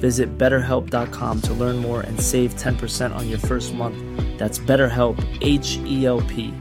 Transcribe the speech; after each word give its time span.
Visit 0.00 0.38
betterhelp.com 0.38 1.40
to 1.42 1.52
learn 1.54 1.76
more 1.76 2.00
and 2.00 2.20
save 2.20 2.54
10% 2.54 3.14
on 3.14 3.28
your 3.28 3.38
first 3.38 3.74
month. 3.74 3.98
That's 4.38 4.58
BetterHelp, 4.58 5.16
H 5.40 5.78
E 5.84 6.06
L 6.06 6.20
P. 6.22 6.52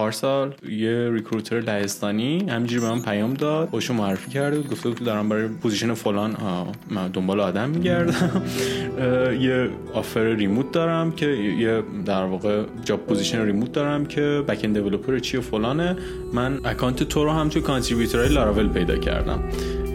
پارسال 0.00 0.54
یه 0.68 1.10
recruiter 1.12 1.60
لهستانی 1.60 2.48
همینجوری 2.48 2.80
به 2.80 2.88
من 2.88 3.02
پیام 3.02 3.34
داد. 3.34 3.68
خودشو 3.68 3.94
معرفی 3.94 4.30
کرده 4.30 4.56
بود. 4.56 4.70
گفته 4.70 4.88
بود 4.88 5.04
دارم 5.04 5.28
برای 5.28 5.48
position 5.48 5.94
فلان 5.94 6.36
من 6.90 7.08
دنبال 7.08 7.40
آدم 7.40 7.70
میگردم. 7.70 8.42
یه 9.46 9.70
offer 9.94 10.24
remote 10.24 10.72
دارم 10.72 11.12
که 11.12 11.26
یه 11.26 11.82
در 12.04 12.24
واقع 12.24 12.62
job 12.84 13.00
position 13.00 13.44
remote 13.44 13.72
دارم 13.72 14.06
که 14.06 14.44
backend 14.48 14.74
developer 14.74 15.18
چی 15.18 15.36
و 15.36 15.40
فلانه. 15.40 15.96
من 16.32 16.60
اکانت 16.64 17.02
تو 17.02 17.24
رو 17.24 17.30
هم 17.30 17.48
تو 17.48 17.78
لاراول 18.30 18.68
پیدا 18.68 18.96
کردم. 18.96 19.44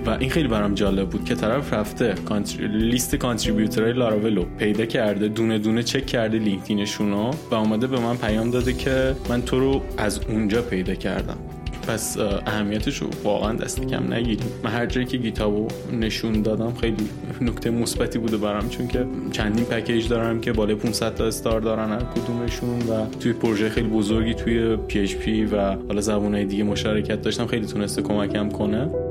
و 0.05 0.09
این 0.09 0.29
خیلی 0.29 0.47
برام 0.47 0.73
جالب 0.73 1.09
بود 1.09 1.25
که 1.25 1.35
طرف 1.35 1.73
رفته. 1.73 2.15
لیست 2.59 3.15
کانتریبیوتورهای 3.15 3.93
لاراول 3.93 4.35
رو 4.35 4.45
پیدا 4.57 4.85
کرده 4.85 5.27
دونه 5.27 5.59
دونه 5.59 5.83
چک 5.83 6.05
کرده 6.05 6.37
لینکدینشون 6.39 7.11
رو 7.11 7.31
و 7.51 7.55
اومده 7.55 7.87
به 7.87 7.99
من 7.99 8.17
پیام 8.17 8.51
داده 8.51 8.73
که 8.73 9.15
من 9.29 9.41
تو 9.41 9.59
رو 9.59 9.81
از 9.97 10.19
اونجا 10.29 10.61
پیدا 10.61 10.95
کردم 10.95 11.37
پس 11.87 12.17
اهمیتش 12.45 12.97
رو 12.97 13.07
واقعا 13.23 13.53
دست 13.53 13.87
کم 13.87 14.13
نگیریم 14.13 14.47
من 14.63 14.69
هر 14.69 14.85
جایی 14.85 15.07
که 15.07 15.17
گیتابو 15.17 15.67
نشون 15.99 16.41
دادم 16.41 16.73
خیلی 16.73 17.09
نکته 17.41 17.69
مثبتی 17.69 18.19
بوده 18.19 18.37
برام 18.37 18.69
چون 18.69 18.87
که 18.87 19.05
چندین 19.31 19.65
پکیج 19.65 20.07
دارم 20.07 20.41
که 20.41 20.51
بالای 20.51 20.75
500 20.75 21.15
تا 21.15 21.25
استار 21.25 21.61
دارن 21.61 21.89
هر 21.89 22.03
کدومشون 22.03 22.79
و 22.79 23.05
توی 23.19 23.33
پروژه 23.33 23.69
خیلی 23.69 23.87
بزرگی 23.87 24.33
توی 24.33 24.77
PHP 24.89 25.53
و 25.53 25.75
حالا 25.87 26.01
زبونهای 26.01 26.45
دیگه 26.45 26.63
مشارکت 26.63 27.21
داشتم 27.21 27.45
خیلی 27.45 27.65
تونسته 27.65 28.01
کمکم 28.01 28.49
کنه 28.49 29.04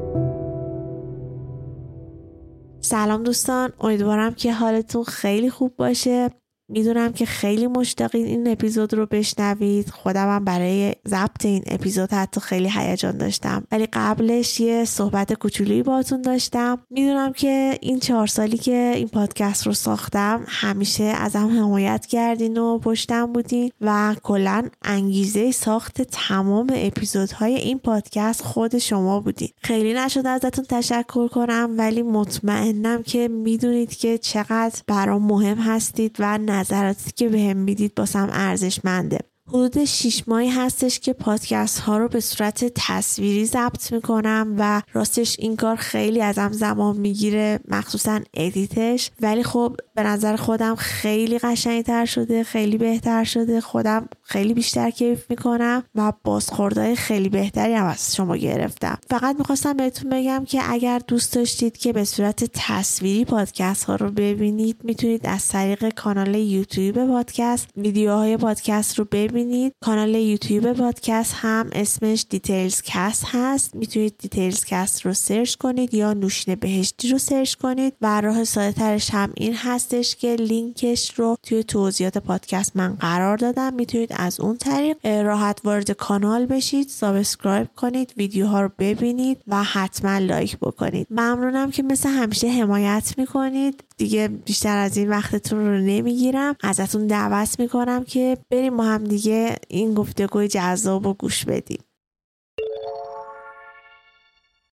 سلام 2.95 3.23
دوستان 3.23 3.73
امیدوارم 3.81 4.35
که 4.35 4.53
حالتون 4.53 5.05
خیلی 5.05 5.51
خوب 5.51 5.77
باشه. 5.77 6.31
می‌دونم 6.69 7.13
که 7.13 7.27
خیلی 7.27 7.67
مشتاقین 7.67 8.27
این 8.27 8.49
اپیزود 8.49 8.95
رو 8.95 9.07
بشنوید. 9.07 9.91
خودم 9.91 10.37
هم 10.37 10.45
برای 10.45 10.95
ضبط 11.09 11.45
این 11.45 11.63
اپیزود 11.67 12.13
حتی 12.13 12.41
خیلی 12.41 12.71
هیجان 12.75 13.17
داشتم. 13.19 13.65
ولی 13.73 13.87
قبلش 13.93 14.61
یه 14.61 14.85
صحبت 14.85 15.33
کوچولویی 15.33 15.83
باتون 15.83 16.23
داشتم. 16.23 16.79
می‌دونم 16.91 17.33
که 17.33 17.79
این 17.81 18.01
چهار 18.01 18.27
سالی 18.27 18.59
که 18.59 18.93
این 18.97 19.09
پادکست 19.09 19.67
رو 19.67 19.73
ساختم 19.73 20.45
همیشه 20.49 21.05
ازم 21.05 21.49
حمایت 21.59 22.07
کردین 22.07 22.59
و 22.59 22.79
پشتم 22.79 23.33
بودین 23.33 23.71
و 23.81 24.17
کلا 24.23 24.63
انگیزه 24.83 25.53
ساخت 25.53 26.03
تمام 26.03 26.67
اپیزودهای 26.75 27.55
این 27.55 27.79
پادکست 27.79 28.43
خود 28.43 28.79
شما 28.79 29.21
بودین. 29.21 29.49
خیلی 29.63 29.95
نشده 29.95 30.29
ازتون 30.29 30.65
تشکر 30.65 31.29
کنم 31.29 31.75
ولی 31.79 32.03
مطمئنم 32.03 33.03
که 33.03 33.29
می‌دونید 33.29 33.97
که 33.97 34.19
چقدر 34.19 34.83
برام 34.87 35.23
مهم 35.23 35.59
هستید 35.59 36.17
و 36.19 36.39
نظراتی 36.55 37.13
که 37.13 37.29
بهم 37.29 37.51
هم 37.51 37.57
می‌دید 37.57 37.95
باسم 37.95 38.29
ارزشمنده. 38.33 39.19
حدود 39.49 39.85
شیش 39.85 40.23
ماهی 40.27 40.49
هستش 40.49 41.01
که 41.01 41.13
پادکست 41.13 41.79
ها 41.79 41.99
رو 41.99 42.09
به 42.09 42.21
صورت 42.21 42.65
تصویری 42.75 43.47
ضبط 43.47 43.93
می‌کنم 43.93 44.55
و 44.59 44.83
راستش 44.93 45.37
این 45.39 45.57
کار 45.57 45.77
خیلی 45.77 46.23
ازم 46.23 46.53
زمان 46.53 46.97
می‌گیره 46.97 47.61
مخصوصا 47.69 48.21
edit 48.35 48.78
ش. 48.78 49.11
ولی 49.21 49.43
خب 49.43 49.77
به 49.95 50.03
نظر 50.03 50.37
خودم 50.37 50.75
خیلی 50.75 51.39
قشنگتر 51.39 52.05
شده 52.05 52.45
خیلی 52.45 52.79
بهتر 52.79 53.25
شده. 53.25 53.61
خودم 53.61 54.09
خیلی 54.23 54.55
بیشتر 54.55 54.91
کیف 54.91 55.31
می‌کنم 55.31 55.83
و 55.95 56.13
بازخوردهای 56.25 56.97
خیلی 56.97 57.29
بهتری 57.29 57.75
هم 57.75 57.87
از 57.87 58.17
شما 58.17 58.37
گرفتم. 58.37 58.99
فقط 59.11 59.37
می‌خواستم 59.39 59.77
بهتون 59.77 60.11
بگم 60.11 60.45
که 60.45 60.61
اگر 60.73 61.01
دوست 61.09 61.35
داشتید 61.35 61.77
که 61.77 61.93
به 61.93 62.05
صورت 62.05 62.45
تصویری 62.53 63.25
پادکست 63.25 63.85
ها 63.85 63.97
رو 63.97 64.11
ببینید 64.11 64.77
می‌تونید 64.85 65.27
از 65.27 65.49
طریق 65.49 65.95
کانال 65.95 66.35
یوتیوب 66.35 67.07
پادکست 67.07 67.69
ویدیوهای 67.77 68.37
پادکست 68.37 68.99
رو 68.99 69.05
ببینید 69.05 69.34
کانال 69.81 70.15
یوتیوب 70.15 70.73
پادکست 70.73 71.35
هم 71.37 71.71
اسمش 71.73 72.27
Details 72.31 72.83
Cast 72.85 73.25
هست. 73.27 73.75
می‌تونید 73.75 74.15
Details 74.19 74.65
Cast 74.65 75.07
رو 75.07 75.13
search 75.15 75.55
کنید 75.55 75.95
یا 75.95 76.13
نوشین 76.13 76.55
بهشتی 76.55 77.09
رو 77.09 77.19
search 77.19 77.55
کنید 77.55 77.93
و 78.03 78.21
راه 78.21 78.45
ساده 78.45 78.73
ترش 78.73 79.11
هم 79.11 79.33
این 79.37 79.55
هستش 79.55 80.17
که 80.17 80.37
لینکش 80.37 81.15
رو 81.17 81.37
توی 81.43 81.65
توضیحات 81.65 82.19
پادکست 82.19 82.77
من 82.77 82.95
قرار 82.95 83.37
دادم. 83.37 83.75
می‌تونید 83.75 84.11
از 84.17 84.41
اون 84.41 84.57
طریق 84.57 85.07
راحت 85.07 85.61
وارد 85.65 85.91
کانال 85.91 86.47
بشید 86.47 86.89
subscribe 86.89 87.69
کنید 87.77 88.13
ویدیوها 88.17 88.61
رو 88.61 88.71
ببینید 88.79 89.39
و 89.49 89.63
حتما 89.63 90.19
لایک 90.19 90.59
بکنید. 90.59 91.07
ممنونم 91.11 91.71
که 91.71 91.83
مثل 91.83 92.09
همیشه 92.09 92.49
حمایت 92.49 93.15
می‌کنید. 93.19 93.85
دیگه 93.97 94.29
بیشتر 94.29 94.77
از 94.77 94.97
این 94.97 95.09
وقتتون 95.11 95.67
رو 95.67 95.79
نمی‌گیرم. 95.79 96.57
ازتون 96.63 97.07
دعوت 97.07 97.61
می‌کنم 97.61 98.05
که 98.05 98.39
بریم 98.51 98.77
با 98.77 98.85
هم 98.85 99.05
دیگه 99.05 99.57
این 99.69 99.95
گفتگوی 99.95 100.49
جذاب 100.49 101.07
و 101.07 101.15
گوش 101.15 101.45
بدیم. 101.45 101.83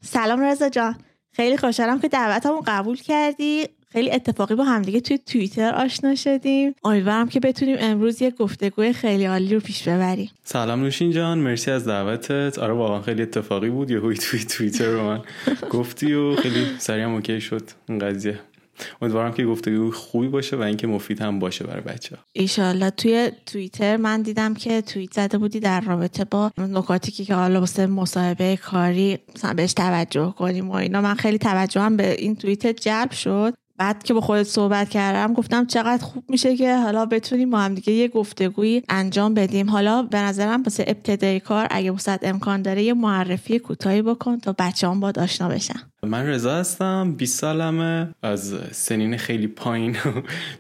سلام 0.03 0.41
رضا 0.41 0.69
جان. 0.69 0.97
خیلی 1.33 1.57
خوشحالم 1.57 2.01
که 2.01 2.09
دعوتمو 2.09 2.63
قبول 2.67 2.97
کردی. 2.97 3.69
خیلی 3.89 4.11
اتفاقی 4.11 4.55
با 4.55 4.65
همدیگه 4.65 5.01
توی 5.01 5.19
توییتر 5.19 5.75
آشنا 5.75 6.15
شدیم. 6.15 6.75
امیدوارم 6.85 7.29
که 7.29 7.41
بتونیم 7.41 7.77
امروز 7.81 8.23
یه 8.23 8.31
گفتگوی 8.31 8.93
خیلی 8.93 9.25
عالی 9.25 9.55
رو 9.55 9.61
پیش 9.61 9.89
ببریم. 9.89 10.31
سلام 10.45 10.81
نوشین 10.81 11.11
جان 11.11 11.39
مرسی 11.39 11.71
از 11.71 11.89
دعوتت. 11.89 12.59
آره 12.59 12.73
واقعا 12.73 13.03
خیلی 13.03 13.23
اتفاقی 13.23 13.71
بود 13.71 13.91
یه 13.91 14.01
توی 14.01 14.45
توییتر 14.45 14.87
رو 14.87 15.05
من 15.05 15.23
گفتی 15.79 16.15
و 16.15 16.37
خیلی 16.37 16.67
سریع 16.79 17.09
اوکی 17.09 17.41
شد. 17.41 17.71
این 17.89 17.99
قضیه. 17.99 18.41
امیدوارم 19.03 19.33
که 19.33 19.45
گفتگو 19.45 19.91
خوبی 19.91 20.29
باشه 20.29 20.57
و 20.57 20.61
اینکه 20.61 20.87
مفید 20.87 21.21
هم 21.21 21.39
باشه 21.39 21.65
برای 21.65 21.81
بچه 21.81 22.19
ایشالله 22.33 22.91
توی 22.91 23.33
توییتر 23.47 23.97
من 23.97 24.23
دیدم 24.23 24.55
که 24.55 24.83
توییت 24.83 25.13
زده 25.13 25.39
بودی 25.39 25.61
در 25.61 25.81
رابطه 25.81 26.25
با 26.25 26.51
نکاتی 26.59 27.13
که 27.13 27.35
حالا 27.35 27.61
واسه 27.61 27.87
مصاحبه 27.87 28.57
کاری 28.57 29.19
مثلا 29.37 29.55
بهش 29.55 29.73
توجه 29.73 30.35
کنیم 30.39 30.71
و 30.71 30.75
اینا. 30.75 31.01
من 31.01 31.15
خیلی 31.15 31.39
توجهم 31.39 31.97
به 31.97 32.17
این 32.19 32.37
توییت 32.37 32.67
جلب 32.67 33.11
شد. 33.11 33.55
بعد 33.79 34.03
که 34.03 34.15
با 34.15 34.21
خودت 34.21 34.43
صحبت 34.43 34.89
کردم 34.89 35.35
گفتم 35.35 35.67
چقدر 35.67 36.05
خوب 36.05 36.25
میشه 36.29 36.57
که 36.57 36.77
حالا 36.77 37.07
بتونیم 37.07 37.51
با 37.51 37.59
هم 37.59 37.75
دیگه 37.75 37.93
یه 37.93 38.09
گفتگویی 38.09 38.83
انجام 38.89 39.35
بدیم. 39.35 39.71
حالا 39.71 40.03
به 40.03 40.19
نظرم 40.19 40.63
واسه 40.63 40.85
ابتدای 40.87 41.41
کار 41.41 41.67
اگه 41.71 41.91
وسط 41.91 42.19
امکان 42.23 42.63
داره 42.63 42.83
یه 42.83 42.95
معرفی 42.95 43.59
کوتاهی 43.59 44.03
بکن 44.03 44.39
تا 44.39 44.55
بچه 44.59 44.89
هم 44.89 45.01
باد 45.01 45.19
آشنا 45.19 45.49
بشن. 45.49 45.81
من 46.03 46.27
رضا 46.27 46.55
هستم 46.55 47.13
20 47.13 47.41
سالمه. 47.41 48.15
از 48.23 48.55
سنین 48.73 49.17
خیلی 49.17 49.47
پایین 49.47 49.97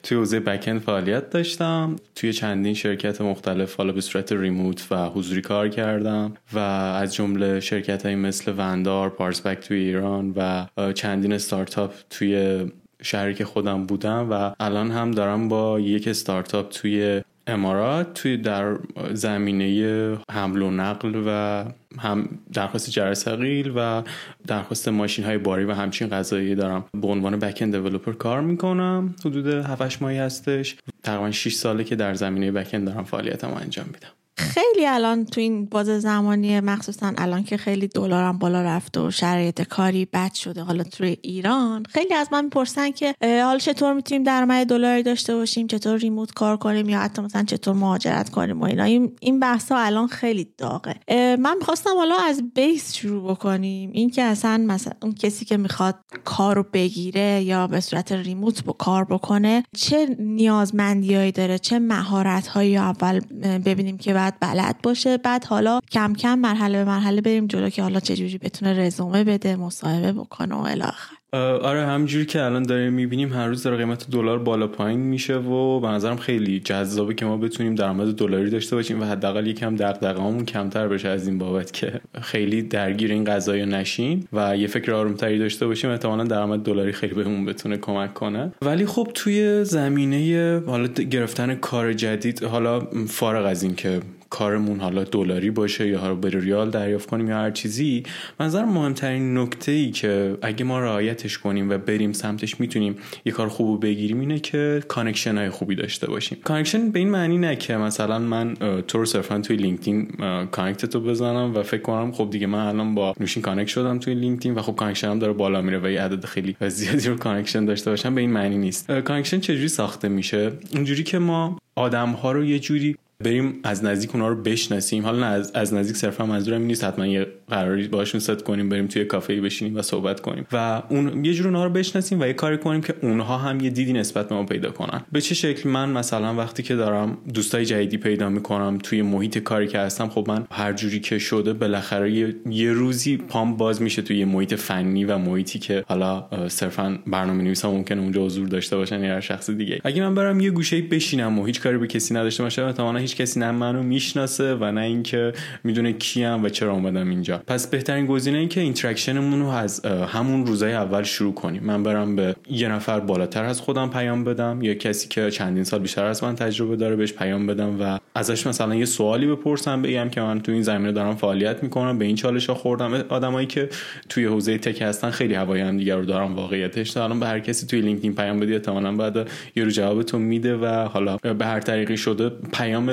توی 0.02 0.19
حوزه 0.19 0.40
بکند 0.40 0.81
فعالیت 0.81 1.31
داشتم. 1.31 1.96
توی 2.14 2.32
چندین 2.32 2.75
شرکت 2.75 3.20
مختلف 3.20 3.76
حالا 3.76 3.93
به 3.93 4.00
صورت 4.00 4.32
ریموت 4.32 4.87
و 4.90 5.08
حضوری 5.08 5.40
کار 5.40 5.69
کردم 5.69 6.34
و 6.52 6.58
از 6.58 7.14
جمله 7.14 7.60
شرکت 7.60 8.06
های 8.06 8.14
مثل 8.14 8.55
وندار 8.56 9.10
پارسبک 9.10 9.58
توی 9.58 9.78
ایران 9.78 10.32
و 10.37 10.67
چندین 10.93 11.32
استارتاپ 11.32 11.93
توی 12.10 12.64
شهری 13.05 13.35
که 13.35 13.45
خودم 13.45 13.87
بودم 13.87 14.31
و 14.31 14.55
الان 14.61 14.91
هم 14.91 15.11
دارم 15.11 15.49
با 15.49 15.81
یک 15.81 16.09
استارتاپ 16.09 16.69
توی 16.69 17.23
امارات 17.47 18.15
توی 18.15 18.37
در 18.37 18.77
زمینه 19.12 20.19
حمل 20.31 20.62
و 20.62 20.71
نقل 20.71 21.23
و 21.27 21.65
هم 21.99 22.29
درخواست 22.53 22.91
جرثقیل 22.91 23.73
و 23.77 24.03
درخواست 24.47 24.89
ماشین 24.89 25.25
های 25.25 25.39
باری 25.39 25.65
و 25.65 25.73
همچین 25.73 26.09
غذایی 26.09 26.55
دارم. 26.55 26.85
به 27.01 27.06
عنوان 27.06 27.39
بک 27.39 27.59
اند 27.62 27.97
کار 28.19 28.41
می‌کنم. 28.41 29.15
حدود 29.25 29.47
7 29.47 30.03
ماهی 30.03 30.19
هستش. 30.19 30.77
تقریبا 31.03 31.31
6 31.31 31.55
ساله 31.55 31.85
که 31.85 31.97
در 31.97 32.15
زمینه 32.15 32.53
بک 32.53 32.71
اند 32.73 32.87
دارم 32.87 33.05
فعالیتمو 33.05 33.55
انجام 33.55 33.87
میدم. 33.87 34.24
خیلی 34.36 34.86
الان 34.86 35.25
تو 35.25 35.40
این 35.40 35.64
باز 35.66 35.86
زمانی 35.86 36.60
مخصوصا 36.60 37.12
الان 37.19 37.44
که 37.44 37.56
خیلی 37.56 37.88
دلارم 37.88 38.38
بالا 38.38 38.62
رفته 38.62 39.00
و 39.00 39.10
شرایط 39.10 39.62
کاری 39.62 40.04
بد 40.04 40.34
شده 40.34 40.62
حالا 40.62 40.84
توی 40.84 41.16
ایران 41.22 41.82
خیلی 41.88 42.14
از 42.14 42.28
من 42.32 42.44
می‌پرسن 42.44 42.90
که 42.90 43.14
حالا 43.22 43.58
چطور 43.58 43.92
می‌تونیم 43.92 44.22
درآمد 44.22 44.66
دلاری 44.66 45.02
داشته 45.02 45.34
باشیم؟ 45.34 45.66
چطور 45.66 45.98
ریموت 45.98 46.32
کار 46.32 46.56
کنیم؟ 46.56 46.88
یا 46.88 46.98
حتی 46.98 47.22
مثلا 47.22 47.42
چطور 47.42 47.75
مهاجرت 47.75 48.31
کنیم 48.31 48.60
و 48.60 48.64
اینا؟ 48.64 48.84
این 49.20 49.40
بحث 49.40 49.72
ها 49.72 49.78
الان 49.78 50.06
خیلی 50.06 50.46
داغه. 50.58 50.94
من 51.36 51.56
می‌خواستم 51.58 51.96
حالا 51.96 52.16
از 52.28 52.42
بیس 52.54 52.94
شروع 52.94 53.31
بکنیم. 53.31 53.90
این 53.92 54.10
که 54.10 54.22
اصلا 54.22 54.64
مثلا 54.69 54.92
اون 55.02 55.14
کسی 55.14 55.44
که 55.44 55.56
می‌خواد 55.56 55.94
کار 56.25 56.56
رو 56.56 56.66
بگیره 56.72 57.42
یا 57.42 57.66
به 57.66 57.81
صورت 57.81 58.12
ریموت 58.12 58.64
با 58.64 58.72
کار 58.72 59.04
بکنه 59.04 59.64
چه 59.76 60.16
نیازمندیهایی 60.19 61.32
داره؟ 61.32 61.58
چه 61.58 61.78
مهارت 61.78 62.46
هایی 62.46 62.76
اول 62.76 63.20
ببینیم 63.58 63.98
که 63.98 64.14
بعد 64.25 64.37
بلد 64.41 64.76
باشه. 64.82 65.17
بعد 65.17 65.44
حالا 65.44 65.81
کم 65.93 66.12
کم 66.12 66.38
مرحله 66.38 66.79
به 66.79 66.91
مرحله 66.91 67.21
بریم 67.21 67.47
جلو 67.47 67.71
که 67.71 67.82
حالا 67.82 68.00
چجوری 68.00 68.38
بتونه 68.38 68.87
رزومه 68.87 69.25
بده 69.25 69.56
مصاحبه 69.56 70.12
بکنه 70.12 70.55
و 70.55 70.62
الاخر. 70.62 71.15
آره 71.62 71.87
همجوری 71.87 72.26
که 72.26 72.43
الان 72.43 72.62
داریم 72.62 72.93
می‌بینیم 72.93 73.32
هر 73.32 73.47
روز 73.47 73.62
داره 73.62 73.76
قیمت 73.76 74.11
دلار 74.11 74.38
بالا 74.38 74.67
پایین 74.67 75.00
میشه 75.00 75.37
و 75.37 75.81
به 75.81 75.88
نظرم 75.88 76.17
خیلی 76.17 76.61
جذابه 76.61 77.15
که 77.15 77.25
ما 77.26 77.37
بتونیم 77.37 77.75
درآمد 77.75 78.15
دلاری 78.15 78.50
داشته 78.50 78.76
باشیم 78.76 79.00
و 79.00 79.05
حداقل 79.05 79.47
یکم 79.47 79.76
دغدغه‌هامون 79.76 80.44
کمتر 80.44 80.88
بشه 80.88 81.09
از 81.09 81.29
این 81.29 81.38
بابت 81.38 81.73
که 81.73 82.00
خیلی 82.23 82.62
درگیر 82.62 83.11
این 83.11 83.25
قضايا 83.25 83.65
نشیم 83.65 84.29
و 84.32 84.56
یه 84.56 84.67
فکر 84.67 84.93
آرومتری 84.93 85.38
داشته 85.38 85.67
باشیم. 85.67 85.91
احتمالا 85.91 86.25
درآمد 86.25 86.62
دلاری 86.62 86.93
خیلی 86.93 87.15
بهمون 87.15 87.44
بتونه 87.44 87.77
کمک 87.77 88.15
کنه. 88.15 88.53
ولی 88.62 88.87
خب 88.87 89.09
توی 89.15 89.65
زمینه 89.65 90.62
حالا 90.67 90.87
گرفتن 90.87 91.55
کار 91.55 91.93
جدید 91.93 92.44
حالا 92.44 92.81
فارغ 93.09 93.47
از 93.47 93.62
این 93.62 93.75
که 93.75 94.00
کارمون 94.31 94.81
حالا 94.81 95.05
دلاری 95.05 95.50
باشه 95.50 95.88
یا 95.88 95.99
حالا 95.99 96.15
به 96.14 96.29
ریال 96.29 96.71
دریافت 96.71 97.09
کنیم 97.09 97.29
یا 97.29 97.37
هر 97.37 97.50
چیزی 97.50 98.03
به 98.41 98.49
نظرم 98.49 98.64
مهمترین 98.65 99.38
نکته 99.38 99.73
ای 99.73 99.91
که 99.91 100.37
اگه 100.43 100.65
ما 100.65 100.81
رعایتش 100.81 101.38
کنیم 101.38 101.71
و 101.71 101.79
بریم 101.79 102.12
سمتش 102.12 102.61
می‌تونیم 102.61 102.97
یه 103.25 103.32
کار 103.32 103.49
خوب 103.49 103.82
بگیریم 103.82 104.21
اینه 104.21 104.38
که 104.38 104.82
connection 104.88 105.38
های 105.38 105.50
خوبی 105.50 105.75
داشته 105.75 106.06
باشیم. 106.06 106.38
connection 106.44 106.91
به 106.91 106.99
این 106.99 107.11
معنی 107.11 107.38
نه 107.38 107.56
که 107.56 107.76
مثلا 107.76 108.19
من 108.19 108.55
تو 108.88 108.99
رو 108.99 109.05
صرفا 109.05 109.38
توی 109.38 109.56
لینکدین 109.56 110.09
connect 110.50 110.87
تو 110.87 111.00
بزنم 111.00 111.56
و 111.56 111.62
فکر 111.62 111.82
کنم 111.82 112.12
خب 112.12 112.31
دیگه 112.31 112.47
من 112.47 112.67
الان 112.67 112.94
با 112.94 113.15
نوشین 113.20 113.43
connect 113.43 113.69
شدم 113.69 113.99
توی 113.99 114.15
لینکدین 114.15 114.55
و 114.55 114.62
خب 114.62 114.77
connection 114.76 115.11
هم 115.11 115.19
داره 115.19 115.32
بالا 115.32 115.62
میره 115.62 115.79
و 115.79 115.91
یه 115.91 116.00
عدد 116.03 116.25
خیلی 116.25 116.56
زیادی 116.69 117.09
رو 117.09 117.17
connection 117.17 117.64
داشته 117.65 117.91
باشم 117.91 118.15
به 118.15 118.20
این 118.20 118.31
معنی 118.31 118.59
نیست. 118.59 118.91
connection 119.00 119.41
چجوری 119.41 119.69
ساخته 119.69 120.09
میشه؟ 120.09 120.53
اینجوری 120.70 121.03
که 121.03 121.19
ما 121.19 121.59
آدم 121.77 122.11
ها 122.11 122.32
رو 122.32 122.44
یه 122.44 122.59
جوری 122.59 122.97
بریم 123.20 123.61
از 123.64 123.84
نزدیک 123.84 124.14
اونا 124.14 124.28
رو 124.28 124.43
بشناسیم. 124.43 125.05
حالا 125.05 125.26
از, 125.26 125.52
از 125.55 125.75
نزدیک 125.75 125.96
صرفا 125.96 126.26
منظورم 126.26 126.58
این 126.58 126.66
نیست. 126.66 126.84
حتما 126.84 127.06
یه 127.06 127.26
قراری 127.49 127.88
باشون 127.88 128.20
ست 128.20 128.43
کنیم 128.43 128.69
بریم 128.69 128.87
توی 128.87 129.05
کافه 129.05 129.40
بشینیم 129.40 129.76
و 129.76 129.82
صحبت 129.82 130.20
کنیم. 130.20 130.46
و 130.52 130.82
اون 130.88 131.25
یه 131.25 131.34
جور 131.34 131.46
اونها 131.46 131.64
رو 131.64 131.70
بشناسیم 131.70 132.20
و 132.20 132.26
یه 132.26 132.32
کاری 132.32 132.58
کنیم 132.58 132.81
که 132.81 132.94
اونها 133.02 133.38
هم 133.38 133.61
یه 133.61 133.70
دیدی 133.70 133.93
نسبت 133.93 134.28
به 134.28 134.34
ما 134.34 134.44
پیدا 134.44 134.70
کنن. 134.70 135.00
به 135.12 135.20
چه 135.20 135.34
شکل؟ 135.34 135.69
من 135.69 135.88
مثلا 135.88 136.34
وقتی 136.34 136.62
که 136.62 136.76
دارم 136.76 137.19
دوستای 137.34 137.64
جدیدی 137.64 137.99
پیدا 137.99 138.28
می‌کنم 138.28 138.78
توی 138.82 139.02
محیط 139.02 139.38
کاری 139.38 139.69
که 139.69 139.78
هستم 139.78 140.08
خب 140.08 140.25
من 140.28 140.46
هر 140.50 140.72
جوری 140.72 141.00
که 141.00 141.19
شده 141.19 141.52
بالاخره 141.52 142.12
یه،, 142.46 142.72
روزی 142.72 143.17
پام 143.17 143.56
باز 143.56 143.82
میشه 143.82 144.02
توی 144.02 144.19
یه 144.19 144.25
محیط 144.25 144.55
فنی 144.55 145.05
و 145.05 145.19
محیطی 145.19 145.58
که 145.58 145.84
حالا 145.88 146.28
صرفا 146.49 146.99
برنامه 147.06 147.43
نویسا 147.43 147.70
ممکنه 147.70 148.00
اونجا 148.00 148.25
حضور 148.25 148.49
داشته 148.49 148.76
باشن 148.76 149.05
یا 149.05 149.20
شخص 149.20 149.50
دیگه. 149.50 149.81
اگه 149.84 150.02
من 150.02 150.14
برم 150.14 150.40
یه 150.40 150.50
گوشه 150.50 150.82
بشینم 150.82 151.38
و 151.38 151.46
هیچ 151.46 151.60
کاری 151.60 151.78
به 151.78 151.87
کسی 151.87 152.14
نداشته 152.14 152.43
باشم 152.43 152.75
هیچ 153.05 153.17
کسی 153.17 153.41
نه 153.41 153.51
منو 153.51 153.83
می‌شناسه 153.83 154.55
و 154.55 154.73
نه 154.73 154.81
اینکه 154.81 155.33
می‌دونه 155.65 155.93
کیم 155.93 156.45
و 156.45 156.49
چرا 156.49 156.73
اومدم 156.73 157.11
اینجا. 157.11 157.43
پس 157.47 157.67
بهترین 157.67 158.06
گزینه 158.06 158.39
این 158.39 158.49
که 158.49 158.61
interaction 158.61 159.23
مون 159.23 159.41
رو 159.41 159.49
از 159.49 159.85
همون 159.87 160.47
روزای 160.47 160.73
اول 160.73 161.03
شروع 161.03 161.35
کنیم. 161.35 161.62
من 161.65 161.83
برم 161.83 162.17
به 162.17 162.37
یه 162.51 162.69
نفر 162.69 163.01
بالاتر 163.01 163.45
از 163.45 163.61
خودم 163.61 163.91
پیام 163.91 164.25
بدم 164.25 164.62
یا 164.62 164.75
کسی 164.75 165.09
که 165.09 165.31
چندین 165.31 165.65
سال 165.65 165.81
بیشتر 165.81 166.05
از 166.05 166.25
من 166.25 166.35
تجربه 166.35 166.77
داره 166.77 166.97
بهش 166.97 167.12
پیام 167.12 167.47
بدم 167.47 167.77
و 167.81 167.99
ازش 168.15 168.47
مثلا 168.47 168.75
یه 168.75 168.85
سوالی 168.85 169.27
بپرسم 169.27 169.83
بگم 169.83 170.09
که 170.09 170.21
من 170.21 170.41
تو 170.41 170.53
این 170.53 170.62
زمینه 170.62 170.93
دارم 170.93 171.15
فعالیت 171.15 171.62
می‌کنم 171.62 171.99
به 171.99 172.05
این 172.05 172.17
چالش 172.17 172.51
خوردم. 172.51 172.95
آدمایی 173.09 173.47
که 173.47 173.69
توی 174.09 174.25
حوزه 174.25 174.59
tech 174.58 174.82
هستن 174.83 175.11
خیلی 175.11 175.35
هوای 175.35 175.61
هم 175.61 175.77
دیگر 175.77 175.97
رو 175.97 176.05
دارن 176.05 176.35
واقعیتش. 176.35 176.97
الان 176.97 177.21
به 177.21 177.27
هر 177.27 177.41
کسی 177.41 177.67
توی 177.67 177.81
لینکدین 177.81 178.15
پیام 178.15 178.41
بدی 178.41 178.53
احتمالاً 178.53 178.97
بعد 178.97 179.29
یه 179.56 179.65
روز 179.64 179.70
جوابتون 179.71 180.23
میده 180.23 180.56
و 180.56 180.67
حالا 180.67 181.17
به 181.17 181.47
هر 181.47 181.61
طریقی 181.61 181.97
شده 181.97 182.31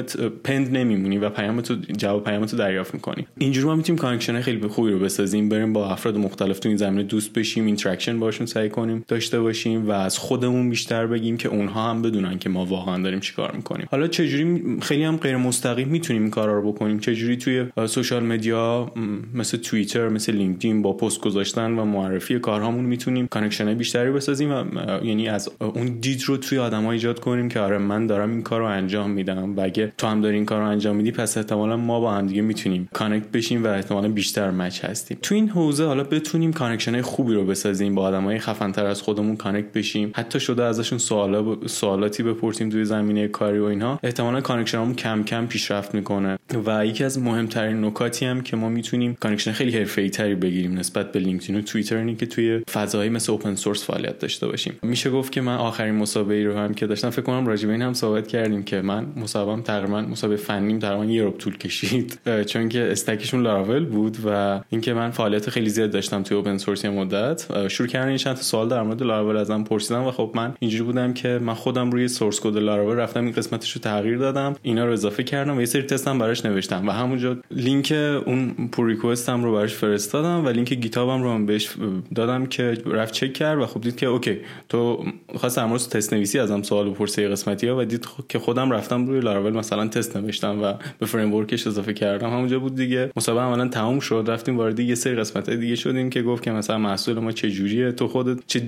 پیامت 0.01 0.41
pending 0.43 0.77
نمیمونه 0.77 1.17
و 1.17 1.29
پیام 1.29 1.61
تو 1.61 1.75
جواب 1.97 2.23
پیام 2.23 2.45
تو 2.45 2.57
دریافت 2.57 2.93
می‌کنی. 2.93 3.27
اینجوری 3.37 3.67
ما 3.67 3.75
می‌تونیم 3.75 4.01
connection 4.01 4.41
خیلی 4.41 4.67
خوبی 4.67 4.91
رو 4.91 4.99
بسازیم. 4.99 5.49
بریم 5.49 5.73
با 5.73 5.89
افراد 5.89 6.17
مختلف 6.17 6.59
تو 6.59 6.69
این 6.69 6.77
زمینه 6.77 7.03
دوست 7.03 7.33
بشیم 7.33 7.65
interaction 7.65 8.19
باشون 8.19 8.47
سعی 8.47 8.69
کنیم 8.69 9.05
داشته 9.07 9.39
باشیم 9.39 9.87
و 9.87 9.91
از 9.91 10.17
خودمون 10.17 10.69
بیشتر 10.69 11.07
بگیم 11.07 11.37
که 11.37 11.49
اونها 11.49 11.89
هم 11.89 12.01
بدونن 12.01 12.39
که 12.39 12.49
ما 12.49 12.65
واقعا 12.65 13.03
داریم 13.03 13.19
چیکار 13.19 13.51
می‌کنیم. 13.55 13.87
حالا 13.91 14.07
چجوری 14.07 14.61
خیلی 14.81 15.03
هم 15.03 15.17
غیر 15.17 15.37
مستقیم 15.37 15.87
می‌تونیم 15.87 16.21
این 16.21 16.31
کارا 16.31 16.59
رو 16.59 16.71
بکنیم. 16.71 16.99
چجوری 16.99 17.37
توی 17.37 17.65
social 17.87 18.23
media 18.23 18.91
مثل 19.33 19.57
توییتر 19.57 20.09
مثل 20.09 20.33
لینکدین 20.33 20.81
با 20.81 20.93
پست 20.93 21.21
گذاشتن 21.21 21.71
و 21.71 21.85
معرفی 21.85 22.39
کارهامون 22.39 22.85
می‌تونیم 22.85 23.27
connection 23.27 23.73
بیشتری 23.73 24.11
بسازیم 24.11 24.51
و 24.51 24.63
یعنی 25.03 25.27
از 25.29 25.49
اون 25.59 25.85
دید 25.85 26.23
رو 26.25 26.37
توی 26.37 26.57
آدم‌ها 26.57 26.91
ایجاد 26.91 27.19
کنیم 27.19 27.49
که 27.49 27.59
آره 27.59 27.77
من 27.77 28.07
دارم 28.07 28.31
این 28.31 28.41
کار 28.41 28.59
رو 28.59 28.65
انجام 28.65 29.11
میدم 29.11 29.55
و 29.55 29.61
اگه 29.61 29.90
تو 29.97 30.07
هم 30.07 30.21
داری 30.21 30.35
این 30.35 30.45
کار 30.45 30.61
رو 30.61 30.67
انجام 30.67 30.95
میدی 30.95 31.11
پس 31.11 31.37
احتمالا 31.37 31.77
ما 31.77 31.99
با 31.99 32.13
هم 32.13 32.27
دیگه 32.27 32.41
می‌تونیم 32.41 32.89
connect 32.93 33.27
بشیم 33.27 33.63
و 33.63 33.67
احتمالا 33.67 34.07
بیشتر 34.07 34.51
match 34.51 34.85
هستیم. 34.85 35.17
تو 35.21 35.35
این 35.35 35.49
حوزه 35.49 35.85
حالا 35.85 36.03
بتونیم 36.03 36.53
connection 36.53 37.01
خوبی 37.01 37.33
رو 37.33 37.45
بسازیم 37.45 37.95
با 37.95 38.01
آدمای 38.01 38.39
خفن 38.39 38.71
تر 38.71 38.85
از 38.85 39.01
خودمون 39.01 39.35
connect 39.35 39.71
بشیم. 39.73 40.11
حتی 40.15 40.39
شده 40.39 40.63
ازشون 40.63 40.97
سوالا 40.97 41.43
ب... 41.43 41.67
سوالاتی 41.67 42.23
بپرسیم 42.23 42.69
توی 42.69 42.85
زمینه 42.85 43.27
کاری 43.27 43.59
و 43.59 43.63
اینها. 43.63 43.99
احتمالا 44.03 44.41
connection 44.41 44.83
مون 44.83 44.95
کم 44.95 45.23
کم 45.23 45.45
پیشرفت 45.45 45.95
می‌کنه. 45.95 46.37
و 46.65 46.85
یکی 46.85 47.03
از 47.03 47.19
مهمترین 47.19 47.85
نکاتی 47.85 48.25
هم 48.25 48.41
که 48.41 48.57
ما 48.57 48.69
می‌تونیم 48.69 49.17
connection 49.19 49.51
خیلی 49.51 49.77
حرفه‌ای 49.77 50.09
تری 50.09 50.35
بگیریم 50.35 50.77
نسبت 50.77 51.11
به 51.11 51.19
لینکدین 51.19 51.55
و 51.55 51.61
توییتر 51.61 51.97
اینه 51.97 52.15
که 52.15 52.25
توی 52.25 52.61
فضایی 52.71 53.09
مثل 53.09 53.31
open 53.31 53.55
source 53.55 53.85
فعالیت 53.85 54.19
داشته 54.19 54.47
باشیم. 54.47 54.73
میشه 54.83 55.09
گفت 55.09 55.31
که 55.31 55.41
من 55.41 55.55
آخرین 55.55 55.95
مصاحبه 55.95 56.43
رو 56.43 56.57
هم 56.57 56.73
که 56.73 56.87
داشتم 56.87 57.09
فکر 57.09 57.21
کنم 57.21 57.47
راجع 57.47 57.67
به 57.67 57.73
این 57.73 57.81
هم 57.81 57.93
صحبت 57.93 58.27
کردیم 58.27 58.63
که 58.63 58.81
من 58.81 59.05
مصاحبه 59.15 59.61
تقریبا 59.81 60.01
مصاحبه 60.01 60.35
فنیم 60.35 60.79
تقریبا 60.79 61.05
یه 61.05 61.23
ربع 61.23 61.31
طول 61.31 61.57
کشید. 61.57 62.19
چون 62.51 62.69
که 62.69 62.91
stack 62.91 63.19
شون 63.19 63.41
Laravel 63.41 63.85
بود 63.85 64.17
و 64.25 64.61
اینکه 64.69 64.93
من 64.93 65.11
فعالیت 65.11 65.49
خیلی 65.49 65.69
زیاد 65.69 65.91
داشتم 65.91 66.23
توی 66.23 66.37
open 66.37 66.57
source 66.57 66.85
مدت. 66.85 67.67
شروع 67.67 67.87
کردن 67.87 68.17
چند 68.17 68.35
تا 68.35 68.41
سوال 68.41 68.69
در 68.69 68.83
مورد 68.83 69.03
لاراول 69.03 69.37
ازم 69.37 69.63
پرسیدم 69.63 70.03
و 70.03 70.11
خب 70.11 70.31
من 70.35 70.53
اینجوری 70.59 70.83
بودم 70.83 71.13
که 71.13 71.39
من 71.41 71.53
خودم 71.53 71.91
روی 71.91 72.07
source 72.07 72.39
code 72.39 72.57
Laravel 72.57 72.95
رفتم 72.95 73.23
این 73.23 73.31
قسمتش 73.31 73.71
رو 73.71 73.81
تغییر 73.81 74.17
دادم 74.17 74.55
اینا 74.61 74.85
رو 74.85 74.91
اضافه 74.91 75.23
کردم 75.23 75.57
و 75.57 75.59
یه 75.59 75.65
سری 75.65 75.81
تستم 75.81 76.19
براش 76.19 76.45
نوشتم. 76.45 76.87
و 76.87 76.91
همونجا 76.91 77.37
لینک 77.51 77.91
اون 78.25 78.69
pull 78.71 78.87
request 78.87 79.36
م 79.36 79.43
رو 79.43 79.53
براش 79.53 79.73
فرستادم 79.73 80.45
و 80.45 80.49
لینک 80.49 80.73
GitHub 80.73 81.16
م 81.16 81.23
رو 81.23 81.45
بهش 81.45 81.69
دادم 82.15 82.45
که 82.45 82.77
رفت 82.85 83.13
چک 83.13 83.33
کرد 83.33 83.59
و 83.59 83.65
خب 83.65 83.81
دید 83.81 83.95
که 83.95 84.05
okay 84.05 84.37
تو 84.69 85.05
خواست 85.35 85.57
در 85.57 85.68
مورد 85.68 85.89
تست 85.89 86.13
نویسی 86.13 86.39
ازم 86.39 86.61
سوال 86.61 86.89
بپرسه 86.89 87.29
قسمتی 87.29 87.67
ها 87.67 87.77
و 87.77 87.85
دید 87.85 88.07
که 88.29 88.39
خودم 88.39 88.71
رفتم 88.71 89.07
روی 89.07 89.19
لاراول 89.19 89.53
تست 89.71 90.17
نوشتم 90.17 90.63
و 90.63 90.73
به 90.99 91.05
framework 91.05 91.33
ش 91.33 91.67
اضافه 91.67 91.93
کردم. 91.93 92.29
همونجا 92.29 92.59
بود 92.59 92.75
دیگه. 92.75 93.11
مصاحبه 93.15 93.43
عملا 93.43 93.67
تموم 93.67 93.99
شد 93.99 94.25
رفتیم 94.27 94.57
وارد 94.57 94.79
یه 94.79 94.95
سری 94.95 95.15
قسمت 95.15 95.49
دیگه 95.49 95.75
شدیم 95.75 96.09
که 96.09 96.21
گفت 96.21 96.43
که 96.43 96.51
مثلا 96.51 96.77
محصول 96.77 97.19
ما 97.19 97.31
چه 97.31 97.51
جوریه 97.51 97.91
تو 97.91 98.07
خودت 98.07 98.39
چه 98.47 98.59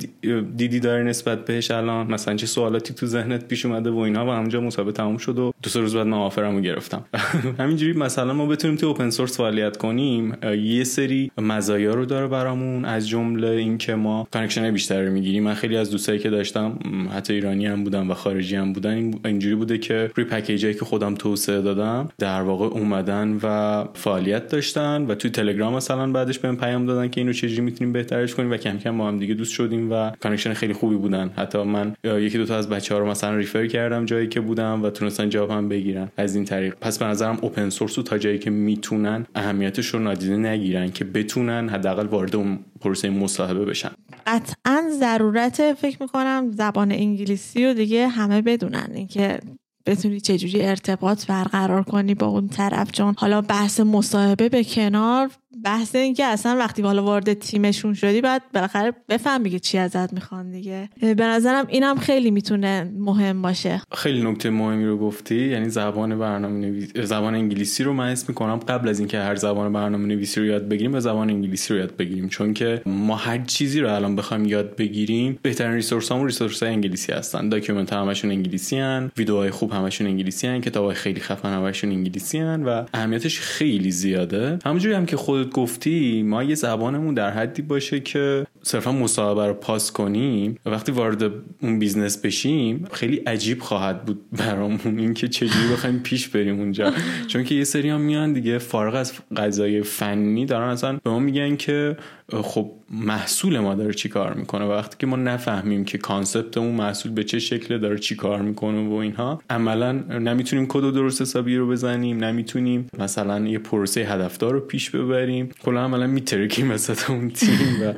دیدی 0.57 0.79
داری 0.79 1.03
نسبت 1.03 1.45
بهش 1.45 1.71
الان 1.71 2.11
مثلا 2.11 2.35
چه 2.35 2.45
سوالاتی 2.45 2.93
تو 2.93 3.05
ذهنت 3.05 3.47
پیش 3.47 3.65
اومده 3.65 3.89
و 3.89 3.97
اینا. 3.97 4.25
و 4.25 4.29
همونجا 4.29 4.61
مصاحبه 4.61 4.91
تموم 4.91 5.17
شد 5.17 5.39
و 5.39 5.53
دو 5.63 5.69
سه 5.69 5.79
روز 5.79 5.95
بعد 5.95 6.07
من 6.07 6.17
offer 6.17 6.49
مو 6.49 6.61
گرفتم. 6.61 7.05
همینجوری 7.59 7.93
مثلا 7.93 8.33
ما 8.33 8.45
بتونیم 8.45 8.77
تو 8.77 8.87
open 8.87 9.09
source 9.09 9.37
فعالیت 9.37 9.77
کنیم. 9.77 10.37
یه 10.63 10.83
سری 10.83 11.31
مزایا 11.37 11.93
رو 11.93 12.05
داره 12.05 12.27
برامون. 12.27 12.85
از 12.85 13.09
جمله 13.09 13.47
اینکه 13.47 13.95
ما 13.95 14.27
connection 14.33 14.71
بیشتری 14.71 15.09
می‌گیریم. 15.09 15.43
من 15.43 15.53
خیلی 15.53 15.77
از 15.77 15.91
دوستایی 15.91 16.19
که 16.19 16.29
داشتم 16.29 16.79
حتی 17.15 17.33
ایرانی 17.33 17.65
هم 17.65 17.83
بودن 17.83 18.07
و 18.07 18.13
خارجی 18.13 18.55
هم 18.55 18.73
بودن 18.73 19.11
اینجوری 19.25 19.55
بوده 19.55 19.77
که 19.77 20.11
package 20.15 20.60
ایی 20.60 20.73
که 20.73 20.85
خودم 20.93 21.15
توسعه 21.15 21.61
دادم. 21.61 22.09
در 22.19 22.41
واقع 22.41 22.65
اومدن 22.65 23.39
و 23.43 23.83
فعالیت 23.93 24.47
داشتن 24.47 25.05
و 25.05 25.15
توی 25.15 25.31
تلگرام 25.31 25.73
مثلا 25.73 26.11
بعدش 26.11 26.39
بهم 26.39 26.57
پیام 26.57 26.85
دادن 26.85 27.07
که 27.07 27.21
اینو 27.21 27.33
چجوری 27.33 27.61
می‌تونیم 27.61 27.93
بهترش 27.93 28.35
کنیم 28.35 28.51
و 28.51 28.57
کم 28.57 28.77
کم 28.77 28.97
با 28.97 29.07
هم 29.07 29.19
دیگه 29.19 29.33
دوست 29.33 29.51
شدیم 29.51 29.91
و 29.91 30.09
connection 30.09 30.53
خیلی 30.53 30.73
خوبی 30.73 30.95
بودن. 30.95 31.31
حتی 31.35 31.63
من 31.63 31.95
یکی 32.03 32.37
دو 32.37 32.45
تا 32.45 32.55
از 32.55 32.69
بچه 32.69 32.93
ها 32.93 32.99
رو 32.99 33.09
مثلا 33.09 33.35
ریفر 33.35 33.67
کردم 33.67 34.05
جایی 34.05 34.27
که 34.27 34.39
بودم 34.39 34.83
و 34.83 34.89
تونستن 34.89 35.29
جوابم 35.29 35.69
بگیرن. 35.69 36.09
از 36.17 36.35
این 36.35 36.45
طریق. 36.45 36.75
پس 36.81 36.99
به 36.99 37.05
نظرم 37.05 37.37
اوپن 37.41 37.69
سورس 37.69 37.93
تا 37.93 38.17
جایی 38.17 38.39
که 38.39 38.49
می‌تونن 38.49 39.25
اهمیتش 39.35 39.87
رو 39.87 39.99
نادیده 39.99 40.37
نگیرن 40.37 40.91
که 40.91 41.05
بتونن 41.05 41.69
حداقل 41.69 42.05
وارد 42.05 42.35
اون 42.35 42.59
پروسه 42.81 43.09
مصاحبه 43.09 43.65
بشن. 43.65 43.91
قطعا 44.27 44.83
ضرورت 44.99 45.73
فکر 45.73 45.97
می‌کنم 46.01 46.51
زبان 46.51 46.91
انگلیسی 46.91 47.65
رو 47.65 47.73
دیگه 47.73 48.07
همه 48.07 48.41
بدونن. 48.41 48.89
اینکه 48.93 49.39
بتونی 49.85 50.19
چجوری 50.21 50.65
ارتباط 50.65 51.25
برقرار 51.25 51.83
کنی 51.83 52.15
با 52.15 52.27
اون 52.27 52.47
طرف. 52.47 52.91
چون 52.91 53.15
حالا 53.17 53.41
بحث 53.41 53.79
مصاحبه 53.79 54.49
به 54.49 54.63
کنار 54.63 55.31
بحث 55.63 55.95
این 55.95 56.13
که 56.13 56.25
اصلا 56.25 56.57
وقتی 56.57 56.81
حالا 56.81 57.03
وارد 57.03 57.33
تیمشون 57.33 57.93
شدی 57.93 58.21
بعد 58.21 58.41
بالاخره 58.53 58.93
بفهمی 59.09 59.49
که 59.49 59.59
چی 59.59 59.77
ازت 59.77 60.13
می‌خوان 60.13 60.51
دیگه. 60.51 60.89
به 61.01 61.23
نظرم 61.23 61.65
اینم 61.69 61.95
خیلی 61.95 62.31
می‌تونه 62.31 62.91
مهم 62.97 63.41
باشه. 63.41 63.81
خیلی 63.91 64.23
نکته 64.23 64.49
مهمی 64.49 64.85
رو 64.85 64.97
گفتی 64.97 65.47
یعنی 65.47 65.69
زبان 65.69 66.19
برنامه 66.19 66.59
نویس 66.59 66.97
زبان 66.97 67.35
انگلیسی 67.35 67.83
رو 67.83 67.93
من 67.93 68.09
اسم 68.09 68.25
می‌کنم 68.27 68.55
قبل 68.55 68.89
از 68.89 68.99
اینکه 68.99 69.19
هر 69.19 69.35
زبان 69.35 69.73
برنامه 69.73 70.07
نویسی 70.07 70.39
رو 70.39 70.45
یاد 70.45 70.69
بگیریم 70.69 70.91
به 70.91 70.99
زبان 70.99 71.29
انگلیسی 71.29 71.73
رو 71.73 71.79
یاد 71.79 71.97
بگیریم. 71.97 72.29
چون 72.29 72.53
که 72.53 72.81
ما 72.85 73.15
هر 73.15 73.37
چیزی 73.37 73.79
رو 73.79 73.93
الان 73.95 74.15
بخوایم 74.15 74.45
یاد 74.45 74.75
بگیریم 74.75 75.39
بهترین 75.41 75.73
resource 75.73 76.11
همون 76.11 76.25
resource 76.25 76.63
های 76.63 76.71
انگلیسی 76.71 77.11
هستن. 77.11 77.49
document 77.49 77.93
همشون 77.93 78.31
انگلیسی 78.31 78.77
ان 78.79 79.11
ویدیوهای 79.17 79.51
خوب 79.51 79.71
همشون 79.71 80.07
انگلیسی 80.07 80.47
ان 80.47 80.61
کتابای 80.61 80.95
خیلی 80.95 81.19
خفن 81.19 81.53
همشون 81.53 81.91
انگلیسی 81.91 82.39
ان 82.39 82.63
و 82.63 82.83
اهمیتش 82.93 83.39
خیلی 83.39 83.91
زیاده. 83.91 84.59
همونجوری 84.65 84.95
هم 84.95 85.05
که 85.05 85.17
خودت 85.17 85.52
گفتی 85.53 86.23
ما 86.23 86.43
یه 86.43 86.55
زبانمون 86.55 87.13
در 87.13 87.29
حدی 87.29 87.61
باشه 87.61 87.99
که 87.99 88.47
صرفا 88.63 88.91
مصاحبه 88.91 89.47
رو 89.47 89.53
پاس 89.53 89.91
کنیم 89.91 90.57
و 90.65 90.69
وقتی 90.69 90.91
وارد 90.91 91.31
اون 91.61 91.79
business 91.79 92.17
بشیم 92.17 92.87
خیلی 92.91 93.15
عجیب 93.15 93.59
خواهد 93.59 94.05
بود 94.05 94.21
برامون 94.31 94.99
اینکه 94.99 95.27
چجوری 95.27 95.67
بخوایم 95.73 95.99
پیش 95.99 96.27
بریم 96.27 96.59
اونجا. 96.59 96.93
چون 97.29 97.43
که 97.43 97.55
یه 97.55 97.63
سری 97.63 97.89
هم 97.89 98.01
میان 98.01 98.33
دیگه 98.33 98.57
فارغ 98.57 98.95
از 98.95 99.13
فضای 99.35 99.81
فنی 99.81 100.45
دارن 100.45 100.69
اصلا 100.69 100.99
به 101.03 101.09
ما 101.09 101.19
میگن 101.19 101.55
که 101.55 101.97
خب 102.31 102.71
محصول 102.91 103.59
ما 103.59 103.75
داره 103.75 103.93
چی 103.93 104.09
کار 104.09 104.33
می‌کنه؟ 104.33 104.65
وقتی 104.65 104.95
که 104.99 105.07
ما 105.07 105.15
نفهمیم 105.15 105.85
که 105.85 105.97
concept 105.97 106.57
اون 106.57 106.75
محصول 106.75 107.11
به 107.11 107.23
چه 107.23 107.39
شکل 107.39 107.77
داره 107.77 107.97
چی 107.97 108.15
کار 108.15 108.41
می‌کنه 108.41 108.89
و 108.89 108.93
اینها 108.93 109.41
عملا 109.49 109.91
نمی‌تونیم 110.19 110.65
کد 110.67 110.93
درست 110.93 111.21
حسابی 111.21 111.57
رو 111.57 111.67
بزنیم 111.67 112.23
نمی‌تونیم 112.23 112.89
مثلا 112.99 113.47
یه 113.47 113.59
پروسه 113.59 114.01
هدفدار 114.01 114.53
رو 114.53 114.59
پیش 114.59 114.89
ببریم. 114.89 115.49
کلا 115.63 115.83
عملا 115.83 116.07
میترکیم 116.07 116.71
وسط 116.71 117.09
اون 117.09 117.29
تیم 117.29 117.81
و 117.81 117.93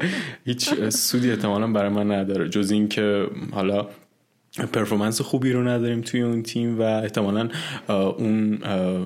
هیچ 0.45 0.73
سودی 0.89 1.31
احتمالا 1.31 1.67
برای 1.67 1.89
من 1.89 2.11
نداره. 2.11 2.49
جز 2.49 2.71
اینکه 2.71 3.27
حالا 3.51 3.87
performance 4.73 5.21
خوبی 5.21 5.51
رو 5.51 5.67
نداریم 5.67 6.01
توی 6.01 6.21
اون 6.21 6.43
تیم 6.43 6.79
و 6.79 6.81
احتمالا 6.81 7.49
اون 7.89 8.59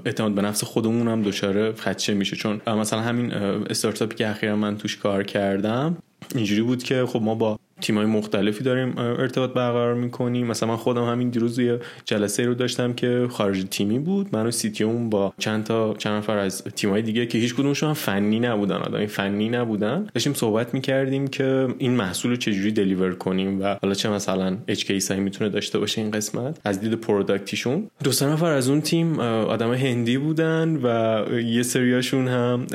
اعتماد 0.06 0.32
به 0.32 0.42
نفس 0.42 0.64
خودمون 0.64 1.08
هم 1.08 1.22
دچار 1.22 1.74
خدشه 1.74 2.14
میشه. 2.14 2.36
چون 2.36 2.62
مثلا 2.68 3.02
همین 3.02 3.34
استارتاپی 3.34 4.16
که 4.16 4.30
اخیرا 4.30 4.56
من 4.56 4.78
توش 4.78 4.98
کار 4.98 5.24
کردم 5.24 5.98
اینجوری 6.36 6.62
بود 6.62 6.84
که 6.84 7.06
خب 7.06 7.22
ما 7.22 7.36
با 7.36 7.60
تیمای 7.82 8.06
مختلفی 8.06 8.64
داریم 8.64 8.98
ارتباط 8.98 9.54
برقرار 9.54 9.94
می‌کنیم. 9.94 10.48
مثلا 10.48 10.70
من 10.70 10.76
خودم 10.76 11.04
همین 11.04 11.30
دیروز 11.30 11.60
یه 11.60 11.80
جلسه 12.06 12.46
رو 12.46 12.54
داشتم 12.54 12.94
که 12.94 13.28
خارج 13.30 13.66
تیمی 13.72 14.00
بود. 14.00 14.28
من 14.32 14.46
و 14.46 14.52
سیتیوم 14.52 15.10
با 15.10 15.34
چند 15.38 15.64
تا 15.64 15.94
چند 15.98 16.14
نفر 16.14 16.38
از 16.38 16.64
تیمای 16.64 17.02
دیگه 17.02 17.26
که 17.26 17.38
هیچ 17.38 17.54
کدومشون 17.56 17.94
فنی 17.94 18.40
نبودن 18.40 18.76
آدم 18.76 19.06
فنی 19.06 19.50
نبودن. 19.50 20.08
داشتیم 20.14 20.34
صحبت 20.34 20.74
می‌کردیم 20.74 21.28
که 21.28 21.68
این 21.78 21.92
محصول 21.92 22.32
رو 22.32 22.38
چجوری 22.38 22.72
deliver 22.72 23.16
کنیم 23.16 23.62
و 23.62 23.76
حالا 23.82 23.94
چه 23.94 24.10
مثلا 24.10 24.58
edge 24.68 24.86
case 24.86 25.12
می‌تونه 25.12 25.50
داشته 25.50 25.80
باشه 25.80 26.02
این 26.02 26.12
قسمت. 26.12 26.60
از 26.64 26.82
دید 26.82 26.94
product 26.94 27.49
یشون 27.49 27.88
دو 28.04 28.12
سه 28.12 28.26
نفر 28.26 28.52
از 28.52 28.70
اون 28.70 28.82
تیم 28.82 29.20
آدم 29.20 29.74
هندی 29.74 30.18
بودن 30.18 30.80
و 30.84 31.26
یه 31.40 31.64
سریاشون 31.64 32.28
هم 32.28 32.68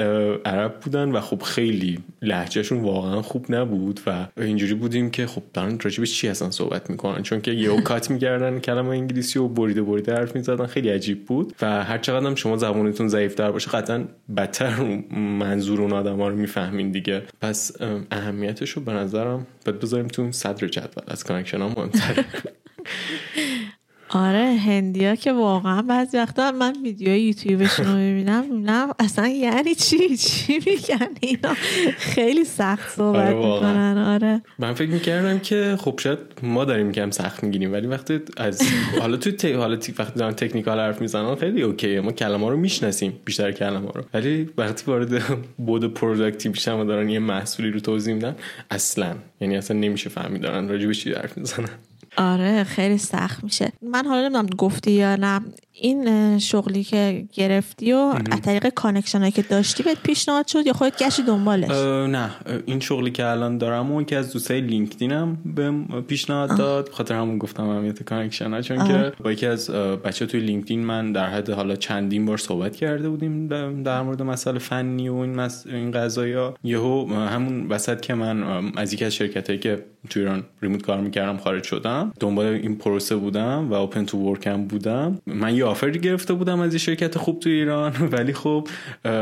عرب 0.44 0.80
بودن 0.80 1.11
و 1.11 1.20
خب 1.20 1.42
خیلی 1.42 1.99
لهجهشون 2.23 2.80
واقعا 2.80 3.23
خوب 3.23 3.46
نبود 3.49 4.00
و 4.06 4.26
اینجوری 4.37 4.75
بود 4.75 4.93
بودیم 4.94 5.10
که 5.10 5.26
خب 5.26 5.42
دارن 5.54 5.78
راجبش 5.82 6.14
چی 6.14 6.28
اصلا 6.28 6.50
صحبت 6.50 6.90
می‌کنن؟ 6.90 7.22
چون 7.22 7.40
که 7.40 7.50
یهو 7.50 7.80
cut 7.90 8.11
می‌کردن 8.10 8.60
کلمه 8.60 8.88
انگلیسی 8.88 9.38
و 9.38 9.48
بریده 9.48 9.82
بریده 9.82 10.14
حرف 10.14 10.36
می‌زدن. 10.36 10.66
خیلی 10.66 10.88
عجیب 10.88 11.24
بود. 11.24 11.54
و 11.62 11.84
هر 11.84 11.98
چقدر 11.98 12.26
هم 12.26 12.34
شما 12.34 12.56
زبانتون 12.56 13.08
ضعیفتر 13.08 13.50
باشه 13.50 13.70
قطعا 13.70 14.04
بدتر 14.36 14.74
منظور 15.38 15.80
اون 15.82 15.92
آدم 15.92 16.20
ها 16.20 16.28
رو 16.28 16.36
می‌فهمین 16.36 16.90
دیگه. 16.90 17.22
پس 17.40 17.72
اهمیتش 18.10 18.70
رو 18.70 18.82
به 18.82 18.92
نظرم 18.92 19.46
باید 19.66 19.80
بذاریم 19.80 20.08
تو 20.08 20.32
صدر 20.32 20.66
جدول 20.68 21.04
از 21.08 21.24
connection 21.25 21.61
ها 21.60 21.68
مهمتره 21.68 22.24
آره 24.08 24.56
هندیا 24.66 25.14
که 25.14 25.32
واقعا 25.32 25.82
بعضی 25.82 26.16
وقتا 26.16 26.52
من 26.52 26.76
ویدیو 26.82 27.16
یوتیوبشون 27.16 27.87
رو 27.87 27.96
می‌بینم 27.96 28.44
می‌بینم 28.44 28.88
اصلا 28.99 29.28
یعنی 29.28 29.75
چی؟ 29.75 30.16
چی 30.16 30.52
میگن 30.66 31.08
اینا؟ 31.20 31.54
خیلی 31.99 32.44
سخت 32.44 32.96
صحبت 32.96 33.34
آره 33.34 33.37
می‌کنن 33.37 33.99
آره. 33.99 34.42
من 34.58 34.75
فکر 34.75 34.90
می‌کردم 34.90 35.38
که 35.38 35.76
خب 35.80 36.00
شاید 36.00 36.18
ما 36.42 36.64
داریم 36.64 36.92
کم 36.92 37.11
سخت 37.11 37.44
می‌گیریم 37.44 37.73
ولی 37.73 37.87
وقتی 37.87 38.20
از 38.37 38.62
حالا 39.00 39.16
تو 39.16 39.30
ت... 39.30 39.44
حالا 39.44 39.78
وقتی 39.99 40.18
دارن 40.18 40.32
technical 40.32 40.80
حرف 40.80 41.00
می‌زنن 41.00 41.34
خیلی 41.34 41.62
okay 41.62 42.00
ما 42.00 42.12
کلمه 42.12 42.50
رو 42.50 42.56
می‌شناسیم 42.56 43.12
بیشتر 43.25 43.52
کلمه 43.52 43.88
رو. 43.94 44.02
ولی 44.14 44.50
وقتی 44.58 44.84
وارد 44.87 45.23
بعد 45.58 45.94
product 45.94 46.42
ی 46.42 46.49
میشن 46.49 46.73
و 46.73 46.84
دارن 46.84 47.08
یه 47.08 47.18
محصولی 47.18 47.70
رو 47.70 47.80
توضیح 47.80 48.14
میدن 48.14 48.37
اصلا 48.70 49.14
یعنی 49.40 49.56
اصلا 49.56 49.76
نمیشه 49.76 50.11
فهمید 50.11 50.42
دارن 50.42 50.68
راجع 50.68 50.87
به 50.87 50.94
چی 50.94 51.12
حرف 51.12 51.38
می‌زنن. 51.38 51.68
آره 52.16 52.64
خیلی 52.64 52.99
سخت 52.99 53.44
میشه. 53.44 53.73
من 53.83 54.06
حالا 54.06 54.21
نمی‌دونم 54.28 54.47
گفتی 54.47 54.90
یا 54.90 55.16
نه. 55.16 55.40
این 55.76 56.38
شغلی 56.38 56.85
که 56.85 57.25
گرفتی 57.33 57.93
و 57.93 58.14
از 58.31 58.40
طریق 58.40 58.69
connection 58.68 59.30
که 59.31 59.43
داشتی 59.43 59.83
بهت 59.83 60.02
پیشنهاد 60.02 60.47
شد 60.47 60.66
یا 60.66 60.73
خودت 60.73 61.02
گشتی 61.02 61.23
دنبالش؟ 61.23 61.71
نه. 62.11 62.31
این 62.66 62.81
شغلی 62.81 63.11
که 63.11 63.26
الان 63.26 63.59
دارم 63.59 63.93
و 63.93 64.02
که 64.02 64.16
از 64.16 64.33
دوستای 64.33 64.61
لینکدینم 64.61 65.38
به 65.45 65.73
پیشنهاد 66.00 66.59
داد 66.59 66.88
خاطر 66.88 67.14
همون 67.14 67.38
گفتم 67.38 67.69
اهمیت 67.69 68.02
connection 68.02 68.52
ها 68.52 68.61
چون 68.61 68.78
آه. 68.78 68.88
که 68.88 69.12
با 69.23 69.33
یکی 69.33 69.47
از 69.47 69.71
بچه 69.71 70.26
توی 70.26 70.40
لینکدین 70.40 70.85
من 70.85 71.12
در 71.12 71.26
حد 71.26 71.50
حالا 71.50 71.76
چندین 71.76 72.26
بار 72.26 72.38
صحبت 72.38 72.76
کرده 72.76 73.09
بودیم 73.09 73.49
در 73.83 74.02
مورد 74.02 74.23
مسئله 74.23 74.59
فنی 74.59 75.09
و 75.09 75.14
این 75.14 75.35
مس... 75.35 75.66
این 75.66 75.90
قضايا 75.90 76.54
یهو 76.64 77.14
همون 77.14 77.69
وسط 77.69 78.00
که 78.00 78.14
من 78.14 78.45
از 78.76 78.93
یکی 78.93 79.04
از 79.04 79.14
شرکتایی 79.14 79.59
که 79.59 79.85
تو 80.11 80.21
ایران 80.21 80.45
remote 80.62 80.82
کار 80.83 81.00
می‌کردم 81.00 81.37
خارج 81.37 81.64
شدم 81.64 82.12
دنبال 82.21 82.47
این 82.47 82.78
پروسه 82.78 83.16
بودم 83.16 83.71
و 83.71 83.75
open 83.75 84.04
to 84.04 84.18
work 84.18 84.55
م 84.55 84.64
بودم. 84.64 85.19
من 85.26 85.57
یه 85.57 85.63
offer 85.64 85.93
ی 85.93 85.99
گرفته 85.99 86.35
بودم 86.35 86.61
از 86.61 86.73
یه 86.73 86.78
شرکت 86.78 87.18
خوب 87.18 87.40
تو 87.40 87.50
ایران. 87.50 87.92
ولی 88.12 88.33
خب 88.33 88.68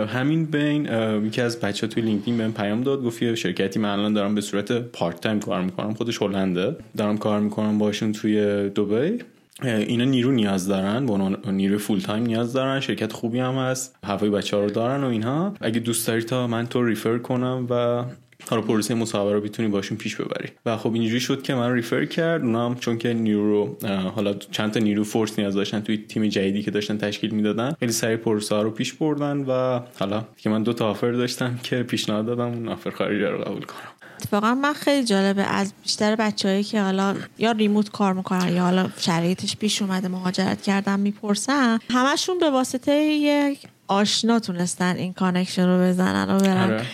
همین 0.09 0.45
بین 0.45 0.89
یکی 1.27 1.41
از 1.41 1.61
بچه 1.61 1.87
توی 1.87 2.03
لینکدین 2.03 2.39
بهم 2.39 2.53
پیام 2.53 2.83
داد 2.83 3.03
گفت 3.03 3.23
یه 3.23 3.35
شرکتی 3.35 3.79
من 3.79 3.89
الان 3.89 4.13
دارم 4.13 4.35
به 4.35 4.41
صورت 4.41 4.73
part 4.73 5.21
time 5.21 5.41
کار 5.41 5.63
می‌کنم 5.63 5.95
خودش 5.95 6.23
هلنده. 6.23 6.77
دارم 6.97 7.19
کار 7.19 7.41
می‌کنم 7.41 7.79
باشون 7.79 8.13
توی 8.13 8.41
دبی. 8.69 9.19
اینا 9.63 10.05
نیرو 10.05 10.31
نیاز 10.31 10.69
دارن 10.69 11.07
با 11.07 11.29
نیرو 11.51 11.79
full 11.79 12.01
time 12.01 12.23
نیاز 12.23 12.53
دارن 12.53 12.81
شرکت 12.81 13.13
خوبی 13.13 13.39
هم 13.39 13.55
هست 13.55 13.99
هوای 14.05 14.31
بچه 14.31 14.57
ها 14.57 14.63
رو 14.63 14.71
دارن 14.71 15.05
و 15.05 15.07
اینها. 15.07 15.55
اگه 15.61 15.81
دوست 15.81 16.07
داری 16.07 16.23
تا 16.23 16.47
من 16.47 16.67
تو 16.67 16.85
refer 16.85 17.19
کنم 17.19 17.67
و 17.71 18.05
حالا 18.51 18.63
پروسه 18.63 18.95
مصاحبه 18.95 19.33
رو 19.33 19.41
بتونی 19.41 19.69
باشون 19.69 19.99
پیش 19.99 20.17
ببری. 20.17 20.49
و 20.67 20.77
خب 20.77 20.95
اینجوری 20.95 21.21
شد 21.21 21.43
که 21.43 21.55
من 21.55 21.73
ریفر 21.73 22.05
کرد 22.05 22.43
اونا 22.43 22.67
هم 22.67 22.75
چون 22.75 22.99
که 22.99 23.13
نیرو 23.13 23.77
حالا 24.15 24.35
چند 24.35 24.73
تا 24.73 24.81
نیرو 24.81 25.05
فورس 25.05 25.39
نیاز 25.39 25.55
داشتن 25.55 25.81
توی 25.81 25.97
تیم 25.97 26.27
جدیدی 26.27 26.63
که 26.63 26.71
داشتن 26.71 26.99
تشکیل 26.99 27.31
می‌دادن 27.31 27.77
خیلی 27.81 27.93
سریع 27.93 28.17
پروسه 28.17 28.55
ها 28.55 28.63
رو 28.63 28.71
پیش 28.71 28.93
بردن 28.93 29.45
و 29.49 29.81
حالا 29.99 30.25
که 30.37 30.51
من 30.51 30.63
دو 30.63 30.73
تا 30.73 30.91
آفر 30.91 31.13
داشتم 31.13 31.59
که 31.63 31.83
پیشنهاد 31.83 32.27
دادم 32.27 32.47
اون 32.47 32.69
آفر 32.69 32.91
خارجی 32.91 33.23
رو 33.23 33.39
قبول 33.39 33.63
کنم. 33.63 33.89
اتفاقا 34.21 34.55
من 34.55 34.73
خیلی 34.73 35.07
جالبه 35.07 35.43
از 35.43 35.73
بیشتر 35.83 36.17
بچههایی 36.17 36.65
که 36.65 36.83
حالا 36.83 37.15
یا 37.39 37.53
ریموت 37.53 37.91
کار 37.91 38.13
می‌کنن 38.13 38.53
یا 38.53 38.63
حالا 38.63 38.89
شرایطش 38.99 39.57
پیش 39.57 39.83
اومده 39.83 40.09
مهاجرت 40.09 40.63
کردن 40.63 41.01
می‌پرسن 41.01 41.79
همشون 41.91 42.39
به 42.39 42.51
واسطه 42.51 42.93
یک 42.93 43.59
آشنا 43.89 44.39
تونستن 44.39 44.97
این 44.97 45.13
connection 45.13 45.67
رو 45.67 45.79
بزنن 45.79 46.37
و 46.37 46.41
برن. 46.41 46.71
آره. 46.71 46.87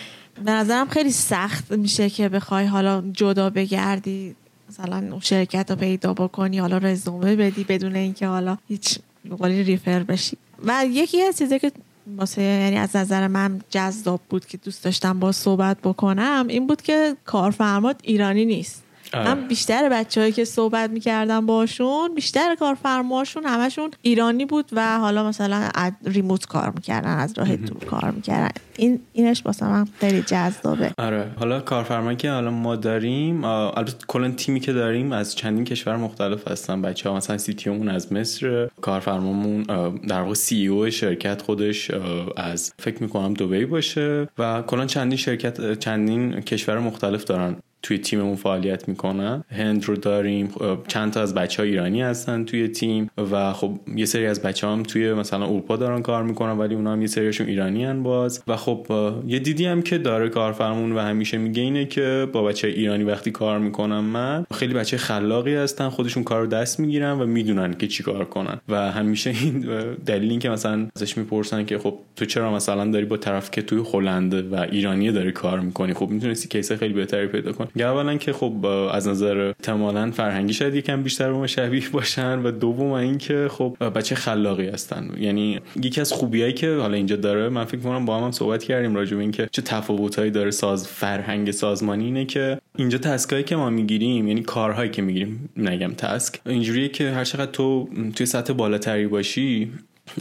به 0.45 0.51
نظرم 0.51 0.87
خیلی 0.89 1.11
سخت 1.11 1.71
میشه 1.71 2.09
که 2.09 2.29
بخوای 2.29 2.65
حالا 2.65 3.03
جدا 3.13 3.49
بگردی 3.49 4.35
مثلا 4.69 4.97
اون 5.11 5.19
شرکت 5.19 5.71
رو 5.71 5.75
پیدا 5.75 6.13
بکنی 6.13 6.59
حالا 6.59 6.77
رزومه 6.77 7.35
بدی 7.35 7.63
بدون 7.63 7.95
اینکه 7.95 8.27
حالا 8.27 8.57
هیچ 8.67 8.99
قولی 9.37 9.63
refer 9.63 10.03
بشی. 10.03 10.37
و 10.65 10.85
یکی 10.85 11.21
از 11.21 11.37
چیزی 11.37 11.59
که 11.59 11.71
واسه 12.17 12.41
یعنی 12.41 12.77
از 12.77 12.95
نظر 12.95 13.27
من 13.27 13.61
جذاب 13.69 14.21
بود 14.29 14.45
که 14.45 14.57
دوست 14.57 14.83
داشتم 14.83 15.19
با 15.19 15.31
صحبت 15.31 15.77
بکنم 15.83 16.45
این 16.49 16.67
بود 16.67 16.81
که 16.81 17.15
کارفرمات 17.25 17.95
ایرانی 18.03 18.45
نیست. 18.45 18.83
آره. 19.13 19.33
من 19.33 19.47
بیشتر 19.47 19.89
بچههایی 19.89 20.33
که 20.33 20.45
صحبت 20.45 20.89
می‌کردم 20.89 21.45
باشون 21.45 22.15
بیشتر 22.15 22.55
کارفرماشون 22.55 23.45
همشون 23.45 23.91
ایرانی 24.01 24.45
بود 24.45 24.69
و 24.71 24.99
حالا 24.99 25.27
مثلا 25.27 25.69
ریموت 26.05 26.45
کار 26.45 26.71
می‌کردن 26.75 27.17
از 27.17 27.33
راه 27.37 27.55
دور 27.55 27.85
کار 27.85 28.11
می‌کردن. 28.11 28.49
این 28.77 28.99
اینش 29.13 29.45
واسه 29.45 29.65
من 29.65 29.85
خیلی 29.99 30.21
جذابه. 30.21 30.91
آره. 30.97 31.31
حالا 31.39 31.59
کارفرمایی 31.59 32.17
که 32.17 32.31
حالا 32.31 32.51
ما 32.51 32.75
داریم 32.75 33.43
البته 33.43 33.97
کلا 34.07 34.31
تیمی 34.31 34.59
که 34.59 34.73
داریم 34.73 35.11
از 35.11 35.35
چندین 35.35 35.65
کشور 35.65 35.95
مختلف 35.97 36.47
هستن 36.47 36.81
بچه 36.81 37.09
ها 37.09 37.15
مثلا 37.15 37.37
سی 37.37 37.55
از 37.89 38.13
مصر 38.13 38.67
کارفرمامون 38.81 39.63
در 40.07 40.21
واقع 40.21 40.33
سی 40.33 40.67
او 40.67 40.89
شرکت 40.89 41.41
خودش 41.41 41.91
از 42.37 42.73
فکر 42.79 43.03
می‌کنم 43.03 43.33
دبی 43.33 43.65
باشه 43.65 44.27
و 44.37 44.61
کلا 44.61 44.85
چندین 44.85 45.17
شرکت 45.17 45.79
چندین 45.79 46.41
کشور 46.41 46.79
مختلف 46.79 47.23
دارن. 47.23 47.55
توی 47.83 47.97
تیممون 47.97 48.35
فعالیت 48.35 48.89
می‌کنن. 48.89 49.43
هند 49.51 49.85
رو 49.85 49.95
داریم. 49.95 50.49
چند 50.87 51.11
تا 51.11 51.21
از 51.21 51.33
بچه 51.33 51.63
ها 51.63 51.67
ایرانی 51.67 52.01
هستن 52.01 52.45
توی 52.45 52.67
تیم 52.67 53.09
و 53.31 53.53
خب 53.53 53.79
یه 53.95 54.05
سری 54.05 54.25
از 54.25 54.41
بچه 54.41 54.67
هم 54.67 54.83
توی 54.83 55.13
مثلا 55.13 55.45
اروپا 55.45 55.77
دارن 55.77 56.01
کار 56.01 56.23
می‌کنن 56.23 56.57
ولی 56.57 56.75
اونا 56.75 56.91
هم 56.91 57.01
یه 57.01 57.07
سریشون 57.07 57.47
ایرانی 57.47 57.85
هن 57.85 58.03
باز. 58.03 58.43
و 58.47 58.55
خب 58.55 58.87
یه 59.27 59.39
دیدی 59.39 59.65
هم 59.65 59.81
که 59.81 59.97
داره 59.97 60.29
کارفرمون 60.29 60.91
و 60.91 60.99
همیشه 60.99 61.37
میگه 61.37 61.61
اینه 61.61 61.85
که 61.85 62.27
با 62.33 62.43
بچه 62.43 62.67
ایرانی 62.67 63.03
وقتی 63.03 63.31
کار 63.31 63.59
می‌کنم 63.59 64.03
من 64.03 64.45
خیلی 64.53 64.73
بچه 64.73 64.97
خلاقی 64.97 65.55
هستن 65.55 65.89
خودشون 65.89 66.23
کار 66.23 66.41
رو 66.41 66.47
دست 66.47 66.79
می‌گیرن 66.79 67.11
و 67.11 67.25
می‌دونن 67.25 67.73
که 67.73 67.87
چی 67.87 68.03
کار 68.03 68.25
کنن. 68.25 68.61
و 68.69 68.91
همیشه 68.91 69.29
این 69.29 69.65
دلیل 70.05 70.29
این 70.29 70.39
که 70.39 70.49
مثلا 70.49 70.87
ازش 70.95 71.17
می‌پرسن 71.17 71.65
که 71.65 71.77
خب 71.77 71.97
تو 72.15 72.25
چرا 72.25 72.53
مثلا 72.55 72.91
داری 72.91 73.05
با 73.05 73.17
طرف 73.17 73.51
که 73.51 73.61
توی 73.61 73.83
هلند 73.93 74.53
و 74.53 74.55
ایرانی 74.55 75.11
داری 75.11 75.31
کار 75.31 75.59
می‌کنی؟ 75.59 75.93
خب 75.93 76.09
می‌تونستی 76.09 76.47
کیسه 76.47 76.77
خیلی 76.77 76.93
بهتری 76.93 77.27
پیدا 77.27 77.51
کنی. 77.51 77.68
اولا 77.75 78.17
که 78.17 78.33
خب 78.33 78.65
از 78.65 79.07
نظر 79.07 79.37
احتمالا 79.41 80.11
فرهنگی 80.11 80.53
شاید 80.53 80.75
یکم 80.75 81.03
بیشتر 81.03 81.31
به 81.31 81.37
ما 81.37 81.47
شبیه 81.47 81.89
باشن 81.89 82.39
و 82.39 82.51
دوم 82.51 82.91
اینکه 82.91 83.47
خب 83.51 83.77
بچه 83.95 84.15
خلاقی 84.15 84.67
هستن. 84.67 85.09
یعنی 85.17 85.59
یکی 85.83 86.01
از 86.01 86.13
خوبیایی 86.13 86.53
که 86.53 86.75
حالا 86.75 86.93
اینجا 86.93 87.15
داره 87.15 87.49
من 87.49 87.65
فکر 87.65 87.81
کنم 87.81 88.05
با 88.05 88.17
هم, 88.17 88.23
هم 88.23 88.31
صحبت 88.31 88.63
کردیم 88.63 88.95
راجع 88.95 89.15
به 89.15 89.21
اینکه 89.21 89.49
چه 89.51 89.61
تفاوتایی 89.61 90.31
داره 90.31 90.51
ساز 90.51 90.87
فرهنگ 90.87 91.51
سازمانی 91.51 92.05
اینه 92.05 92.25
که 92.25 92.61
اینجا 92.75 92.97
تسکایی 92.97 93.43
که 93.43 93.55
ما 93.55 93.69
می‌گیریم 93.69 94.27
یعنی 94.27 94.41
کارهایی 94.41 94.89
که 94.89 95.01
می‌گیریم 95.01 95.49
نگم 95.57 95.93
تسک 95.93 96.39
اینجوریه 96.45 96.89
که 96.89 97.11
هر 97.11 97.23
چقدر 97.23 97.51
تو 97.51 97.89
توی 98.15 98.25
سطح 98.25 98.53
بالاتری 98.53 99.07
باشی 99.07 99.71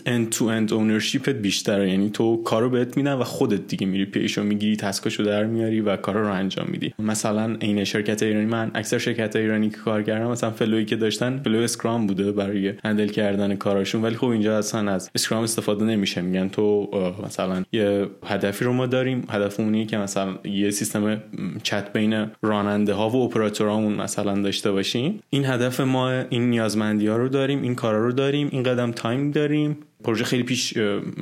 end 0.06 0.34
to 0.34 0.40
end 0.40 0.70
ownership 0.72 1.28
بیشتره. 1.28 1.90
یعنی 1.90 2.10
تو 2.10 2.42
کارو 2.42 2.70
بهت 2.70 2.96
میدن 2.96 3.12
و 3.12 3.24
خودت 3.24 3.66
دیگه 3.66 3.86
میری 3.86 4.04
پیشو 4.04 4.42
می‌گیری 4.42 4.76
task 4.76 5.03
اشو 5.03 5.22
در 5.22 5.44
میاری 5.44 5.80
و 5.80 5.96
کارا 5.96 6.22
رو 6.22 6.32
انجام 6.32 6.66
میدی. 6.70 6.94
مثلا 6.98 7.56
این 7.60 7.84
شرکت 7.84 8.22
ایرانی 8.22 8.46
من 8.46 8.70
اکثر 8.74 8.98
شرکت 8.98 9.36
ایرانی 9.36 9.70
که 9.70 9.76
کار 9.76 10.02
کردم 10.02 10.30
مثلا 10.30 10.50
flow 10.50 10.77
ی 10.77 10.84
که 10.84 10.96
داشتن 10.96 11.40
flow 11.44 11.58
Scrum 11.58 12.06
بوده 12.06 12.32
برای 12.32 12.72
handle 12.84 13.08
کردن 13.08 13.56
کاراشون. 13.56 14.02
ولی 14.02 14.16
خب 14.16 14.26
اینجا 14.26 14.58
اصلا 14.58 14.92
از 14.92 15.10
Scrum 15.14 15.42
استفاده 15.42 15.84
نمیشه. 15.84 16.20
میگن 16.20 16.48
تو 16.48 16.88
مثلا 17.26 17.64
یه 17.72 18.06
هدفی 18.24 18.64
رو 18.64 18.72
ما 18.72 18.86
داریم. 18.86 19.24
هدفمون 19.30 19.86
که 19.86 19.96
مثلا 19.98 20.34
یه 20.44 20.70
سیستم 20.70 21.22
چت 21.62 21.92
بین 21.92 22.26
راننده 22.42 22.92
ها 22.92 23.10
و 23.10 23.16
اپراتورامون 23.16 23.92
مثلا 23.94 24.42
داشته 24.42 24.72
باشیم. 24.72 25.20
این 25.30 25.44
هدف 25.44 25.80
ما 25.80 26.10
این 26.10 26.50
نیازمندی 26.50 27.06
ها 27.06 27.16
رو 27.16 27.28
داریم 27.28 27.62
این 27.62 27.74
کارا 27.74 28.04
رو 28.04 28.12
داریم 28.12 28.48
این 28.52 28.62
قدم 28.62 28.92
time 28.92 29.30
داریم. 29.30 29.77
پروژه 30.04 30.24
خیلی 30.24 30.42
پیش 30.42 30.76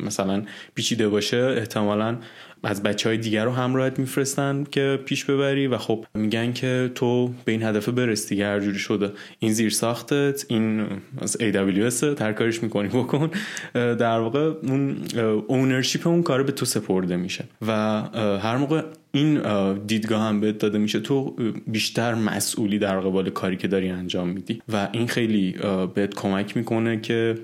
مثلا 0.07 0.43
پیچیده 0.75 1.09
باشه 1.09 1.37
احتمالا 1.37 2.19
از 2.63 2.83
بچه 2.83 3.09
های 3.09 3.19
دیگر 3.19 3.45
رو 3.45 3.53
همراهت 3.53 3.99
میفرستن 3.99 4.65
که 4.71 4.99
پیش 5.05 5.25
ببری 5.25 5.67
و 5.67 5.79
خب 5.79 6.07
میگن 6.15 6.53
که 6.53 6.91
تو 6.95 7.35
به 7.45 7.53
این 7.53 7.63
هدف 7.63 7.89
برس 7.89 8.29
دیگه 8.29 8.47
هر 8.47 8.61
جوری 8.61 8.79
شده. 8.79 9.13
این 9.39 9.53
زیر 9.53 9.71
ساختت 9.71 10.45
این 10.49 10.87
از 11.19 11.37
AWS 11.41 12.15
ترکارش 12.17 12.63
می‌کنی 12.63 12.89
بکن. 12.89 13.31
در 13.75 14.19
واقع 14.19 14.53
اون 14.63 14.97
اونرشیپ 15.47 16.07
اون 16.07 16.23
کار 16.23 16.43
به 16.43 16.53
تو 16.53 16.67
سپرده 16.67 17.17
میشه. 17.17 17.45
و 17.67 17.73
هر 18.39 18.57
موقع 18.57 18.83
این 19.13 19.41
دیدگاه 19.87 20.23
هم 20.23 20.41
بهت 20.41 20.59
داده 20.59 20.79
میشه 20.79 21.01
تو 21.01 21.37
بیشتر 21.67 22.15
مسئولی 22.15 22.79
در 22.79 23.01
قبال 23.01 23.31
کاری 23.31 23.57
که 23.57 23.69
داری 23.69 23.89
انجام 23.89 24.29
میدی. 24.29 24.63
و 24.73 24.89
این 24.93 25.07
خیلی 25.07 25.55
بهت 25.95 26.15
کمک 26.15 26.57
می‌کنه 26.57 27.01
که 27.01 27.35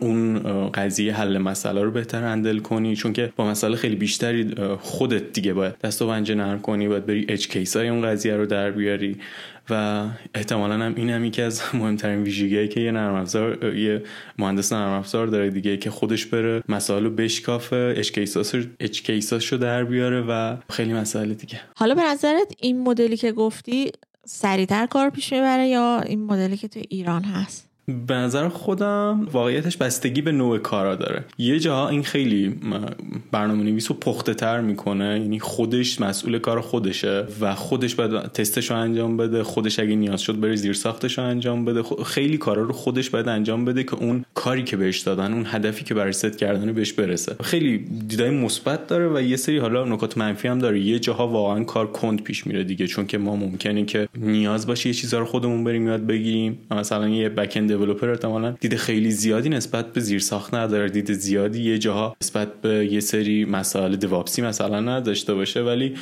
اون 0.00 0.38
قضیه 0.68 1.14
حل 1.14 1.38
مسئله 1.38 1.82
رو 1.82 1.90
بهتر 1.90 2.22
هندل 2.22 2.58
کنی 2.58 2.96
چون 2.96 3.12
که 3.12 3.32
با 3.36 3.50
مسئله 3.50 3.76
خیلی 3.76 3.96
بیشتری 3.96 4.54
خودت 4.80 5.32
دیگه 5.32 5.52
باید 5.52 5.78
دست 5.78 6.02
و 6.02 6.06
پنجه 6.06 6.34
نرم 6.34 6.60
کنی 6.60 6.88
باید 6.88 7.06
بری 7.06 7.26
اچ 7.28 7.48
کیس 7.48 7.76
های 7.76 7.88
اون 7.88 8.02
قضیه 8.02 8.36
رو 8.36 8.46
در 8.46 8.70
بیاری. 8.70 9.16
و 9.70 10.06
احتمالا 10.34 10.74
هم 10.74 10.94
این 10.94 11.10
هم 11.10 11.24
یکی 11.24 11.42
از 11.42 11.62
مهمترین 11.74 12.22
ویژگیه 12.22 12.68
که 12.68 12.80
یه 12.80 12.92
نرم 12.92 13.14
افزار 13.14 13.74
یه 13.76 14.02
مهندس 14.38 14.72
نرم 14.72 14.90
افزار 14.90 15.26
داره 15.26 15.50
دیگه 15.50 15.76
که 15.76 15.90
خودش 15.90 16.26
بره 16.26 16.62
مسائل 16.68 17.04
رو 17.04 17.10
بشکافه 17.10 17.94
اچ 18.80 19.02
کیساش 19.02 19.52
رو 19.52 19.58
در 19.58 19.84
بیاره 19.84 20.20
و 20.20 20.56
خیلی 20.70 20.92
مسئله 20.92 21.34
دیگه. 21.34 21.60
حالا 21.76 21.94
به 21.94 22.02
نظرت 22.02 22.54
این 22.58 22.80
مدلی 22.80 23.16
که 23.16 23.32
گفتی 23.32 23.92
سریعتر 24.24 24.86
کار 24.86 25.10
پیش 25.10 25.32
می‌بره 25.32 25.68
یا 25.68 26.00
این 26.00 26.24
مدلی 26.24 26.56
که 26.56 26.68
تو 26.68 26.80
ایران 26.88 27.22
هست؟ 27.22 27.67
به 27.88 28.14
نظر 28.14 28.48
خودم 28.48 29.28
واقعیتش 29.32 29.76
بستگی 29.76 30.22
به 30.22 30.32
نوع 30.32 30.58
کارا 30.58 30.96
داره. 30.96 31.24
یه 31.38 31.60
جاها 31.60 31.88
این 31.88 32.02
خیلی 32.02 32.54
برنامه 33.32 33.62
نویس 33.62 33.90
رو 33.90 33.96
پخته 33.96 34.34
تر 34.34 34.60
می‌کنه 34.60 35.20
یعنی 35.20 35.40
خودش 35.40 36.00
مسئول 36.00 36.38
کار 36.38 36.60
خودشه 36.60 37.26
و 37.40 37.54
خودش 37.54 37.94
باید 37.94 38.22
تستش 38.22 38.70
رو 38.70 38.76
انجام 38.76 39.16
بده 39.16 39.42
خودش 39.42 39.78
اگه 39.78 39.94
نیاز 39.94 40.20
شد 40.20 40.40
بره 40.40 40.56
زیر 40.56 40.72
ساختش 40.72 41.18
رو 41.18 41.24
انجام 41.24 41.64
بده. 41.64 41.82
خیلی 42.04 42.38
کارا 42.38 42.62
رو 42.62 42.72
خودش 42.72 43.10
باید 43.10 43.28
انجام 43.28 43.64
بده 43.64 43.84
که 43.84 43.94
اون 43.94 44.24
کاری 44.34 44.64
که 44.64 44.76
بهش 44.76 44.98
دادن 45.00 45.32
اون 45.32 45.44
هدفی 45.46 45.84
که 45.84 45.94
برای 45.94 46.12
ست 46.12 46.38
کردن 46.38 46.72
بهش 46.72 46.92
برسه. 46.92 47.36
خیلی 47.42 47.78
دیدای 48.08 48.30
مثبت 48.30 48.86
داره 48.86 49.08
و 49.08 49.20
یه 49.20 49.36
سری 49.36 49.58
حالا 49.58 49.84
نکات 49.84 50.18
منفی 50.18 50.48
هم 50.48 50.58
داره. 50.58 50.80
یه 50.80 50.98
جاها 50.98 51.28
واقعا 51.28 51.64
کار 51.64 51.86
کند 51.86 52.22
پیش 52.22 52.46
میره 52.46 52.64
دیگه 52.64 52.86
چون 52.86 53.06
که 53.06 53.18
ما 53.18 53.36
ممکنه 53.36 53.84
که 53.84 54.08
نیاز 54.16 54.66
باشه 54.66 54.88
یه 54.88 54.94
چیزا 54.94 55.18
رو 55.18 55.24
خودمون 55.24 55.64
بریم 55.64 55.86
یاد 55.86 56.06
بگیریم. 56.06 56.58
مثلا 56.70 57.08
یه 57.08 57.28
بک 57.28 57.56
دیولپر 57.78 58.10
احتمالا 58.10 58.50
دید 58.50 58.76
خیلی 58.76 59.10
زیادی 59.10 59.48
نسبت 59.48 59.92
به 59.92 60.00
زیر 60.00 60.18
ساخت 60.18 60.54
نداره. 60.54 60.88
دید 60.88 61.12
زیادی 61.12 61.62
یه 61.62 61.78
جاها 61.78 62.16
نسبت 62.22 62.60
به 62.60 62.86
یه 62.92 63.00
سری 63.00 63.44
مسائل 63.44 63.96
دوابسی 63.96 64.42
مثلا 64.42 64.80
نداشته 64.80 65.34
باشه 65.34 65.60
ولی 65.60 65.94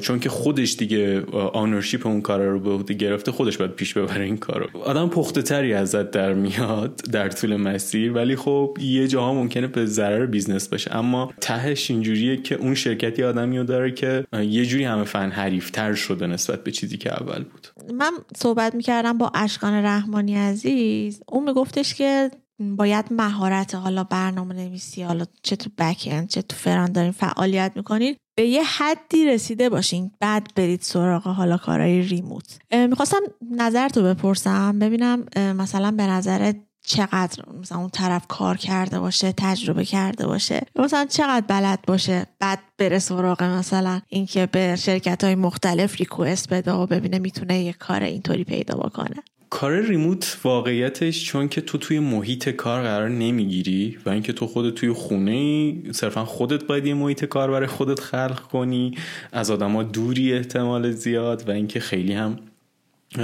چون 0.00 0.20
که 0.20 0.28
خودش 0.28 0.76
دیگه 0.76 1.22
ownership 1.52 2.06
اون 2.06 2.20
کار 2.20 2.46
رو 2.46 2.60
به 2.60 2.70
عهده 2.70 2.94
گرفته 2.94 3.32
خودش 3.32 3.56
باید 3.56 3.70
پیش 3.70 3.94
ببره 3.94 4.24
این 4.24 4.36
کارو. 4.36 4.66
آدم 4.84 5.08
پخته 5.08 5.42
تری 5.42 5.72
ازت 5.72 6.10
در 6.10 6.34
میاد 6.34 7.00
در 7.12 7.28
طول 7.28 7.56
مسیر 7.56 8.12
ولی 8.12 8.36
خب 8.36 8.78
یه 8.80 9.08
جاها 9.08 9.34
ممکنه 9.34 9.66
به 9.66 9.86
ضرر 9.86 10.26
business 10.26 10.68
باشه 10.68 10.96
اما 10.96 11.32
تهش 11.40 11.90
اینجوریه 11.90 12.36
که 12.36 12.54
اون 12.54 12.74
شرکتی 12.74 13.22
آدمی 13.22 13.58
رو 13.58 13.64
داره 13.64 13.90
که 13.90 14.24
یه 14.42 14.66
جوری 14.66 14.84
همه 14.84 15.04
فن 15.04 15.30
حریفتر 15.30 15.94
شده 15.94 16.26
نسبت 16.26 16.64
به 16.64 16.70
چیزی 16.70 16.96
که 16.96 17.12
اول 17.12 17.44
بود. 17.44 17.68
من 17.94 18.12
صحبت 18.36 18.74
می‌کردم 18.74 19.18
با 19.18 19.30
اشکان 19.34 19.84
رحمانی 19.84 20.34
عزیز. 20.36 21.07
اون 21.28 21.44
میگفتش 21.44 21.94
که 21.94 22.30
باید 22.60 23.04
مهارت 23.10 23.74
حالا 23.74 24.04
برنامه 24.04 24.54
نویسی 24.54 25.02
حالا 25.02 25.24
چه 25.42 25.56
تو 25.56 25.70
back 25.78 26.08
end 26.10 26.28
چه 26.28 26.42
تو 26.42 26.56
front 26.56 26.92
دارین 26.92 27.12
فعالیت 27.12 27.72
می‌کنین 27.76 28.16
به 28.36 28.46
یه 28.46 28.62
حدی 28.64 29.26
رسیده 29.26 29.68
باشین. 29.68 30.10
بعد 30.20 30.50
برید 30.54 30.82
سراغ 30.82 31.22
حالا 31.22 31.56
کارهای 31.56 32.02
remote 32.02 32.58
می‌خواستم 32.72 33.20
نظر 33.50 33.88
تو 33.88 34.02
بپرسم. 34.02 34.78
ببینم 34.78 35.24
مثلا 35.36 35.90
به 35.90 36.02
نظرت 36.02 36.56
چقدر 36.82 37.44
مثلا 37.60 37.78
اون 37.78 37.88
طرف 37.88 38.26
کار 38.26 38.56
کرده 38.56 39.00
باشه 39.00 39.32
تجربه 39.36 39.84
کرده 39.84 40.26
باشه؟ 40.26 40.66
مثلا 40.76 41.04
چقدر 41.04 41.46
بلد 41.46 41.78
باشه؟ 41.86 42.26
بعد 42.40 42.58
بره 42.78 42.98
سراغ 42.98 43.42
مثلا 43.42 44.00
اینکه 44.08 44.46
به 44.46 44.76
شرکت 44.76 45.24
های 45.24 45.34
مختلف 45.34 45.96
ریکوست 45.96 46.52
بده 46.52 46.72
و 46.72 46.86
ببینه 46.86 47.18
می‌تونه 47.18 47.58
یه 47.58 47.72
کار 47.72 48.02
اینطوری 48.02 48.44
پیدا 48.44 48.74
بکنه. 48.74 49.16
کار 49.50 49.80
ریموت 49.80 50.38
واقعیتش 50.44 51.24
چون 51.24 51.48
که 51.48 51.60
تو 51.60 51.78
توی 51.78 51.98
محیط 51.98 52.48
کار 52.48 52.82
قرار 52.82 53.08
نمی‌گیری 53.08 53.98
و 54.06 54.10
اینکه 54.10 54.32
تو 54.32 54.46
خودت 54.46 54.74
توی 54.74 54.92
خونه 54.92 55.72
صرفا 55.92 56.24
خودت 56.24 56.64
باید 56.64 56.86
یه 56.86 56.94
محیط 56.94 57.24
کار 57.24 57.50
برای 57.50 57.66
خودت 57.66 58.00
خلق 58.00 58.40
کنی 58.40 58.94
از 59.32 59.50
آدما 59.50 59.82
دوری 59.82 60.32
احتمال 60.32 60.90
زیاد 60.90 61.48
و 61.48 61.52
اینکه 61.52 61.80
خیلی 61.80 62.12
هم 62.12 62.36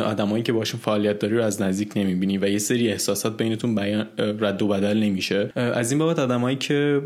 آدمایی 0.05 0.42
که 0.42 0.53
باشون 0.53 0.81
فعالیت 0.81 1.18
داری 1.18 1.37
رو 1.37 1.42
از 1.42 1.62
نزدیک 1.62 1.92
نمی‌بینی 1.97 2.38
و 2.38 2.49
یه 2.49 2.59
سری 2.59 2.88
احساسات 2.88 3.37
بینتون 3.37 3.75
بیان 3.75 4.07
رد 4.18 4.62
و 4.62 4.68
بدل 4.68 4.99
نمیشه. 4.99 5.53
از 5.57 5.92
این 5.92 5.99
بابت 5.99 6.18
آدمایی 6.18 6.57
که 6.57 7.03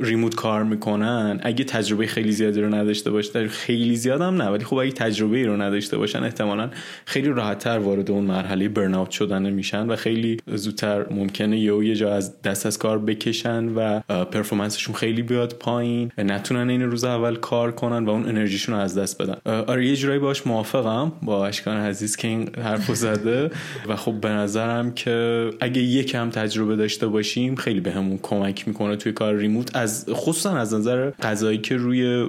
ریموت 0.00 0.34
کار 0.34 0.64
می‌کنن 0.64 1.40
اگه 1.42 1.64
تجربه 1.64 2.06
خیلی 2.06 2.32
زیادی 2.32 2.60
رو 2.60 2.74
نداشته 2.74 3.10
باشن 3.10 3.46
خیلی 3.46 3.96
زیاد 3.96 4.20
هم 4.20 4.42
نه 4.42 4.48
ولی 4.48 4.64
خب 4.64 4.76
اگه 4.76 4.92
تجربه 4.92 5.36
ای 5.36 5.44
رو 5.44 5.62
نداشته 5.62 5.98
باشن 5.98 6.22
احتمالا 6.22 6.70
خیلی 7.04 7.28
راحتتر 7.28 7.78
وارد 7.78 8.10
اون 8.10 8.24
مرحله 8.24 8.68
برناوت 8.68 9.10
شدن 9.10 9.50
میشن 9.50 9.86
و 9.86 9.96
خیلی 9.96 10.36
زودتر 10.46 11.12
ممکنه 11.12 11.58
یه 11.58 11.84
یه 11.84 11.94
جا 11.94 12.14
از 12.14 12.42
دست 12.42 12.66
از 12.66 12.78
کار 12.78 12.98
بکشن 12.98 13.68
و 13.68 14.00
پرفورمنسشون 14.24 14.94
خیلی 14.94 15.22
بیاد 15.22 15.54
پایین 15.54 16.12
نتونن 16.18 16.70
این 16.70 16.82
روز 16.82 17.04
اول 17.04 17.36
کار 17.36 17.72
کنن 17.72 18.04
و 18.04 18.10
اون 18.10 18.28
انرژیشون 18.28 18.74
رو 18.74 18.80
از 18.80 18.98
دست 18.98 19.22
بدن. 19.22 19.62
آره 19.62 19.86
یه 19.86 19.96
جورایی 19.96 20.18
باش 20.18 20.46
موافقم 20.46 21.12
با 21.22 21.46
اشکان 21.46 21.76
عزیز 21.76 22.16
که 22.20 22.28
این 22.28 22.48
حرف 22.64 22.94
زده. 22.94 23.50
و 23.88 23.96
خب 23.96 24.12
به 24.12 24.28
نظرم 24.28 24.94
که 24.94 25.50
اگه 25.60 25.82
یکم 25.82 26.30
تجربه 26.30 26.76
داشته 26.76 27.06
باشیم 27.06 27.54
خیلی 27.54 27.80
به 27.80 27.92
کمک 28.22 28.68
می‌کنه 28.68 28.96
توی 28.96 29.12
کار 29.12 29.36
ریموت. 29.36 29.76
از 29.76 30.06
خصوصا 30.10 30.56
از 30.56 30.74
نظر 30.74 31.10
قضایی 31.10 31.58
که 31.58 31.76
روی 31.76 32.26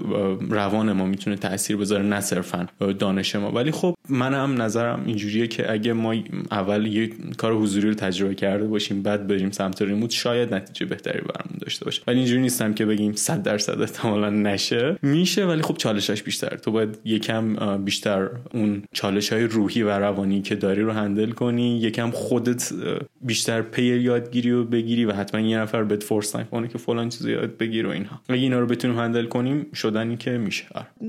روان 0.50 0.92
ما 0.92 1.06
می‌تونه 1.06 1.36
تاثیر 1.36 1.78
بذاره 1.78 2.04
نه 2.04 2.22
صرفا 2.22 2.68
دانش 3.00 3.36
ما. 3.36 3.52
ولی 3.52 3.72
خب 3.72 3.96
من 4.10 4.34
هم 4.34 4.62
نظرم 4.62 5.04
اینجوریه 5.06 5.48
که 5.48 5.72
اگه 5.72 5.94
ما 5.94 6.16
اول 6.52 6.88
یه 6.88 7.10
کار 7.38 7.54
حضوری 7.54 7.88
رو 7.88 7.94
تجربه 7.94 8.36
کرده 8.36 8.68
باشیم 8.68 9.02
بعد 9.02 9.28
بریم 9.28 9.52
سمت 9.52 9.82
ریموت 9.82 10.12
شاید 10.12 10.54
نتیجه 10.54 10.86
بهتری 10.86 11.20
برامون 11.20 11.58
داشته 11.62 11.86
باشه. 11.86 12.02
ولی 12.08 12.18
اینجوری 12.18 12.42
نیستم 12.42 12.74
که 12.74 12.86
بگیم 12.86 13.14
100 13.14 13.44
درصد 13.44 13.82
احتمالا 13.82 14.30
نشه. 14.30 14.98
میشه 15.02 15.46
ولی 15.46 15.62
خب 15.62 15.78
چالشش 15.78 16.24
بیشتر 16.24 16.58
تو 16.58 16.72
باید 16.72 16.98
یکم 17.06 17.78
بیشتر 17.78 18.30
اون 18.54 18.84
چالش 18.94 19.34
های 19.34 19.44
روحی 19.44 19.81
و 19.84 19.90
روانی 19.90 20.42
که 20.42 20.56
داری 20.56 20.82
رو 20.82 20.92
هندل 20.92 21.32
کنی 21.32 21.78
یکم 21.78 22.12
خودت 22.12 22.74
بیشتر 23.22 23.62
پیر 23.62 24.02
یادگیری 24.02 24.52
رو 24.52 24.64
بگیری 24.64 25.06
و 25.06 25.14
حتما 25.14 25.42
یه 25.42 25.58
نفر 25.58 25.84
بهت 25.84 26.04
فورس 26.04 26.36
نکنه 26.36 26.68
که 26.68 26.78
فلان 26.78 27.10
چیز 27.10 27.26
یاد 27.26 27.58
بگیر 27.58 27.88
و 27.88 27.90
اینها. 27.90 28.22
اگه 28.30 28.42
اینا 28.42 28.60
رو 28.60 28.66
بتونیم 28.66 29.00
هندل 29.00 29.26
کنیم 29.26 29.66
شدنی 29.74 30.18
که 30.18 30.32
میشه. 30.32 30.66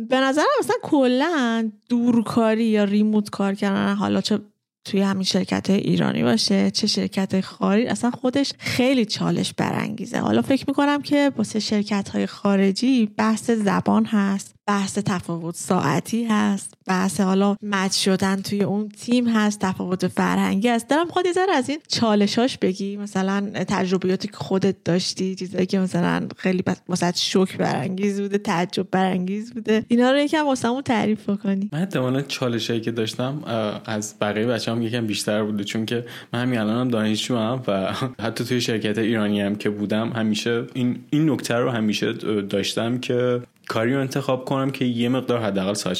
به 0.08 0.20
نظرم 0.20 0.44
مثلا 0.60 0.76
کلا 0.82 1.70
دورکاری 1.88 2.64
یا 2.64 2.84
ریموت 2.84 3.30
کار 3.30 3.54
کردن 3.54 3.94
حالا 3.94 4.20
چه 4.20 4.38
توی 4.84 5.00
همین 5.00 5.22
شرکت 5.22 5.70
ایرانی 5.70 6.22
باشه 6.22 6.70
چه 6.70 6.86
شرکت 6.86 7.40
خارجی 7.40 7.86
اصلا 7.86 8.10
خودش 8.10 8.52
خیلی 8.58 9.04
چالش 9.04 9.54
برانگیزه. 9.54 10.18
حالا 10.18 10.42
فکر 10.42 10.64
می‌کنم 10.68 11.02
که 11.02 11.32
واسه 11.36 11.60
شرکت 11.60 12.08
های 12.08 12.26
خارجی 12.26 13.06
بحث 13.16 13.50
زبان 13.50 14.04
هست. 14.04 14.51
بحث 14.72 14.98
تفاوت 14.98 15.54
ساعتی 15.56 16.24
هست. 16.24 16.74
بحث 16.86 17.20
حالا 17.20 17.56
مچ 17.62 18.04
شدن 18.04 18.42
توی 18.42 18.62
اون 18.62 18.88
تیم 18.88 19.28
هست 19.28 19.60
تفاوت 19.60 20.08
فرهنگی 20.08 20.68
هست. 20.68 20.88
دارم 20.88 21.08
خود 21.08 21.32
ذره 21.32 21.52
از 21.52 21.68
این 21.68 21.78
چالشاش 21.88 22.58
بگی. 22.58 22.96
مثلا 22.96 23.50
تجربیاتی 23.68 24.28
که 24.28 24.36
خودت 24.36 24.76
داشتی 24.84 25.34
چیزایی 25.34 25.66
که 25.66 25.78
مثلا 25.78 26.28
خیلی 26.36 26.64
واسه 26.88 27.12
شوک 27.16 27.56
برانگیز 27.56 28.20
بوده 28.20 28.38
تعجب 28.38 28.86
برانگیز 28.90 29.52
بوده. 29.54 29.84
اینا 29.88 30.10
رو 30.10 30.18
یکم 30.18 30.46
واسمون 30.46 30.82
تعریف 30.82 31.30
کنی 31.30 31.68
من 31.72 31.78
احتمالاً 31.78 32.22
چالشایی 32.22 32.80
که 32.80 32.90
داشتم 32.90 33.44
از 33.84 34.14
بقیه 34.20 34.46
بچه‌ام 34.46 34.82
یکم 34.82 35.06
بیشتر 35.06 35.42
بوده. 35.42 35.64
چون 35.64 35.86
که 35.86 36.04
من 36.32 36.42
همین 36.42 36.58
الانم 36.58 36.88
دانشجو 36.88 37.36
هم 37.36 37.62
و 37.68 37.92
حتی 38.26 38.44
توی 38.44 38.60
شرکت 38.60 38.98
ایرانی 38.98 39.40
هم 39.40 39.54
که 39.54 39.70
بودم 39.70 40.08
همیشه 40.08 40.64
این 40.74 40.98
این 41.10 41.30
نکته 41.30 41.54
رو 41.54 41.70
همیشه 41.70 42.12
داشتم 42.12 42.98
که 42.98 43.42
کاری 43.68 43.94
رو 43.94 44.00
انتخاب 44.00 44.44
کنم 44.44 44.70
که 44.70 44.84
یه 44.84 45.08
مقدار 45.08 45.40
حداقل 45.40 45.74
ساعت 45.74 45.96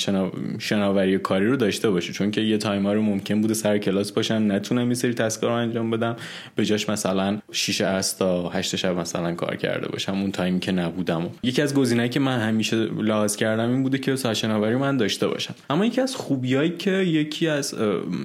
شناوری 0.59 1.19
کاری 1.19 1.47
رو 1.47 1.57
داشته 1.57 1.91
باشه. 1.91 2.13
چون 2.13 2.31
که 2.31 2.41
یه 2.41 2.59
تایمر 2.59 2.95
رو 2.95 3.03
ممکن 3.03 3.41
بوده 3.41 3.55
سر 3.55 3.79
کلاس 3.79 4.13
باشم 4.13 4.45
نتونم 4.53 4.89
یه 4.89 4.95
سری 4.95 5.15
تسکا 5.15 5.47
رو 5.47 5.53
انجام 5.53 5.91
بدم 5.91 6.17
به 6.57 6.65
جاش 6.65 6.89
مثلا 6.89 7.39
6 7.53 7.81
از 7.81 8.19
تا 8.19 8.49
8 8.49 8.77
شب 8.77 8.99
مثلا 8.99 9.35
کار 9.35 9.57
کرده 9.57 9.89
باشم. 9.89 10.13
اون 10.13 10.33
تایمی 10.33 10.61
که 10.61 10.73
نبودم. 10.73 11.31
یکی 11.43 11.63
از 11.63 11.75
گزینه‌ای 11.75 12.09
که 12.09 12.21
من 12.21 12.39
همیشه 12.39 12.77
لحاظ 12.77 13.37
کردم 13.37 13.71
این 13.71 13.83
بوده 13.83 13.99
که 13.99 14.17
ساعت 14.17 14.37
شناوری 14.37 14.77
من 14.77 14.97
داشته 14.97 15.29
باشم. 15.29 15.55
اما 15.71 15.87
یکی 15.87 16.01
از 16.01 16.17
خوبیایی 16.17 16.71
که 16.71 16.91
یکی 16.91 17.49
از 17.49 17.75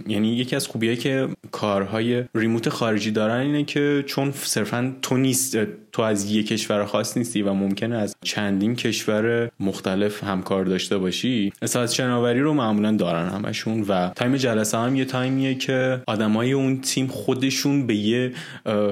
یعنی 0.08 0.36
یکی 0.36 0.56
از 0.56 0.67
خوبیایی 0.67 0.97
که 0.97 1.28
کارهای 1.52 2.23
remote 2.36 2.70
خارجی 2.69 3.12
دارن 3.12 3.39
اینه 3.39 3.63
که 3.63 4.04
چون 4.08 4.32
صرفا 4.32 4.95
تو 5.02 5.17
نیست 5.17 5.58
تو 5.98 6.04
از 6.04 6.32
یک 6.32 6.48
کشور 6.48 6.86
خاص 6.86 7.18
نیستی 7.18 7.42
و 7.42 7.54
ممکنه 7.54 7.96
از 7.96 8.16
چندین 8.24 8.76
کشور 8.76 9.52
مختلف 9.60 10.24
همکار 10.24 10.66
داشته 10.66 10.98
باشی 10.98 11.54
ساعت 11.66 11.92
شناوری 11.92 12.40
رو 12.40 12.54
معمولا 12.54 12.92
دارن 12.92 13.30
همشون 13.30 13.82
و 13.82 14.10
time 14.10 14.36
جلسه 14.36 14.78
هم 14.78 14.96
یه 14.96 15.06
time 15.06 15.39
یه 15.39 15.56
که 15.56 16.02
آدمای 16.08 16.52
اون 16.52 16.82
تیم 16.82 17.08
خودشون 17.08 17.88
به 17.88 17.96
یه 17.96 18.32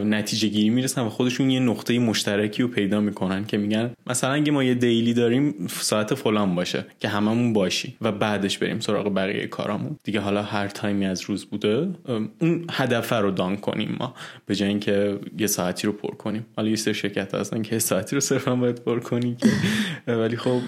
نتیجه 0.06 0.48
گیری 0.48 0.70
می‌رسن 0.70 1.02
و 1.02 1.10
خودشون 1.10 1.50
یه 1.50 1.60
نقطه 1.60 2.00
مشترکی 2.00 2.64
رو 2.64 2.68
پیدا 2.68 3.02
می‌کنن 3.02 3.46
که 3.46 3.58
میگن 3.58 3.92
مثلا 4.08 4.34
اگه 4.34 4.52
ما 4.52 4.64
یه 4.64 4.74
daily 4.74 5.14
داریم 5.14 5.68
ساعت 5.70 6.14
فلان 6.14 6.56
باشه 6.56 6.86
که 7.00 7.08
هممون 7.08 7.54
باشیم 7.54 7.96
و 8.02 8.12
بعدش 8.12 8.58
بریم 8.58 8.80
سراغ 8.80 9.16
بقیه 9.16 9.48
کارامون. 9.48 9.98
دیگه 10.04 10.20
حالا 10.20 10.44
هر 10.44 10.68
time 10.68 10.98
ی 10.98 11.06
از 11.06 11.22
روز 11.22 11.46
بوده 11.46 11.90
اون 12.40 12.66
هدف 12.72 13.14
رو 13.14 13.32
دان 13.32 13.58
کنیم 13.58 13.96
ما 14.00 14.14
به 14.46 14.56
جای 14.56 14.70
اینکه 14.70 15.20
یه 15.38 15.48
ساعتی 15.48 15.88
رو 15.88 15.94
پر 15.94 16.16
کنیم. 16.16 16.46
حالا 16.56 16.70
یه 16.70 16.76
شرکت 16.96 17.36
هستن 17.36 17.62
که 17.62 17.80
ساعتی 17.80 18.16
رو 18.16 18.20
صرفا 18.20 18.56
باید 18.56 18.84
پر 18.84 19.00
کنی 19.00 19.38
ولی 20.08 20.38
خب 20.38 20.62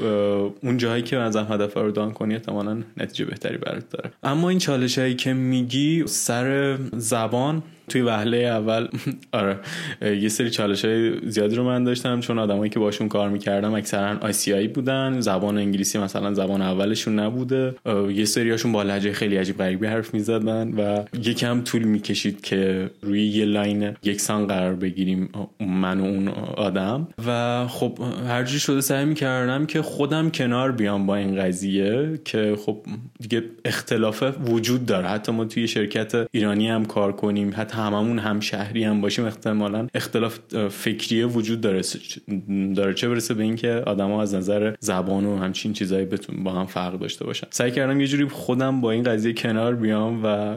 اون 0.63 0.77
جایی 0.77 1.03
که 1.03 1.17
از 1.17 1.35
هدف 1.35 1.77
رو 1.77 1.91
دان 1.91 2.11
کنی 2.11 2.33
احتمالا 2.33 2.83
نتیجه 2.97 3.25
بهتری 3.25 3.57
برات 3.57 3.89
داره. 3.89 4.11
اما 4.23 4.49
این 4.49 4.59
چالش 4.59 4.97
هایی 4.97 5.15
که 5.15 5.33
میگی 5.33 6.03
سر 6.07 6.77
زبان 6.93 7.63
توی 7.89 8.01
وهله 8.01 8.37
اول. 8.37 8.87
آره. 9.31 9.59
یه 10.01 10.29
سری 10.29 10.49
چالش 10.49 10.85
های 10.85 11.29
زیادی 11.29 11.55
رو 11.55 11.63
من 11.63 11.83
داشتم 11.83 12.19
چون 12.19 12.39
آدمایی 12.39 12.69
که 12.69 12.79
باشون 12.79 13.07
کار 13.07 13.29
می‌کردم 13.29 13.73
اکثرا 13.73 14.17
آسیایی 14.21 14.67
بودن. 14.67 15.19
زبان 15.19 15.57
انگلیسی 15.57 15.97
مثلا 15.97 16.33
زبان 16.33 16.61
اولشون 16.61 17.19
نبوده. 17.19 17.75
یه 18.13 18.25
سریاشون 18.25 18.71
با 18.71 18.83
لهجه 18.83 19.13
خیلی 19.13 19.37
عجیب 19.37 19.57
غریبی 19.57 19.87
حرف 19.87 20.13
می‌زدن 20.13 20.71
و 20.71 21.03
یکم 21.23 21.61
طول 21.61 21.83
می‌کشید 21.83 22.41
که 22.41 22.89
روی 23.01 23.27
یه 23.27 23.45
لاین 23.45 23.95
یکسان 24.03 24.47
قرار 24.47 24.75
بگیریم 24.75 25.29
من 25.59 25.99
و 25.99 26.03
اون 26.03 26.27
آدم. 26.57 27.07
و 27.27 27.67
خب 27.67 27.99
هرجی 28.27 28.59
شده 28.59 28.81
سعی 28.81 29.05
می‌کردم 29.05 29.65
که 29.65 29.81
خودم 29.81 30.29
کنار 30.29 30.71
بیام 30.71 31.05
با 31.05 31.15
این 31.15 31.35
قضیه 31.35 32.19
که 32.25 32.55
خب 32.65 32.77
دیگه 33.19 33.43
اختلاف 33.65 34.23
وجود 34.45 34.85
داره. 34.85 35.07
حتی 35.07 35.31
ما 35.31 35.45
توی 35.45 35.67
شرکت 35.67 36.27
ایرانی 36.31 36.69
هم 36.69 36.85
کار 36.85 37.11
کنیم 37.11 37.53
حتی 37.57 37.76
هممون 37.77 38.19
هم 38.19 38.39
شهری 38.39 38.83
هم 38.83 39.01
باشیم 39.01 39.25
احتمالا 39.25 39.87
اختلاف 39.93 40.39
فکری 40.69 41.23
وجود 41.23 41.61
داره 41.61 41.81
داره 42.75 42.93
چه 42.93 43.09
برسه 43.09 43.33
به 43.33 43.43
اینکه 43.43 43.83
آدما 43.85 44.21
از 44.21 44.35
نظر 44.35 44.75
زبان 44.79 45.25
و 45.25 45.37
همچین 45.37 45.73
چیزایی 45.73 46.05
بتون 46.05 46.43
با 46.43 46.51
هم 46.51 46.65
فرق 46.65 46.99
داشته 46.99 47.25
باشن. 47.25 47.47
سعی 47.49 47.71
کردم 47.71 48.01
یه 48.01 48.07
جوری 48.07 48.25
خودم 48.25 48.81
با 48.81 48.91
این 48.91 49.03
قضیه 49.03 49.33
کنار 49.33 49.75
بیام 49.75 50.23
و 50.23 50.55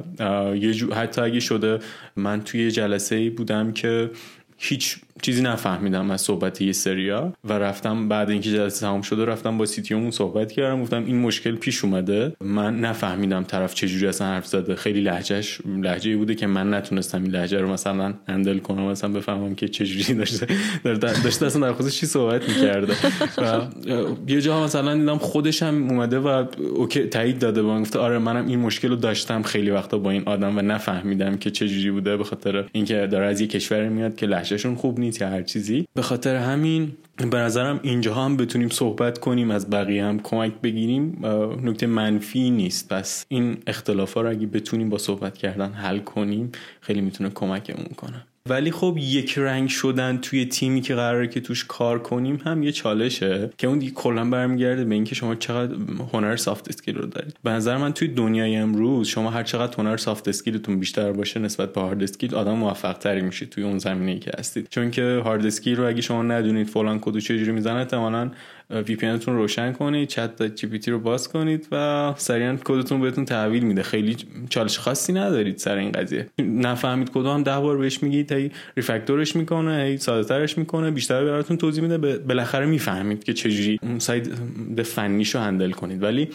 یه 0.56 0.72
جو... 0.72 0.94
حتی 0.94 1.20
اگه 1.20 1.40
شده 1.40 1.78
من 2.16 2.40
توی 2.40 2.70
جلسه 2.70 3.30
بودم 3.30 3.72
که 3.72 4.10
هیچ 4.62 4.96
چیزی 5.22 5.42
نفهمیدم 5.42 6.10
از 6.10 6.20
صحبت 6.20 6.60
یه 6.60 6.72
سریا 6.72 7.32
و 7.44 7.52
رفتم 7.52 8.08
بعد 8.08 8.30
اینکه 8.30 8.50
جلسه 8.50 8.80
تمام 8.86 9.02
شده 9.02 9.24
رفتم 9.24 9.58
با 9.58 9.66
CTO 9.66 9.88
مون 9.88 10.10
صحبت 10.10 10.52
کردم. 10.52 10.82
گفتم 10.82 11.04
این 11.04 11.20
مشکل 11.20 11.56
پیش 11.56 11.84
اومده. 11.84 12.32
من 12.40 12.80
نفهمیدم 12.80 13.42
طرف 13.42 13.74
چجوری 13.74 14.06
اصلا 14.06 14.26
حرف 14.26 14.46
زده. 14.46 14.74
خیلی 14.74 15.00
لهجهش 15.00 15.60
لهجه 15.66 16.16
بوده 16.16 16.34
که 16.34 16.46
من 16.46 16.74
نتونستم 16.74 17.22
این 17.22 17.32
لهجه 17.32 17.60
رو 17.60 17.72
مثلا 17.72 18.14
handle 18.28 18.58
کنم 18.58 18.82
مثلا 18.82 19.10
بفهمم 19.10 19.54
که 19.54 19.68
چجوری 19.68 20.14
داشته 20.14 20.46
داشته 20.84 21.46
اصلا 21.46 21.72
در 21.72 21.88
چی 21.88 22.06
صحبت 22.06 22.48
می‌کرده. 22.48 22.94
و 23.38 23.60
یه 24.26 24.40
جا 24.40 24.64
مثلا 24.64 24.94
دیدم 24.94 25.18
خودش 25.18 25.62
هم 25.62 25.88
اومده 25.88 26.18
و 26.18 26.44
اوکی 26.74 27.04
تایید 27.04 27.38
داده 27.38 27.62
من. 27.62 27.82
گفته 27.82 27.98
آره 27.98 28.18
منم 28.18 28.46
این 28.46 28.58
مشکل 28.58 28.88
رو 28.88 28.96
داشتم 28.96 29.42
خیلی 29.42 29.70
وقتا 29.70 29.98
با 29.98 30.10
این 30.10 30.22
آدم 30.26 30.58
و 30.58 30.62
نفهمیدم 30.62 31.36
که 31.36 31.50
چجوری 31.50 31.90
بوده 31.90 32.16
به 32.16 32.24
خاطر 32.24 32.64
اینکه 32.72 33.06
داره 33.06 33.26
از 33.26 33.40
یه 33.40 33.46
کشور 33.46 33.88
میاد 33.88 34.16
که 34.16 34.26
لهجهشون 34.50 34.74
خوب 34.74 34.98
یا 34.98 35.28
هر 35.28 35.42
چیزی. 35.42 35.88
به 35.94 36.02
خاطر 36.02 36.36
همین 36.36 36.92
به 37.16 37.36
نظرم 37.36 37.80
اینجا 37.82 38.14
هم 38.14 38.36
بتونیم 38.36 38.68
صحبت 38.68 39.18
کنیم 39.18 39.50
از 39.50 39.70
بقیه 39.70 40.04
هم 40.04 40.20
کمک 40.20 40.52
بگیریم. 40.62 41.26
نکته 41.62 41.86
منفی 41.86 42.50
نیست. 42.50 42.88
پس 42.88 43.24
این 43.28 43.58
اختلاف 43.66 44.12
ها 44.14 44.20
رو 44.20 44.30
اگه 44.30 44.46
بتونیم 44.46 44.88
با 44.88 44.98
صحبت 44.98 45.38
کردن 45.38 45.72
حل 45.72 45.98
کنیم 45.98 46.52
خیلی 46.80 47.00
می‌تونه 47.00 47.30
کمکمون 47.30 47.88
کنه. 47.96 48.26
ولی 48.48 48.70
خب 48.70 48.96
یک 48.98 49.38
رنگ 49.38 49.68
شدن 49.68 50.18
توی 50.18 50.44
تیمی 50.44 50.80
که 50.80 50.94
قراره 50.94 51.28
که 51.28 51.40
توش 51.40 51.64
کار 51.64 51.98
کنیم 51.98 52.40
هم 52.44 52.62
یه 52.62 52.72
چالشه 52.72 53.50
که 53.58 53.66
اون 53.66 53.78
دیگه 53.78 53.92
کلا 53.92 54.30
برمیگرده 54.30 54.84
به 54.84 54.94
اینکه 54.94 55.14
شما 55.14 55.34
چقدر 55.34 55.74
هنر 56.12 56.36
soft 56.36 56.68
skill 56.68 56.96
رو 56.96 57.06
دارید. 57.06 57.36
به 57.42 57.50
نظر 57.50 57.76
من 57.76 57.92
توی 57.92 58.08
دنیای 58.08 58.56
امروز 58.56 59.08
شما 59.08 59.30
هر 59.30 59.42
چقدر 59.42 59.76
هنر 59.78 59.96
soft 59.96 60.28
skill 60.28 60.61
تون 60.61 60.80
بیشتر 60.80 61.12
باشه 61.12 61.40
نسبت 61.40 61.72
به 61.72 61.80
hard 61.80 62.02
skill 62.02 62.34
آدم 62.34 62.54
موفق 62.54 62.92
تری 62.98 63.22
میشید 63.22 63.50
توی 63.50 63.64
اون 63.64 63.78
زمینه 63.78 64.10
ای 64.10 64.18
که 64.18 64.30
هستید 64.38 64.68
چون 64.70 64.90
که 64.90 65.22
hard 65.24 65.46
skill 65.46 65.76
رو 65.76 65.88
اگه 65.88 66.00
شما 66.00 66.22
ندونید 66.22 66.66
فلان 66.66 67.00
کدو 67.00 67.20
چجوری 67.20 67.52
می‌زنه 67.52 67.78
احتمالاً 67.78 68.30
VPN 68.70 69.18
تون 69.18 69.36
روشن 69.36 69.72
کنید 69.72 70.08
ChatGPT 70.08 70.90
رو 70.90 70.98
باز 70.98 71.28
کنید 71.28 71.68
و 71.72 72.14
سریعا 72.16 72.56
کدتون 72.64 73.00
بهتون 73.00 73.24
تحویل 73.24 73.62
میده. 73.62 73.82
خیلی 73.82 74.16
چالش 74.50 74.78
خاصی 74.78 75.12
ندارید 75.12 75.58
سر 75.58 75.76
این 75.76 75.92
قضیه. 75.92 76.26
نفهمید 76.38 77.10
کد 77.10 77.26
هم 77.26 77.42
ده 77.42 77.58
بار 77.58 77.76
بهش 77.76 78.02
میگید 78.02 78.32
هی 78.32 78.50
refactor 78.76 79.24
ش 79.24 79.36
می‌کنه 79.36 79.84
هی 79.84 79.96
ساده 79.96 80.28
ترش 80.28 80.58
می‌کنه 80.58 80.90
بیشتر 80.90 81.24
براتون 81.24 81.56
توضیح 81.56 81.82
میده. 81.82 82.18
بالاخره 82.18 82.66
می‌فهمید 82.66 83.24
که 83.24 83.32
چجوری 83.32 83.80
ساید 83.98 84.34
فنیشو 84.82 85.38
هندل 85.38 85.70
کنید. 85.70 86.02
ولی 86.02 86.28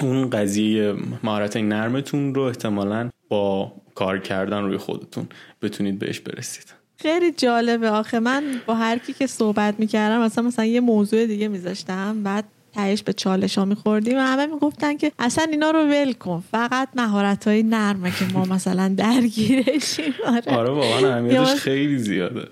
اون 0.00 0.30
قضیه 0.30 0.94
مهارت 1.22 1.56
نرمتون 1.56 2.34
رو 2.34 2.42
احتمالا 2.42 3.10
با 3.28 3.72
کار 3.94 4.18
کردن 4.18 4.64
روی 4.64 4.76
خودتون 4.76 5.26
بتونید 5.62 5.98
بهش 5.98 6.20
برسید. 6.20 6.81
خیلی 7.02 7.32
جالبه. 7.32 7.90
آخه 7.90 8.20
من 8.20 8.44
با 8.66 8.74
هر 8.74 8.98
کی 8.98 9.12
که 9.12 9.26
صحبت 9.26 9.74
می‌کردم 9.78 10.20
مثلا 10.20 10.44
مثلا 10.44 10.64
یه 10.64 10.80
موضوع 10.80 11.26
دیگه 11.26 11.48
میذاشتم 11.48 12.22
بعد 12.22 12.44
تهش 12.74 13.02
به 13.02 13.12
چالش 13.12 13.58
ها 13.58 13.64
میخوردیم. 13.64 14.16
و 14.16 14.20
همه 14.20 14.46
می‌گفتن 14.46 14.96
که 14.96 15.12
اصلا 15.18 15.44
اینا 15.50 15.70
رو 15.70 15.78
ول 15.78 16.12
کن. 16.12 16.44
فقط 16.52 16.88
مهارت 16.96 17.48
های 17.48 17.62
نرمه 17.62 18.10
که 18.10 18.24
ما 18.34 18.44
مثلا 18.44 18.94
درگیرشیم. 18.96 20.14
آره. 20.26 20.56
آره 20.56 20.70
واقعا 20.70 21.14
اهمیتش 21.14 21.54
خیلی 21.54 21.98
زیاده. 21.98 22.48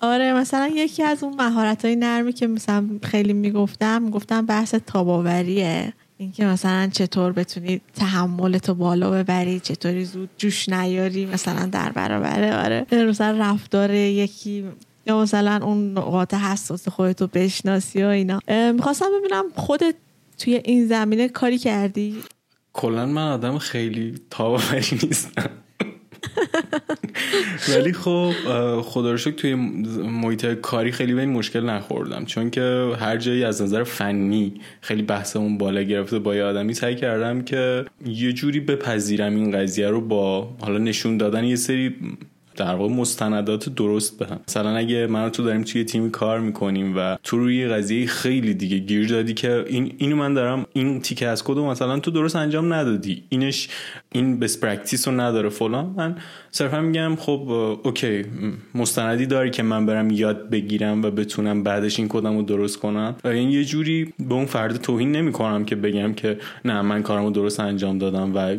آره 0.00 0.32
مثلا 0.32 0.70
یکی 0.74 1.02
از 1.02 1.24
اون 1.24 1.34
مهارت 1.34 1.84
های 1.84 1.96
نرمی 1.96 2.32
که 2.32 2.46
مثلا 2.46 2.88
خیلی 3.02 3.32
می‌گفتم 3.32 4.10
گفتم 4.10 4.46
بحث 4.46 4.74
تاباوریه. 4.74 5.92
اینکه 6.18 6.46
مثلا 6.46 6.90
چطور 6.92 7.32
بتونی 7.32 7.80
تحملتو 7.94 8.74
بالا 8.74 9.10
ببری 9.10 9.60
چطوری 9.60 10.04
زود 10.04 10.30
جوش 10.38 10.68
نیاری 10.68 11.26
مثلا 11.26 11.66
در 11.66 11.92
برابر 11.92 12.64
آره. 12.64 13.04
مثلا 13.04 13.38
رفتار 13.40 13.94
یکی 13.94 14.64
یا 15.06 15.22
مثلا 15.22 15.60
اون 15.62 15.92
نقاط 15.92 16.34
حساس 16.34 16.88
خودتو 16.88 17.26
بشناسی 17.26 18.02
و 18.02 18.06
اینا. 18.06 18.40
می‌خواستم 18.72 19.06
ببینم 19.20 19.44
خودت 19.56 19.94
توی 20.38 20.54
این 20.64 20.86
زمینه 20.86 21.28
کاری 21.28 21.58
کردی؟ 21.58 22.16
کلا 22.72 23.06
من 23.06 23.28
آدم 23.28 23.58
خیلی 23.58 24.14
تاباوری 24.30 24.98
نیستم. 25.02 25.50
ولی 27.68 27.92
خب 27.92 28.32
خدا 28.82 29.10
رو 29.10 29.18
توی 29.18 29.54
محیط 29.54 30.46
کاری 30.46 30.92
خیلی 30.92 31.14
به 31.14 31.20
این 31.20 31.30
مشکل 31.30 31.60
نخوردم. 31.60 32.24
چون 32.24 32.50
که 32.50 32.92
هر 33.00 33.16
جایی 33.16 33.44
از 33.44 33.62
نظر 33.62 33.84
فنی 33.84 34.60
خیلی 34.80 35.02
بحثمون 35.02 35.58
بالا 35.58 35.82
گرفته 35.82 36.18
با 36.18 36.34
یه 36.36 36.44
آدمی 36.44 36.74
سعی 36.74 36.96
کردم 36.96 37.42
که 37.42 37.84
یه 38.06 38.32
جوری 38.32 38.60
بپذیرم 38.60 39.36
این 39.36 39.50
قضیه 39.50 39.88
رو 39.88 40.00
با 40.00 40.48
حالا 40.60 40.78
نشون 40.78 41.16
دادن 41.16 41.44
یه 41.44 41.56
سری 41.56 41.94
در 42.56 42.74
واقع 42.74 42.94
مستندات 42.94 43.68
درست 43.68 44.18
به 44.18 44.26
هم 44.26 44.40
مثلا 44.48 44.76
اگه 44.76 45.06
من 45.06 45.30
تو 45.30 45.42
داریم 45.42 45.62
توی 45.62 45.84
تیمی 45.84 46.10
کار 46.10 46.40
می‌کنیم 46.40 46.96
و 46.96 47.16
تو 47.22 47.38
روی 47.38 47.68
قضیه 47.68 48.06
خیلی 48.06 48.54
دیگه 48.54 48.78
گیر 48.78 49.08
دادی 49.08 49.34
که 49.34 49.64
این 49.68 49.94
اینو 49.98 50.16
من 50.16 50.34
دارم 50.34 50.66
این 50.72 51.00
تیکه 51.00 51.28
از 51.28 51.44
کدو 51.44 51.66
مثلا 51.66 51.98
تو 51.98 52.10
درست 52.10 52.36
انجام 52.36 52.72
ندادی. 52.72 53.24
اینش 53.28 53.68
این 54.12 54.38
best 54.38 54.60
practice 54.60 55.08
رو 55.08 55.20
نداره 55.20 55.48
فلان. 55.48 55.94
من 55.96 56.16
صرفا 56.56 56.80
میگم 56.80 57.16
خب 57.16 57.48
اوکی 57.82 58.24
مستندی 58.74 59.26
داری 59.26 59.50
که 59.50 59.62
من 59.62 59.86
برم 59.86 60.10
یاد 60.10 60.50
بگیرم 60.50 61.02
و 61.02 61.10
بتونم 61.10 61.62
بعدش 61.62 61.98
این 61.98 62.08
کدم 62.08 62.36
رو 62.36 62.42
درست 62.42 62.78
کنم. 62.78 63.16
و 63.24 63.28
این 63.28 63.50
یه 63.50 63.64
جوری 63.64 64.12
به 64.28 64.34
اون 64.34 64.46
فرد 64.46 64.76
توهین 64.76 65.12
نمی‌کنم 65.12 65.64
که 65.64 65.76
بگم 65.76 66.12
که 66.12 66.38
نه 66.64 66.82
من 66.82 67.02
کارمو 67.02 67.30
درست 67.30 67.60
انجام 67.60 67.98
دادم 67.98 68.36
و 68.36 68.56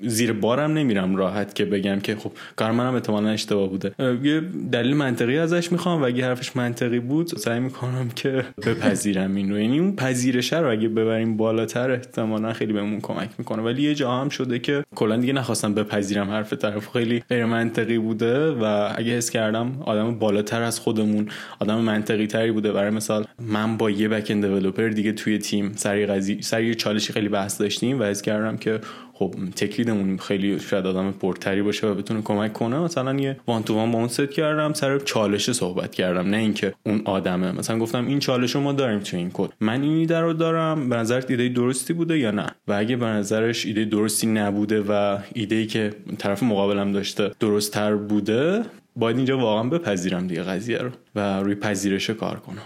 زیر 0.00 0.32
بارم 0.32 0.72
نمیرم 0.72 1.16
راحت 1.16 1.54
که 1.54 1.64
بگم 1.64 2.00
که 2.00 2.16
خب 2.16 2.32
کار 2.56 2.72
منم 2.72 2.94
احتمالاً 2.94 3.28
اشتباه 3.28 3.68
بوده. 3.68 3.94
یه 4.22 4.40
دلیل 4.72 4.96
منطقی 4.96 5.38
ازش 5.38 5.72
می‌خوام 5.72 6.02
و 6.02 6.04
اگه 6.04 6.24
حرفش 6.24 6.56
منطقی 6.56 6.98
بود 6.98 7.26
سعی 7.26 7.60
می‌کنم 7.60 8.08
که 8.16 8.44
بپذیرم 8.66 9.34
این 9.34 9.50
رو. 9.50 9.60
یعنی 9.60 9.78
اون 9.78 9.96
پذیرش 9.96 10.52
رو 10.52 10.70
اگه 10.70 10.88
ببریم 10.88 11.36
بالاتر 11.36 11.90
احتمالا 11.90 12.52
خیلی 12.52 12.72
بهمون 12.72 13.00
کمک 13.00 13.30
می‌کنه. 13.38 13.62
ولی 13.62 13.82
یه 13.82 13.94
جا 13.94 14.10
هم 14.10 14.28
شده 14.28 14.58
که 14.58 14.84
کلا 14.94 15.16
دیگه 15.16 15.32
نخواستم 15.32 15.74
بپذیرم 15.74 16.30
حرف 16.30 16.52
طرف. 16.52 16.88
خیلی 16.92 17.22
غیر 17.32 17.44
منطقی 17.44 17.98
بوده 17.98 18.50
و 18.50 18.92
اگه 18.96 19.16
حس 19.16 19.30
کردم 19.30 19.82
آدم 19.86 20.18
بالاتر 20.18 20.62
از 20.62 20.80
خودمون 20.80 21.28
آدم 21.60 21.78
منطقی 21.78 22.26
تری 22.26 22.52
بوده. 22.52 22.72
برای 22.72 22.90
مثال 22.90 23.24
من 23.40 23.76
با 23.76 23.90
یه 23.90 24.08
بک 24.08 24.32
دیولپر 24.32 24.88
دیگه 24.88 25.12
توی 25.12 25.38
تیم 25.38 25.72
سری 25.76 26.06
قضیه 26.06 26.40
سری 26.40 26.74
چالشی 26.74 27.12
خیلی 27.12 27.28
بحث 27.28 27.60
داشتیم 27.60 28.00
و 28.00 28.04
حس 28.04 28.22
کردم 28.22 28.56
که 28.56 28.80
خب 29.14 29.34
تکلیدمون 29.56 30.16
خیلی 30.16 30.60
شاید 30.60 30.86
آدم 30.86 31.12
پرتری 31.12 31.62
باشه 31.62 31.86
و 31.86 31.94
بتونه 31.94 32.22
کمک 32.22 32.52
کنه. 32.52 32.78
مثلا 32.78 33.14
یه 33.14 33.36
وان 33.46 33.62
تو 33.62 33.74
وان 33.74 33.90
با 33.90 33.98
اون 33.98 34.08
ست 34.08 34.30
کردم 34.30 34.72
سر 34.72 34.98
چالش 34.98 35.52
صحبت 35.52 35.94
کردم. 35.94 36.30
نه 36.30 36.36
اینکه 36.36 36.74
اون 36.86 37.02
آدمه. 37.04 37.52
مثلا 37.52 37.78
گفتم 37.78 38.06
این 38.06 38.18
چالش 38.18 38.54
رو 38.54 38.60
ما 38.60 38.72
داریم 38.72 38.98
تو 38.98 39.16
این 39.16 39.30
کد. 39.34 39.50
من 39.60 39.82
این 39.82 39.96
ایده 39.96 40.20
رو 40.20 40.32
دارم. 40.32 40.88
به 40.88 40.96
نظر 40.96 41.22
ایده 41.28 41.48
درستی 41.48 41.92
بوده 41.92 42.18
یا 42.18 42.30
نه؟ 42.30 42.46
و 42.68 42.72
اگه 42.72 42.96
به 42.96 43.06
نظرش 43.06 43.66
ایده 43.66 43.84
درستی 43.84 44.26
نبوده 44.26 44.80
و 44.80 45.18
ایده 45.34 45.56
ای 45.56 45.66
که 45.66 45.90
طرف 46.18 46.42
مقابلم 46.42 46.92
داشته 46.92 47.30
درست 47.40 47.72
تر 47.72 47.94
بوده 47.94 48.62
باید 48.96 49.16
اینجا 49.16 49.38
واقعا 49.38 49.68
بپذیرم 49.68 50.26
دیگه 50.26 50.42
قضیه 50.42 50.78
رو 50.78 50.90
و 51.14 51.40
روی 51.40 51.54
پذیرش 51.54 52.10
کار 52.10 52.40
کنم. 52.40 52.62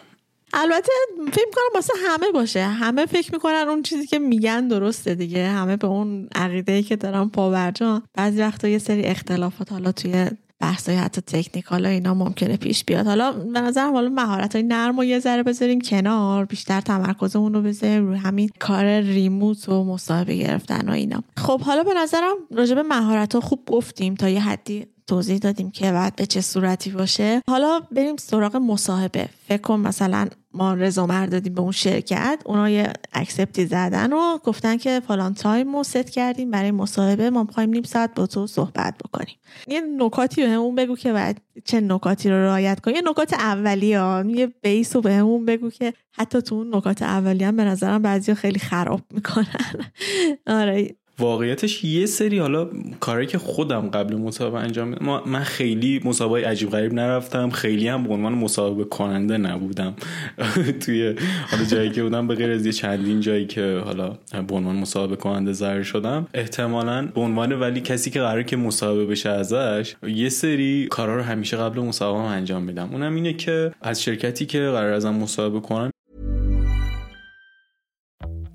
البته 0.58 0.92
فکر 1.32 1.50
کنم 1.54 1.70
واسه 1.74 1.92
همه 2.06 2.30
باشه. 2.34 2.62
همه 2.64 3.06
فکر 3.06 3.32
می‌کنن 3.32 3.64
اون 3.68 3.82
چیزی 3.82 4.06
که 4.06 4.18
میگن 4.18 4.68
درسته 4.68 5.14
دیگه. 5.14 5.48
همه 5.48 5.76
به 5.76 5.86
اون 5.86 6.28
عقیده 6.34 6.72
ای 6.72 6.82
که 6.82 6.96
دارن 6.96 7.28
پاورجان 7.28 8.02
بعضی 8.14 8.40
وقتا 8.40 8.68
یه 8.68 8.78
سری 8.78 9.02
اختلافات 9.02 9.72
حالا 9.72 9.92
توی 9.92 10.26
بحث 10.60 10.88
های 10.88 10.98
حتی 10.98 11.20
تکنیکال 11.20 11.86
اینا 11.86 12.14
ممکنه 12.14 12.56
پیش 12.56 12.84
بیاد. 12.84 13.06
حالا 13.06 13.32
به 13.32 13.60
نظرم 13.60 13.92
حالا 13.92 14.08
مهارت 14.08 14.54
های 14.54 14.62
نرم 14.62 14.98
و 14.98 15.04
یه 15.04 15.18
ذره 15.18 15.42
بذاریم 15.42 15.80
کنار. 15.80 16.44
بیشتر 16.44 16.80
تمرکزمون 16.80 17.54
رو 17.54 17.62
بذاریم 17.62 18.06
روی 18.06 18.18
همین 18.18 18.50
کار 18.58 19.00
ریموت 19.00 19.68
و 19.68 19.84
مصاحبه 19.84 20.36
گرفتن 20.36 20.88
و 20.88 20.92
اینا. 20.92 21.22
خب 21.36 21.60
حالا 21.60 21.82
به 21.82 21.94
نظرم 21.96 22.36
راجع 22.50 22.74
به 22.74 22.82
مهارت 22.82 23.34
ها 23.34 23.40
خوب 23.40 23.64
گفتیم 23.66 24.14
تا 24.14 24.28
یه 24.28 24.40
حدی 24.40 24.86
توضیح 25.06 25.38
دادیم 25.38 25.70
که 25.70 25.92
بعد 25.92 26.16
به 26.16 26.26
چه 26.26 26.40
صورتی 26.40 26.90
باشه. 26.90 27.42
حالا 27.48 27.80
بریم 27.92 28.16
سراغ 28.16 28.56
مصاحبه. 28.56 29.28
فکر 29.48 29.60
کن 29.62 29.80
مثلا 29.80 30.28
ما 30.54 30.74
رزومه 30.74 31.11
رو 31.11 31.26
دادیم 31.26 31.54
به 31.54 31.60
اون 31.60 31.72
شرکت 31.72 32.42
اونا 32.44 32.70
یه 32.70 32.92
accept 33.12 33.58
ی 33.58 33.66
زدن 33.66 34.12
و 34.12 34.38
گفتن 34.38 34.76
که 34.76 35.02
فلان 35.08 35.34
time 35.34 35.76
رو 35.76 35.82
ست 35.82 36.10
کردیم. 36.10 36.50
برای 36.50 36.70
مصاحبه 36.70 37.30
ما 37.30 37.42
می‌خوایم 37.42 37.70
نیم 37.70 37.82
ساعت 37.82 38.14
با 38.14 38.26
تو 38.26 38.46
صحبت 38.46 38.94
بکنیم. 39.04 39.36
یه 39.68 39.80
نکاتی 39.80 40.42
بهمون 40.42 40.74
بگو 40.74 40.96
که 40.96 41.12
بعد 41.12 41.40
چه 41.64 41.80
نکاتی 41.80 42.30
رو 42.30 42.34
رعایت 42.34 42.80
کنیم 42.80 42.96
یه 42.96 43.02
نکات 43.10 43.32
اولی 43.32 43.94
ها. 43.94 44.24
یه 44.26 44.46
base 44.46 44.96
رو 44.96 45.02
بهمون 45.02 45.44
بگو 45.44 45.70
که 45.70 45.94
حتی 46.12 46.42
تو 46.42 46.54
اون 46.54 46.76
نکات 46.76 47.02
اولی 47.02 47.44
هم 47.44 47.56
به 47.56 47.64
نظرم 47.64 48.02
بعضی 48.02 48.34
خیلی 48.34 48.58
خراب 48.58 49.00
می‌کنن. 49.10 49.84
آره. 50.46 50.96
واقعیتش 51.18 51.84
یه 51.84 52.06
سری 52.06 52.38
حالا 52.38 52.68
کاری 53.00 53.26
که 53.26 53.38
خودم 53.38 53.88
قبل 53.88 54.16
مصاحبه 54.16 54.56
انجام 54.56 54.96
ما 55.00 55.22
من 55.26 55.42
خیلی 55.42 56.00
مصاحبه 56.04 56.48
عجیب 56.48 56.70
غریب 56.70 56.92
نرفتم. 56.92 57.50
خیلی 57.50 57.88
هم 57.88 58.02
به 58.02 58.14
عنوان 58.14 58.32
مصاحبه 58.32 58.84
کننده 58.84 59.38
نبودم. 59.38 59.94
توی 60.82 61.14
حالا 61.50 61.64
جایی 61.64 61.90
که 61.90 62.02
بودم 62.02 62.26
به 62.26 62.34
غیر 62.34 62.50
از 62.50 62.66
یه 62.66 62.72
چندین 62.72 63.20
جایی 63.20 63.46
که 63.46 63.82
حالا 63.84 64.18
به 64.48 64.54
عنوان 64.54 64.76
مسابقه 64.76 65.16
کننده 65.16 65.52
ظاهر 65.52 65.82
شدم 65.82 66.26
احتمالا 66.34 67.08
به 67.14 67.20
عنوان 67.20 67.52
ولی 67.52 67.80
کسی 67.80 68.10
که 68.10 68.20
قراره 68.20 68.44
که 68.44 68.56
مسابقه 68.56 69.06
بشه 69.06 69.28
ازش 69.28 69.94
یه 70.06 70.28
سری 70.28 70.86
کارا 70.90 71.16
رو 71.16 71.22
همیشه 71.22 71.56
قبل 71.56 71.80
مسابقه 71.80 72.22
انجام 72.22 72.62
میدم. 72.62 72.88
اونم 72.92 73.14
اینه 73.14 73.32
که 73.32 73.72
از 73.82 74.02
شرکتی 74.02 74.46
که 74.46 74.58
قرار 74.58 74.92
ازم 74.92 75.14
مسابقه 75.14 75.60
کنم 75.60 75.90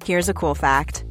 Here's 0.04 0.30
a 0.30 0.34
cool 0.34 0.56
fact. 0.56 1.11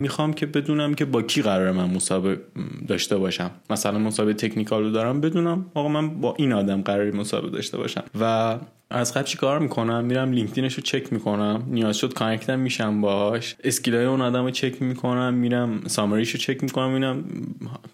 می‌خوام 0.00 0.32
که 0.32 0.46
بدونم 0.46 0.94
که 0.94 1.04
با 1.04 1.22
کی 1.22 1.42
قرار 1.42 1.72
من 1.72 1.90
مسابقه 1.90 2.40
داشته 2.88 3.16
باشم. 3.16 3.50
مثلا 3.70 3.98
مصاحبه 3.98 4.34
technical 4.34 4.82
رو 4.82 4.90
دارم 4.90 5.20
بدونم 5.20 5.66
آقا 5.74 5.88
من 5.88 6.20
با 6.20 6.34
این 6.38 6.52
آدم 6.52 6.82
قراره 6.82 7.10
مصاحبه 7.10 7.50
داشته 7.50 7.78
باشم. 7.78 8.04
و 8.20 8.58
از 8.90 9.14
قبل 9.14 9.24
چی 9.24 9.38
کار 9.38 9.58
می‌کنم؟ 9.58 10.04
میرم 10.04 10.32
LinkedIn 10.32 10.66
ش 10.66 10.74
رو 10.74 10.82
چک 10.82 11.12
می‌کنم. 11.12 11.62
نیاز 11.66 11.96
شد 11.96 12.12
connect 12.14 12.52
م 12.52 12.58
میشم 12.58 13.00
باهاش. 13.00 13.56
skill 13.64 13.97
ای 13.97 14.04
اون 14.04 14.20
آدم 14.20 14.44
رو 14.44 14.50
چک 14.50 14.82
می‌کنم. 14.82 15.34
میرم 15.34 15.80
summary 15.86 16.20
ش 16.20 16.30
رو 16.30 16.38
چک 16.38 16.62
می‌کنم. 16.62 16.90
میرم 16.90 17.24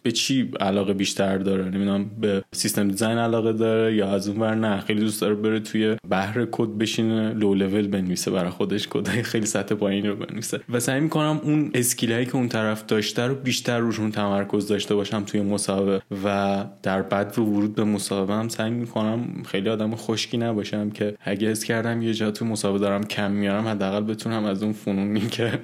به 0.03 0.13
چی 0.13 0.51
علاقه 0.61 0.93
بیشتر 0.93 1.39
داره. 1.39 1.65
نمی‌دونم 1.65 2.11
به 2.21 2.45
system 2.53 2.89
design 2.89 3.19
علاقه 3.19 3.53
داره 3.53 3.95
یا 3.95 4.11
از 4.11 4.29
اون 4.29 4.41
ور 4.41 4.55
نه. 4.55 4.81
خیلی 4.81 5.01
دوست 5.01 5.21
داره 5.21 5.35
بره 5.35 5.61
توی 5.61 5.97
بحر 6.09 6.47
کد 6.53 6.69
بشینه. 6.69 7.33
لو 7.33 7.55
لول 7.55 7.87
بنویسه 7.87 8.31
برای 8.31 8.51
خودش. 8.51 8.89
کد 8.91 9.09
خیلی 9.09 9.47
سطح 9.47 9.75
پایین 9.75 10.07
رو 10.07 10.17
بنویسه. 10.17 10.61
و 10.73 10.81
سعی 10.81 11.01
می‌کنم 11.01 11.41
اون 11.43 11.71
skill 11.75 12.12
ایی 12.12 12.27
که 12.27 12.37
اون 12.37 12.49
طرف 12.49 12.87
داشته 12.87 13.23
رو 13.23 13.35
بیشتر 13.35 13.79
روشون 13.79 14.11
تمرکز 14.11 14.69
داشته 14.69 14.95
باشم 14.95 15.25
توی 15.25 15.41
مصاحبه. 15.41 16.03
و 16.25 16.65
در 16.83 17.03
بعد 17.03 17.33
رو 17.37 17.45
ورود 17.45 17.75
به 17.75 17.85
مصاحبه 17.85 18.33
هم 18.33 18.49
سعی 18.49 18.71
می‌کنم 18.71 19.43
خیلی 19.47 19.69
آدم 19.69 19.95
خشکی 19.95 20.37
نباشم. 20.37 20.82
که 20.91 21.17
اگه 21.21 21.51
حس 21.51 21.65
کردم 21.65 22.03
یه 22.03 22.15
جا 22.15 22.31
تو 22.31 22.45
مصاحبه 22.45 22.79
دارم 22.79 23.05
کم 23.05 23.31
میارم 23.31 23.69
حداقل 23.69 24.01
بتونم 24.01 24.45
از 24.45 24.63
اون 24.63 24.73
فنونی 24.73 25.21
که 25.21 25.59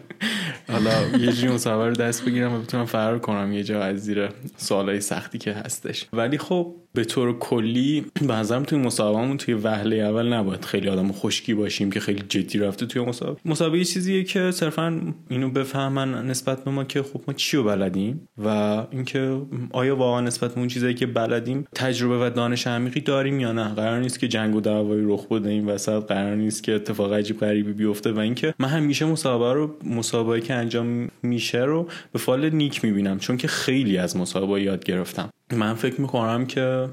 حالا 0.73 1.19
یه 1.19 1.33
جوری 1.33 1.53
مسابقه 1.53 1.89
رو 1.89 1.95
دست 1.95 2.25
بگیرم 2.25 2.55
و 2.55 2.59
بتونم 2.59 2.85
فرار 2.85 3.19
کنم 3.19 3.53
یه 3.53 3.63
جا 3.63 3.83
از 3.83 4.05
زیر 4.05 4.29
سوالای 4.57 5.01
سختی 5.01 5.39
که 5.39 5.53
هستش. 5.53 6.07
ولی 6.13 6.39
خب 6.39 6.75
به 6.95 7.05
طور 7.05 7.39
کلی 7.39 8.05
به 8.27 8.35
نظرم 8.35 8.63
توی 8.63 8.79
مسابقهمون 8.79 9.37
توی 9.37 9.55
وهله 9.55 9.97
اول 9.97 10.33
نباید 10.33 10.65
خیلی 10.65 10.89
آدم 10.89 11.13
خشکی 11.13 11.55
باشیم 11.55 11.91
که 11.91 12.01
خیلی 12.01 12.23
جدی 12.29 12.59
رفته 12.59 12.87
توی 12.87 13.03
مسابقه. 13.03 13.41
مسابقه 13.45 13.85
چیزیه 13.85 14.25
که 14.25 14.51
صرفا 14.51 15.01
اینو 15.29 15.51
بفهمن 15.51 16.27
نسبت 16.27 16.65
به 16.65 16.71
ما 16.71 16.85
که 16.85 17.03
خب 17.03 17.21
ما 17.29 17.35
چی 17.35 17.57
رو 17.57 17.65
بلدیم 17.65 18.29
و 18.45 18.49
اینکه 18.91 19.41
آیا 19.73 19.97
واقعا 19.97 20.21
نسبت 20.21 20.55
به 20.55 20.59
اون 20.59 20.69
چیزایی 20.69 20.95
که 20.95 21.07
بلدیم 21.07 21.67
تجربه 21.75 22.27
و 22.27 22.31
دانش 22.31 22.67
عمیقی 22.67 23.01
داریم 23.01 23.41
یا 23.41 23.53
نه. 23.53 23.75
قرار 23.75 24.01
نیست 24.01 24.19
که 24.19 24.29
جنگ 24.29 24.55
و 24.55 24.61
دعوایی 24.61 25.03
رخ 25.09 25.27
بده 25.29 25.49
این 25.51 25.67
وسط 25.67 26.07
قرار 26.07 26.35
نیست 26.35 26.63
که 26.63 26.75
اتفاق 26.75 27.13
عجیب 27.13 27.41
غریبی 27.41 27.73
بیفته 27.73 28.13
و 28.13 28.19
اینکه 28.19 28.55
من 28.59 28.69
همیشه 28.69 29.05
مسابقه 29.05 29.53
رو 29.53 29.77
مسابقه 29.85 30.41
که 30.41 30.55
انجام 30.55 31.09
میشه 31.23 31.65
رو 31.65 31.89
به 32.13 32.19
فال 32.19 32.51
نیک 32.51 32.85
می‌بینم 32.85 33.19
چون 33.19 33.37
که 33.37 33.49
خیلی 33.49 33.99
از 33.99 34.17
مسابقه 34.17 34.63
یاد 34.63 34.85
گرفتم. 34.85 35.31
من 35.53 35.75
فکر 35.75 36.01
می‌کنم 36.01 36.47
که 36.47 36.89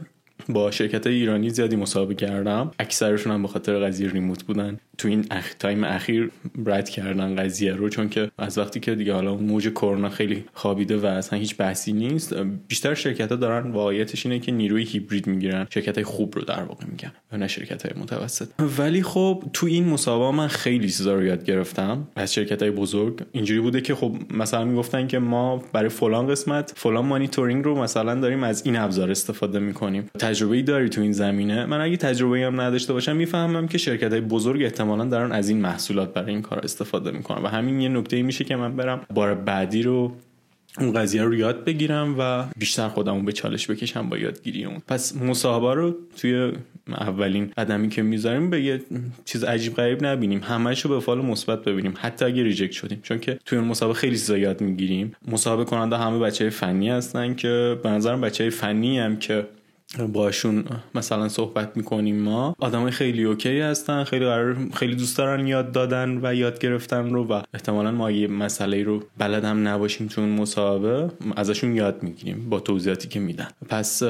با 0.49 0.71
شرکت 0.71 1.07
ایرانی 1.07 1.49
زیادی 1.49 1.75
مصاحبه 1.75 2.15
کردم. 2.15 2.71
اکثرشون 2.79 3.33
هم 3.33 3.41
به 3.41 3.47
خاطر 3.47 3.79
قضیه 3.79 4.09
remote 4.11 4.43
بودن. 4.43 4.79
تو 4.97 5.07
این 5.07 5.25
اخ... 5.31 5.53
time 5.59 5.83
اخیر 5.83 6.31
رد 6.65 6.89
کردن 6.89 7.35
قضیه 7.35 7.73
رو 7.73 7.89
چون 7.89 8.09
که 8.09 8.31
از 8.37 8.57
وقتی 8.57 8.79
که 8.79 8.95
دیگه 8.95 9.13
حالا 9.13 9.35
موج 9.35 9.69
کرونا 9.69 10.09
خیلی 10.09 10.43
خوابیده 10.53 10.97
و 10.97 11.05
اصلا 11.05 11.39
هیچ 11.39 11.57
بحثی 11.57 11.93
نیست 11.93 12.33
بیشتر 12.67 12.93
شرکت 12.93 13.29
ها 13.29 13.35
دارن 13.35 13.71
واقعیتش 13.71 14.25
اینه 14.25 14.39
که 14.39 14.51
نیروی 14.51 14.83
هیبرید 14.83 15.27
می‌گیرن 15.27 15.67
شرکت 15.69 15.95
های 15.95 16.03
خوب 16.03 16.35
رو 16.35 16.41
در 16.41 16.63
واقع 16.63 16.85
میگن 16.85 17.11
و 17.31 17.37
نه 17.37 17.47
شرکت 17.47 17.85
های 17.85 18.01
متوسط. 18.03 18.47
ولی 18.77 19.03
خب 19.03 19.43
تو 19.53 19.67
این 19.67 19.89
مصاحبه 19.89 20.37
من 20.37 20.47
خیلی 20.47 20.89
چیزا 20.89 21.15
رو 21.15 21.23
یاد 21.23 21.45
گرفتم. 21.45 22.07
از 22.15 22.33
شرکت 22.33 22.61
های 22.61 22.71
بزرگ 22.71 23.19
اینجوری 23.31 23.59
بوده 23.59 23.81
که 23.81 23.95
خب 23.95 24.15
مثلا 24.33 24.65
می‌گفتن 24.65 25.07
که 25.07 25.19
ما 25.19 25.63
برای 25.73 25.89
فلان 25.89 26.27
قسمت 26.27 26.73
فلان 26.75 27.05
مانیتورینگ 27.05 27.65
رو 27.65 27.81
مثلا 27.81 28.15
داریم 28.15 28.43
از 28.43 28.65
این 28.65 28.75
ابزار 28.75 29.11
استفاده 29.11 29.59
می‌کنیم. 29.59 30.09
تجربه 30.19 30.61
داری 30.61 30.89
تو 30.89 31.01
این 31.01 31.11
زمینه؟ 31.11 31.65
من 31.65 31.81
اگه 31.81 31.97
تجربه 31.97 32.39
هم 32.39 32.61
نداشته 32.61 32.93
باشم 32.93 33.15
می‌فهمم 33.15 33.67
که 33.67 33.77
شرکت 33.77 34.11
های 34.11 34.21
بزرگ 34.21 34.63
احتمالا 34.85 35.09
دارن 35.09 35.31
از 35.31 35.49
این 35.49 35.61
محصولات 35.61 36.13
برای 36.13 36.29
این 36.29 36.41
کار 36.41 36.59
استفاده 36.59 37.11
می‌کنن. 37.11 37.43
و 37.43 37.47
همین 37.47 37.81
یه 37.81 37.89
نکته 37.89 38.21
میشه 38.21 38.43
که 38.43 38.55
من 38.55 38.75
برم 38.75 39.01
بار 39.13 39.35
بعدی 39.35 39.83
رو 39.83 40.11
اون 40.79 40.93
قضیه 40.93 41.23
رو 41.23 41.35
یاد 41.35 41.63
بگیرم 41.63 42.15
و 42.19 42.45
بیشتر 42.57 42.87
خودمو 42.87 43.21
به 43.21 43.31
چالش 43.31 43.69
بکشم 43.69 44.09
با 44.09 44.17
یادگیری 44.17 44.65
اون. 44.65 44.81
پس 44.87 45.15
مصاحبه 45.15 45.73
رو 45.73 45.95
توی 46.17 46.51
اولین 46.87 47.51
قدمی 47.57 47.89
که 47.89 48.01
می‌ذاریم 48.01 48.49
به 48.49 48.61
یه 48.61 48.81
چیز 49.25 49.43
عجیب 49.43 49.75
غریب 49.75 50.05
نبینیم. 50.05 50.41
همش 50.43 50.81
رو 50.81 50.89
به 50.89 50.99
فال 50.99 51.21
مثبت 51.21 51.63
ببینیم. 51.63 51.93
حتی 51.97 52.25
اگه 52.25 52.43
reject 52.43 52.71
شدیم. 52.71 52.99
چون 53.03 53.19
که 53.19 53.39
توی 53.45 53.57
اون 53.57 53.67
مصاحبه 53.67 53.99
خیلی 53.99 54.15
چیزا 54.15 54.37
یاد 54.37 54.61
می‌گیریم. 54.61 55.15
مصاحبه 55.31 55.65
کننده 55.65 55.97
همه 55.97 56.19
بچه 56.19 56.49
فنی 56.49 56.89
هستن 56.89 57.33
که 57.33 57.79
به 57.83 57.89
نظرم 57.89 58.21
بچه 58.21 58.49
فنی 58.49 58.99
هم 58.99 59.17
که 59.17 59.47
باهاشون 60.03 60.63
مثلا 60.95 61.29
صحبت 61.29 61.77
می‌کنیم 61.77 62.15
ما. 62.15 62.55
آدمای 62.59 62.91
خیلی 62.91 63.23
اوکی 63.23 63.59
هستن 63.59 64.03
خیلی 64.03 64.25
قرار 64.25 64.57
خیلی 64.73 64.95
دوست 64.95 65.17
دارن 65.17 65.47
یاد 65.47 65.71
دادن 65.71 66.19
و 66.23 66.35
یاد 66.35 66.59
گرفتن 66.59 67.09
رو 67.09 67.27
و 67.27 67.41
احتمالا 67.53 67.91
ما 67.91 68.11
یه 68.11 68.27
مسئله 68.27 68.83
رو 68.83 69.03
بلد 69.17 69.45
هم 69.45 69.67
نباشیم 69.67 70.07
چون 70.07 70.29
مصاحبه 70.29 71.09
ازشون 71.35 71.75
یاد 71.75 72.03
می‌گیریم 72.03 72.49
با 72.49 72.59
توضیحاتی 72.59 73.07
که 73.07 73.19
میدن. 73.19 73.47
پس 73.69 74.03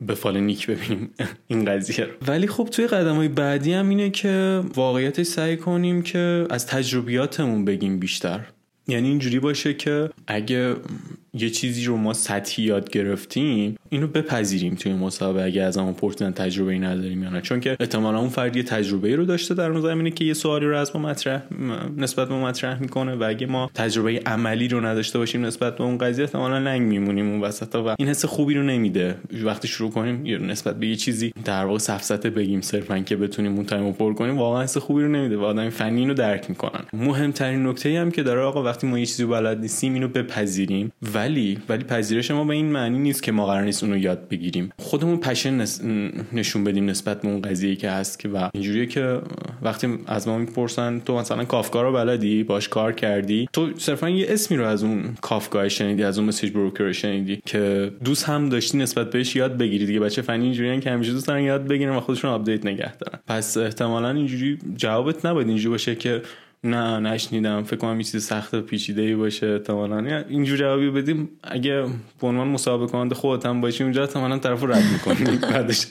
به 0.00 0.14
فال 0.14 0.40
نیک 0.40 0.66
ببینیم 0.66 1.10
این 1.48 1.64
قضیه 1.64 2.04
رو. 2.04 2.12
ولی 2.26 2.46
خب 2.46 2.64
توی 2.64 2.86
قدم 2.86 3.16
های 3.16 3.28
بعدی 3.28 3.72
هم 3.72 3.88
اینه 3.88 4.10
که 4.10 4.62
واقعیتش 4.74 5.26
سعی 5.26 5.56
کنیم 5.56 6.02
که 6.02 6.46
از 6.50 6.66
تجربیاتمون 6.66 7.64
بگیم 7.64 7.98
بیشتر. 7.98 8.40
یعنی 8.88 9.08
اینجوری 9.08 9.38
باشه 9.38 9.74
که 9.74 10.10
اگه 10.26 10.76
یه 11.38 11.50
چیزی 11.50 11.84
رو 11.84 11.96
ما 11.96 12.12
سطحی 12.12 12.64
یاد 12.64 12.90
گرفتیم 12.90 13.76
اینو 13.88 14.06
بپذیریم 14.06 14.74
توی 14.74 14.92
مسابقه 14.92 15.44
اگه 15.44 15.62
از 15.62 15.78
همون 15.78 15.94
پرسیدن 15.94 16.30
تجربه 16.30 16.72
ای 16.72 16.78
نداریم 16.78 17.22
یا 17.22 17.30
نه. 17.30 17.40
چون 17.40 17.60
که 17.60 17.76
احتمالا 17.80 18.18
اون 18.18 18.28
فرد 18.28 18.56
یه 18.56 18.62
تجربه 18.62 19.16
رو 19.16 19.24
داشته 19.24 19.54
در 19.54 19.70
اون 19.70 19.80
زمینه 19.80 20.10
که 20.10 20.24
یه 20.24 20.34
سوالی 20.34 20.66
رو 20.66 20.76
از 20.76 20.96
ما 20.96 21.02
مطرح 21.02 21.42
نسبت 21.96 22.28
به 22.28 22.34
مطرح 22.34 22.80
می‌کنه 22.80 23.14
و 23.14 23.24
اگه 23.28 23.46
ما 23.46 23.70
تجربه 23.74 24.20
عملی 24.26 24.68
رو 24.68 24.86
نداشته 24.86 25.18
باشیم 25.18 25.46
نسبت 25.46 25.76
به 25.76 25.84
اون 25.84 25.98
قضیه 25.98 26.24
احتمالا 26.24 26.58
لنگ 26.58 26.82
میمونیم 26.82 27.30
اون 27.30 27.40
وسط 27.40 27.74
و 27.74 27.94
این 27.98 28.08
حس 28.08 28.24
خوبی 28.24 28.54
رو 28.54 28.62
نمیده. 28.62 29.16
وقتی 29.44 29.68
شروع 29.68 29.90
کنیم 29.90 30.44
نسبت 30.50 30.78
به 30.78 30.86
یه 30.86 30.96
چیزی 30.96 31.32
در 31.44 31.64
واقع 31.64 31.78
سفسطه 31.78 32.30
بگیم 32.30 32.60
صرفا 32.60 32.98
که 32.98 33.16
بتونیم 33.16 33.54
اون 33.54 33.64
time 33.64 33.86
و 33.86 33.92
پر 33.92 34.14
کنیم 34.14 34.38
واقعا 34.38 34.62
حس 34.62 34.76
خوبی 34.76 35.02
رو 35.02 35.08
نمیده 35.08 35.36
و 35.36 35.42
آدم 35.42 35.70
فنی 35.70 36.06
رو 36.06 36.14
درک 36.14 36.50
می‌کنن. 36.50 36.84
مهمترین 36.92 37.66
نکته 37.66 38.00
هم 38.00 38.10
که 38.10 38.22
داره 38.22 38.40
آقا 38.40 38.62
وقتی 38.62 38.86
ما 38.86 38.98
یه 38.98 39.06
چیزی 39.06 39.24
بلد 39.24 39.60
نیستیم 39.60 39.94
اینو 39.94 40.08
بپذیریم 40.08 40.92
ولی 41.24 41.58
ولی 41.68 41.84
پذیرش 41.84 42.30
ما 42.30 42.44
به 42.44 42.54
این 42.54 42.66
معنی 42.66 42.98
نیست 42.98 43.22
که 43.22 43.32
ما 43.32 43.46
قرار 43.46 43.62
نیست 43.62 43.84
اونو 43.84 43.96
یاد 43.96 44.28
بگیریم. 44.28 44.72
خودمون 44.78 45.16
passion 45.16 45.64
نشون 46.32 46.64
بدیم 46.64 46.90
نسبت 46.90 47.22
به 47.22 47.28
اون 47.28 47.42
قضیه 47.42 47.76
که 47.76 47.90
هست 47.90 48.18
که 48.18 48.28
و 48.28 48.48
اینجوریه 48.54 48.86
که 48.86 49.18
وقتی 49.62 49.98
از 50.06 50.28
ما 50.28 50.38
می‌پرسن 50.38 51.00
تو 51.00 51.16
مثلا 51.16 51.44
Kafka 51.44 51.82
رو 51.82 51.92
بلدی؟ 51.92 52.42
باهاش 52.42 52.68
کار 52.68 52.92
کردی؟ 52.92 53.48
تو 53.52 53.68
صرفا 53.78 54.08
یه 54.08 54.26
اسمی 54.28 54.56
رو 54.56 54.64
از 54.66 54.84
اون 54.84 55.14
Kafka 55.20 55.68
شنیدی 55.68 56.04
از 56.04 56.18
اون 56.18 56.28
message 56.28 56.52
broker 56.52 56.92
شنیدی 56.92 57.40
که 57.46 57.92
دوست 58.04 58.24
هم 58.24 58.48
داشتی 58.48 58.78
نسبت 58.78 59.10
بهش 59.10 59.36
یاد 59.36 59.58
بگیری 59.58 59.86
دیگه. 59.86 60.00
بچه 60.00 60.22
فنی 60.22 60.44
اینجوریان 60.44 60.80
که 60.80 60.90
همیشه 60.90 61.12
دوست 61.12 61.26
دارن 61.26 61.42
یاد 61.42 61.66
بگیرن 61.66 61.96
و 61.96 62.00
خودشون 62.00 62.30
update 62.30 62.66
نگه 62.66 62.96
دارن. 62.96 63.18
پس 63.26 63.56
احتمالا 63.56 64.10
اینجوری 64.10 64.58
جوابت 64.76 65.26
نباید. 65.26 65.48
اینجوری 65.48 65.70
باشه 65.70 65.94
که 65.94 66.22
نه 66.64 67.00
نشنیدم. 67.00 67.62
فکر 67.62 67.76
کنم 67.76 67.96
یه 67.96 68.04
چیز 68.04 68.24
سخت 68.24 68.54
و 68.54 68.60
پیچیده 68.60 69.02
ای 69.02 69.14
باشه 69.14 69.46
احتمالاً. 69.46 70.24
اینجور 70.28 70.58
جوابی 70.58 70.90
بدیم 70.90 71.28
اگه 71.42 71.82
به 72.20 72.26
عنوان 72.26 72.48
مصاحبه 72.48 72.92
کننده 72.92 73.14
خودت 73.14 73.46
هم 73.46 73.60
باشی 73.60 73.84
اونجا 73.84 74.02
احتمالاً 74.02 74.38
طرفو 74.38 74.66
رد 74.66 74.82
می‌کنی 74.92 75.36
بعدش 75.52 75.86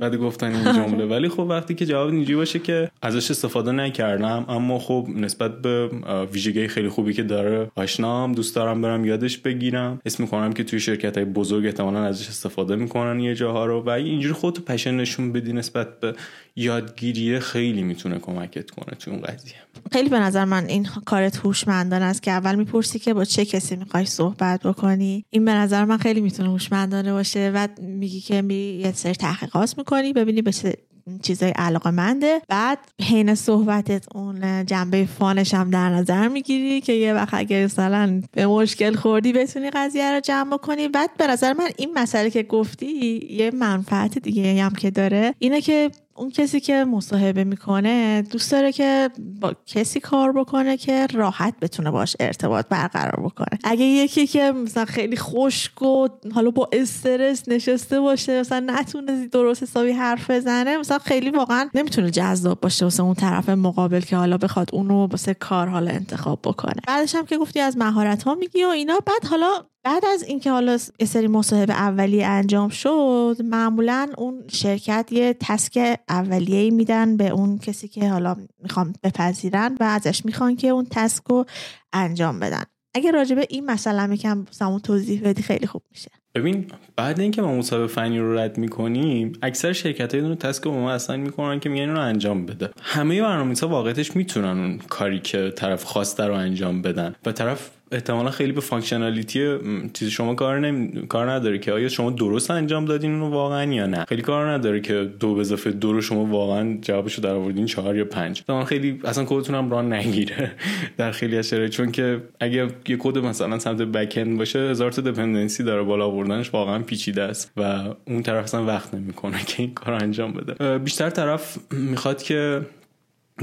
بعد 0.00 0.16
گفتن 0.16 0.54
این 0.54 0.74
جمله. 0.74 1.04
ولی 1.06 1.28
خب 1.28 1.40
وقتی 1.40 1.74
که 1.74 1.86
جواب 1.86 2.10
اینجوری 2.10 2.36
باشه 2.36 2.58
که 2.58 2.90
ازش 3.02 3.30
استفاده 3.30 3.72
نکردم 3.72 4.44
اما 4.48 4.78
خب 4.78 5.06
نسبت 5.16 5.62
به 5.62 5.90
ویژگی 6.32 6.68
خیلی 6.68 6.88
خوبی 6.88 7.12
که 7.12 7.22
داره 7.22 7.70
آشنام 7.74 8.32
دوست 8.32 8.56
دارم 8.56 8.82
برم 8.82 9.04
یادش 9.04 9.38
بگیرم. 9.38 10.00
اسم 10.06 10.22
می‌کنم 10.22 10.52
که 10.52 10.64
توی 10.64 10.80
شرکت 10.80 11.16
های 11.16 11.26
بزرگ 11.26 11.66
احتمالاً 11.66 12.04
ازش 12.04 12.28
استفاده 12.28 12.76
می‌کنن 12.76 13.20
یه 13.20 13.34
جاها 13.34 13.66
رو. 13.66 13.80
و 13.80 13.90
اینجوری 13.90 14.34
خودتو 14.34 14.62
پشن 14.62 14.94
نشون 14.94 15.32
بدی 15.32 15.52
نسبت 15.52 16.00
به 16.00 16.14
یادگیری 16.56 17.40
خیلی 17.40 17.82
می‌تونه 17.82 18.18
کمکت 18.18 18.70
کنه 18.70 18.96
تو 18.98 19.10
اون 19.10 19.20
قضیه. 19.20 19.54
خیلی 19.92 20.08
به 20.12 20.18
نظر 20.18 20.44
من 20.44 20.64
این 20.66 20.88
کارت 21.04 21.36
هوشمندانه 21.36 22.04
است 22.04 22.22
که 22.22 22.30
اول 22.30 22.54
می‌پرسی 22.54 22.98
که 22.98 23.14
با 23.14 23.24
چه 23.24 23.44
کسی 23.44 23.76
می‌خوای 23.76 24.04
صحبت 24.04 24.62
بکنی. 24.62 25.24
این 25.30 25.44
به 25.44 25.52
نظر 25.52 25.84
من 25.84 25.96
خیلی 25.98 26.20
می‌تونه 26.20 26.48
هوشمندانه 26.48 27.12
باشه 27.12 27.52
و 27.54 27.68
میگی 27.80 28.20
که 28.20 28.42
می 28.42 28.54
یه 28.54 28.92
سری 28.92 29.14
تحقیقات 29.14 29.78
می‌کنی 29.78 30.12
ببینی 30.12 30.42
به 30.42 30.52
چه 30.52 30.74
چیزای 31.22 31.50
علاقه 31.50 31.90
منده 31.90 32.40
بعد 32.48 32.78
حین 33.02 33.34
صحبتت 33.34 34.04
اون 34.14 34.66
جنبه 34.66 35.08
فانش 35.18 35.54
هم 35.54 35.70
در 35.70 35.90
نظر 35.90 36.28
می‌گیری 36.28 36.80
که 36.80 36.92
یه 36.92 37.14
وقت 37.14 37.34
اگر 37.34 37.64
مثلا 37.64 38.22
به 38.32 38.46
مشکل 38.46 38.94
خوردی 38.94 39.32
بتونی 39.32 39.70
قضیه 39.70 40.12
رو 40.12 40.20
جمع 40.20 40.56
کنی 40.56 40.88
بعد 40.88 41.10
به 41.18 41.26
نظر 41.26 41.52
من 41.52 41.68
این 41.76 41.90
مسئله 41.94 42.30
که 42.30 42.42
گفتی 42.42 43.20
یه 43.30 43.50
منفعت 43.50 44.18
دیگه 44.18 44.62
هم 44.62 44.74
که 44.74 44.90
داره 44.90 45.34
اینه 45.38 45.60
که 45.60 45.90
اون 46.22 46.30
کسی 46.30 46.60
که 46.60 46.84
مصاحبه 46.84 47.44
می‌کنه 47.44 48.22
دوست 48.22 48.52
داره 48.52 48.72
که 48.72 49.10
با 49.40 49.54
کسی 49.66 50.00
کار 50.00 50.32
بکنه 50.32 50.76
که 50.76 51.06
راحت 51.06 51.54
بتونه 51.60 51.90
باش 51.90 52.16
ارتباط 52.20 52.66
برقرار 52.68 53.20
بکنه. 53.26 53.58
اگه 53.64 53.84
یکی 53.84 54.26
که 54.26 54.52
مثلا 54.52 54.84
خیلی 54.84 55.16
خشک 55.16 55.82
و 55.82 56.08
حالا 56.34 56.50
با 56.50 56.68
استرس 56.72 57.48
نشسته 57.48 58.00
باشه 58.00 58.40
مثلا 58.40 58.64
نتونه 58.66 59.26
درست 59.26 59.62
حسابی 59.62 59.90
حرف 59.90 60.30
بزنه 60.30 60.78
مثلا 60.78 60.98
خیلی 60.98 61.30
واقعا 61.30 61.70
نمی‌تونه 61.74 62.10
جذاب 62.10 62.60
باشه 62.60 62.84
واسه 62.84 63.02
اون 63.02 63.14
طرف 63.14 63.48
مقابل 63.48 64.00
که 64.00 64.16
حالا 64.16 64.38
بخواد 64.38 64.70
اونو 64.72 65.06
واسه 65.06 65.34
کار 65.34 65.68
حالا 65.68 65.90
انتخاب 65.90 66.38
بکنه. 66.44 66.82
بعدش 66.86 67.14
هم 67.14 67.26
که 67.26 67.38
گفتی 67.38 67.60
از 67.60 67.76
مهارت 67.76 68.22
ها 68.22 68.34
میگی 68.34 68.64
و 68.64 68.68
اینا 68.68 68.98
بعد 69.06 69.30
حالا 69.30 69.52
بعد 69.84 70.04
از 70.04 70.22
اینکه 70.22 70.50
حالا 70.50 70.78
یه 71.00 71.06
سری 71.06 71.26
مصاحبه 71.26 71.72
اولیه 71.72 72.26
انجام 72.26 72.68
شد 72.68 73.36
معمولا 73.44 74.08
اون 74.18 74.44
شرکت 74.52 75.08
یه 75.10 75.36
تسک 75.40 75.98
اولیه 76.08 76.70
میدن 76.70 77.16
به 77.16 77.28
اون 77.28 77.58
کسی 77.58 77.88
که 77.88 78.08
حالا 78.08 78.36
می‌خوام 78.62 78.92
بپذیرن 79.02 79.76
و 79.80 79.84
ازش 79.84 80.24
می‌خوان 80.24 80.56
که 80.56 80.68
اون 80.68 80.86
تسک 80.90 81.24
رو 81.24 81.44
انجام 81.92 82.40
بدن. 82.40 82.62
اگه 82.94 83.10
راجع 83.10 83.32
به 83.32 83.46
این 83.50 83.66
مسئله 83.66 84.06
میکن 84.06 84.46
سامون 84.50 84.80
توضیح 84.80 85.22
بدی 85.24 85.42
خیلی 85.42 85.66
خوب 85.66 85.82
میشه. 85.90 86.10
ببین 86.34 86.66
بعد 86.96 87.20
اینکه 87.20 87.42
ما 87.42 87.56
مصاحبه 87.56 87.86
فنی 87.86 88.18
رو 88.18 88.38
رد 88.38 88.58
می‌کنیم 88.58 89.32
اکثر 89.42 89.72
شرکت 89.72 90.14
های 90.14 90.34
task 90.34 90.64
رو 90.64 90.68
به 90.68 90.72
ما 90.72 90.92
ارسال 90.92 91.16
می‌کنن 91.16 91.60
که 91.60 91.68
میگن 91.68 91.88
رو 91.88 92.00
انجام 92.00 92.46
بده. 92.46 92.70
همه 92.82 93.22
برنامه‌نویسا 93.22 93.68
واقعیتش 93.68 94.16
می‌تونن 94.16 94.58
اون 94.58 94.78
کاری 94.78 95.20
که 95.20 95.52
طرف 95.56 95.84
خواسته 95.84 96.24
رو 96.24 96.34
انجام 96.34 96.82
بدن. 96.82 97.14
و 97.26 97.32
طرف 97.32 97.70
احتمالا 97.92 98.30
خیلی 98.30 98.52
به 98.52 98.60
functionality 98.60 99.58
چیز 99.92 100.08
شما 100.08 100.34
کار 100.34 100.58
نمی... 100.58 101.06
کار 101.06 101.30
نداره 101.30 101.58
که 101.58 101.72
آیا 101.72 101.88
شما 101.88 102.10
درست 102.10 102.50
انجام 102.50 102.84
دادین 102.84 103.12
اونو 103.12 103.30
واقعا 103.30 103.72
یا 103.72 103.86
نه؟ 103.86 104.04
خیلی 104.08 104.22
کار 104.22 104.50
نداره 104.50 104.80
که 104.80 105.10
دو 105.20 105.34
به 105.34 105.40
اضافه 105.40 105.70
دو 105.70 105.92
رو 105.92 106.00
شما 106.00 106.24
واقعا 106.24 106.78
جوابشو 106.82 107.22
در 107.22 107.34
آوردین 107.34 107.66
چهار 107.66 107.96
یا 107.96 108.04
پنج. 108.04 108.38
احتمالا 108.38 108.64
خیلی 108.64 109.00
اصلا 109.04 109.24
کدتون 109.24 109.54
هم 109.54 109.70
run 109.70 109.92
نگیره 109.92 110.52
در 110.98 111.12
خیلی 111.12 111.38
از 111.38 111.48
شرایط 111.48 111.72
چون 111.72 111.92
که 111.92 112.22
اگه 112.40 112.68
یه 112.88 112.96
کد 112.96 113.18
مثلا 113.18 113.58
سمت 113.58 113.82
backend 113.82 114.38
باشه 114.38 114.58
هزار 114.58 114.92
تا 114.92 115.02
dependency 115.02 115.62
داره 115.62 115.82
بالا 115.82 116.06
آوردنش 116.06 116.54
واقعا 116.54 116.78
پیچیده 116.78 117.22
است 117.22 117.52
و 117.56 117.62
اون 118.06 118.22
طرف 118.22 118.44
اصلا 118.44 118.64
وقت 118.64 118.94
نمی‌کنه 118.94 119.44
که 119.44 119.62
این 119.62 119.74
کار 119.74 119.94
انجام 119.94 120.32
بده. 120.32 120.78
بیشتر 120.78 121.10
طرف 121.10 121.58
می‌خواد 121.70 122.22
که 122.22 122.60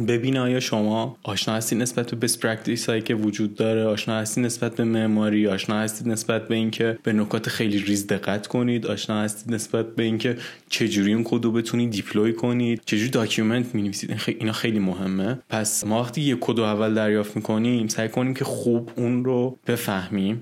ببین 0.07 0.37
آیا 0.37 0.59
شما 0.59 1.17
آشنا 1.23 1.55
هستی 1.55 1.75
نسبت 1.75 2.11
به 2.11 2.17
best 2.17 2.39
practice 2.39 2.89
هایی 2.89 3.01
که 3.01 3.15
وجود 3.15 3.55
داره؟ 3.55 3.83
آشنا 3.83 4.15
هستی 4.15 4.41
نسبت 4.41 4.75
به 4.75 4.83
معماری؟ 4.83 5.47
آشنا 5.47 5.79
هستید 5.79 6.07
نسبت 6.07 6.47
به 6.47 6.55
اینکه 6.55 6.99
به 7.03 7.13
نکات 7.13 7.49
خیلی 7.49 7.79
ریز 7.79 8.07
دقت 8.07 8.47
کنید؟ 8.47 8.87
آشنا 8.87 9.21
هستید 9.21 9.53
نسبت 9.53 9.95
به 9.95 10.03
اینکه 10.03 10.37
چجوری 10.69 11.13
اون 11.13 11.23
کد 11.23 11.45
رو 11.45 11.51
بتونید 11.51 11.91
deploy 11.91 12.33
کنید؟ 12.33 12.81
چجوری 12.85 13.09
document 13.09 13.75
بنویسید 13.75 14.21
اینا 14.27 14.51
خیلی 14.51 14.79
مهمه. 14.79 15.39
پس 15.49 15.83
ما 15.83 16.01
وقتی 16.01 16.21
یه 16.21 16.37
کد 16.41 16.59
اول 16.59 16.93
دریافت 16.93 17.35
می‌کنیم 17.35 17.87
سعی 17.87 18.09
کنیم 18.09 18.33
که 18.33 18.45
خوب 18.45 18.91
اون 18.95 19.25
رو 19.25 19.57
بفهمیم. 19.67 20.41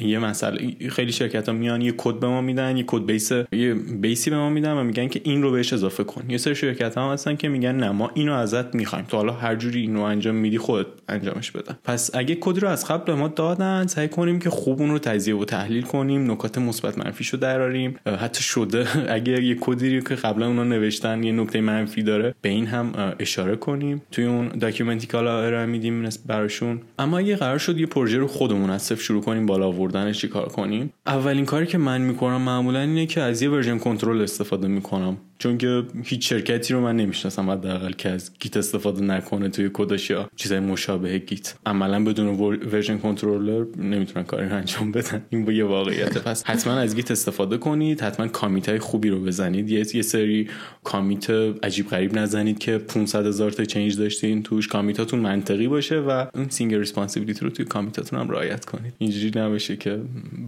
یه 0.00 0.18
مسئله 0.18 0.88
خیلی 0.88 1.12
شرکت 1.12 1.48
ها 1.48 1.54
میان 1.54 1.82
یه 1.82 1.94
کد 1.96 2.14
به 2.14 2.26
ما 2.26 2.40
میدن 2.40 2.76
یه 2.76 2.84
code 2.86 3.06
base 3.06 3.32
یه 3.52 3.74
base 3.74 4.19
ی 4.19 4.30
به 4.30 4.36
ما 4.36 4.50
میدن 4.50 4.72
و 4.72 4.84
میگن 4.84 5.08
که 5.08 5.20
این 5.24 5.42
رو 5.42 5.50
بهش 5.50 5.72
اضافه 5.72 6.04
کن. 6.04 6.24
یه 6.28 6.38
سری 6.38 6.54
شرکت 6.54 6.98
ها 6.98 7.12
هستن 7.12 7.36
که 7.36 7.48
میگن 7.48 7.76
نه 7.76 7.90
ما 7.90 8.10
اینو 8.14 8.32
ازت 8.32 8.74
می‌خوایم. 8.74 9.04
تو 9.04 9.16
حالا 9.16 9.32
هر 9.32 9.56
جوری 9.56 9.80
اینو 9.80 10.02
انجام 10.02 10.34
میدی 10.34 10.58
خود 10.58 10.86
انجامش 11.08 11.50
بده. 11.50 11.74
پس 11.84 12.10
اگه 12.14 12.34
کد 12.40 12.58
رو 12.58 12.68
از 12.68 12.86
قبل 12.86 13.04
به 13.04 13.14
ما 13.14 13.28
دادن 13.28 13.86
سعی 13.86 14.08
کنیم 14.08 14.38
که 14.38 14.50
خوب 14.50 14.80
اون 14.80 14.90
رو 14.90 14.98
تجزیه 14.98 15.36
و 15.36 15.44
تحلیل 15.44 15.82
کنیم 15.82 16.30
نکات 16.30 16.58
مثبت 16.58 16.98
منفیش 16.98 17.28
رو 17.28 17.38
دراریم. 17.38 17.96
حتی 18.20 18.42
شده 18.42 18.86
اگه 19.16 19.42
یه 19.42 19.56
کدی 19.60 20.02
که 20.02 20.14
قبلا 20.14 20.46
اونا 20.46 20.64
نوشتن 20.64 21.22
یه 21.22 21.32
نکته 21.32 21.60
منفی 21.60 22.02
داره 22.02 22.34
به 22.42 22.48
این 22.48 22.66
هم 22.66 23.14
اشاره 23.18 23.56
کنیم. 23.56 24.02
توی 24.12 24.24
اون 24.24 24.48
document 24.48 25.00
ی 25.00 25.06
که 25.06 25.16
حالا 25.16 25.42
ارائه 25.42 25.66
میدیم 25.66 26.08
براشون. 26.26 26.80
اما 26.98 27.18
اگه 27.18 27.36
قرار 27.36 27.58
شد 27.58 27.78
یه 27.78 27.86
پروژه 27.86 28.18
رو 28.18 28.26
خودمون 28.26 28.70
از 28.70 28.82
صفر 28.82 29.02
شروع 29.02 29.22
کنیم 29.22 29.46
بالا 29.46 29.70
آوردنش 29.76 30.20
چیکار 30.20 30.48
کنیم؟ 30.48 30.92
اولین 31.06 31.44
کاری 31.44 31.66
که 31.66 31.78
من 31.78 32.00
می‌کنم 32.00 32.42
معمولا 32.42 32.80
اینه 32.80 33.06
که 33.06 33.20
از 33.20 33.42
یه 33.42 33.50
version 33.50 33.78
control 33.78 34.22
استفاده 34.22 34.68
می‌کنم. 34.68 35.16
چون 35.38 35.58
که 35.58 35.82
هیچ 36.04 36.28
شرکتی 36.28 36.74
رو 36.74 36.80
من 36.80 36.96
نمی‌شناسم 36.96 37.50
حداقل 37.50 37.92
که 37.92 38.08
از 38.08 38.30
Git 38.40 38.56
استفاده 38.56 39.02
نکنه 39.02 39.48
توی 39.48 39.70
کدش 39.72 40.10
یا 40.10 40.30
چیزای 40.36 40.60
مشابه 40.60 41.18
Git. 41.18 41.54
عملا 41.66 42.04
بدون 42.04 42.26
version 42.72 42.98
controller 42.98 43.64
نمی‌تونن 43.78 44.24
کاری 44.24 44.46
انجام 44.46 44.92
بدن. 44.92 45.22
این 45.30 45.44
با 45.44 45.52
یه 45.52 45.64
واقعیت 45.64 46.18
پس 46.18 46.44
حتما 46.44 46.72
از 46.72 46.96
Git 46.96 47.10
استفاده 47.10 47.56
کنید 47.56 48.00
حتما 48.00 48.28
commit 48.28 48.68
های 48.68 48.78
خوبی 48.78 49.08
رو 49.08 49.20
بزنید. 49.20 49.70
یه 49.70 49.96
یه 49.96 50.02
سری 50.02 50.48
commit 50.84 51.30
عجیب 51.62 51.88
غریب 51.88 52.18
نزنید 52.18 52.58
که 52.58 52.78
500 52.78 53.26
هزار 53.26 53.50
تا 53.50 53.64
change 53.64 53.98
داشتین 53.98 54.42
توش. 54.42 54.68
commit 54.68 55.03
اتون 55.03 55.20
منطقی 55.20 55.68
باشه 55.68 56.00
و 56.00 56.26
اون 56.34 56.48
single 56.48 56.78
responsibility 56.78 57.40
رو 57.44 57.50
توی 57.50 57.64
commit 57.64 58.01
اتون 58.01 58.20
هم 58.20 58.30
رعایت 58.30 58.64
کنید. 58.64 58.94
اینجوری 58.98 59.40
نباشه 59.40 59.76
که 59.76 60.00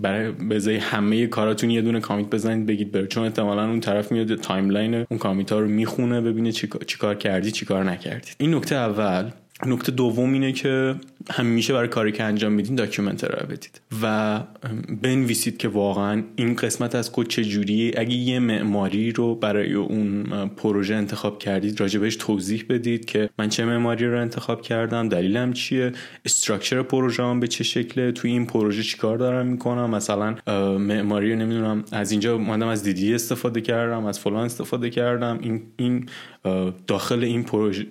برای 0.02 0.30
بزای 0.30 0.76
همه 0.76 1.26
کاراتون 1.26 1.70
یه 1.70 1.82
دونه 1.82 2.00
commit 2.00 2.30
بزنید 2.30 2.66
بگید 2.66 2.92
بره 2.92 3.06
چون 3.06 3.24
احتمالاً 3.24 3.68
اون 3.68 3.80
طرف 3.80 4.12
میاد 4.12 4.34
timeline 4.78 5.06
اون 5.10 5.18
commit 5.18 5.52
ها 5.52 5.58
رو 5.58 5.68
می‌خونه 5.68 6.20
ببینه 6.20 6.52
چیکار 6.52 6.84
چی 6.84 6.98
کردی 7.18 7.50
چیکار 7.50 7.84
نکردی. 7.84 8.30
این 8.38 8.54
نکته 8.54 8.74
اول. 8.74 9.30
نکته 9.66 9.92
دوم 9.92 10.32
اینه 10.32 10.52
که 10.52 10.94
همیشه 11.30 11.72
برای 11.72 11.88
کاری 11.88 12.12
که 12.12 12.24
انجام 12.24 12.52
میدین 12.52 12.74
document 12.74 13.24
ارائه 13.24 13.46
بدید. 13.46 13.80
و 14.02 14.40
بنویسید 15.02 15.56
که 15.56 15.68
واقعا 15.68 16.22
این 16.36 16.54
قسمت 16.54 16.94
از 16.94 17.12
کد 17.12 17.26
چجوریه 17.26 17.94
اگه 17.96 18.14
یه 18.14 18.38
معماری 18.38 19.12
رو 19.12 19.34
برای 19.34 19.74
اون 19.74 20.24
پروژه 20.56 20.94
انتخاب 20.94 21.38
کردید 21.38 21.80
راجبش 21.80 22.16
توضیح 22.16 22.64
بدید 22.68 23.04
که 23.04 23.30
من 23.38 23.48
چه 23.48 23.64
معماری 23.64 24.06
رو 24.06 24.20
انتخاب 24.20 24.62
کردم 24.62 25.08
دلیلم 25.08 25.52
چیه 25.52 25.92
structure 26.24 26.82
پروژه 26.82 27.22
هم 27.22 27.40
به 27.40 27.48
چه 27.48 27.64
شکله 27.64 28.12
توی 28.12 28.30
این 28.30 28.46
پروژه 28.46 28.82
چیکار 28.82 29.18
دارم 29.18 29.46
می‌کنم 29.46 29.90
مثلا 29.90 30.36
معماری 30.78 31.32
رو 31.32 31.38
نمی‌دونم 31.38 31.84
از 31.92 32.10
اینجا 32.10 32.34
اومدم 32.34 32.68
از 32.68 32.82
دیدی 32.82 33.14
استفاده 33.14 33.60
کردم 33.60 34.04
از 34.04 34.18
فلان 34.18 34.44
استفاده 34.44 34.90
کردم. 34.90 35.38
این 35.42 35.62
این 35.76 36.08
داخل 36.86 37.24
این 37.24 37.44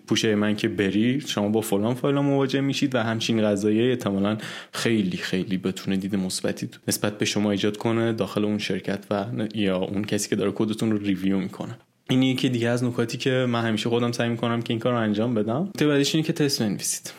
پوشه 0.07 0.35
من 0.35 0.55
که 0.55 0.67
بری 0.67 1.21
شما 1.21 1.49
با 1.49 1.61
فلان 1.61 1.93
فایل 1.93 2.15
مواجه 2.15 2.61
میشید 2.61 2.95
و 2.95 3.03
همچین 3.03 3.26
قضایی 3.33 3.89
احتمالا 3.89 4.37
خیلی 4.73 5.17
خیلی 5.17 5.57
بتونه 5.57 5.97
دید 5.97 6.15
مثبتی 6.15 6.69
نسبت 6.87 7.17
به 7.17 7.25
شما 7.25 7.51
ایجاد 7.51 7.77
کنه 7.77 8.13
داخل 8.13 8.45
اون 8.45 8.57
شرکت 8.57 9.05
و 9.11 9.25
یا 9.55 9.77
اون 9.77 10.03
کسی 10.03 10.29
که 10.29 10.35
داره 10.35 10.51
کدتون 10.55 10.91
رو 10.91 10.97
ریویو 10.97 11.37
می‌کنه. 11.37 11.77
این 12.09 12.23
یکی 12.23 12.49
دیگه 12.49 12.69
از 12.69 12.83
نکاتی 12.83 13.17
که 13.17 13.45
من 13.49 13.61
همیشه 13.61 13.89
خودم 13.89 14.11
سعی 14.11 14.29
می‌کنم 14.29 14.61
که 14.61 14.73
این 14.73 14.79
کار 14.79 14.93
رو 14.93 14.99
انجام 14.99 15.33
بدم. 15.33 15.61
نکته 15.61 15.87
بعدیش 15.87 16.15
اینه 16.15 16.27
که 16.27 16.33
تست 16.33 16.63
بنویسید. 16.63 17.13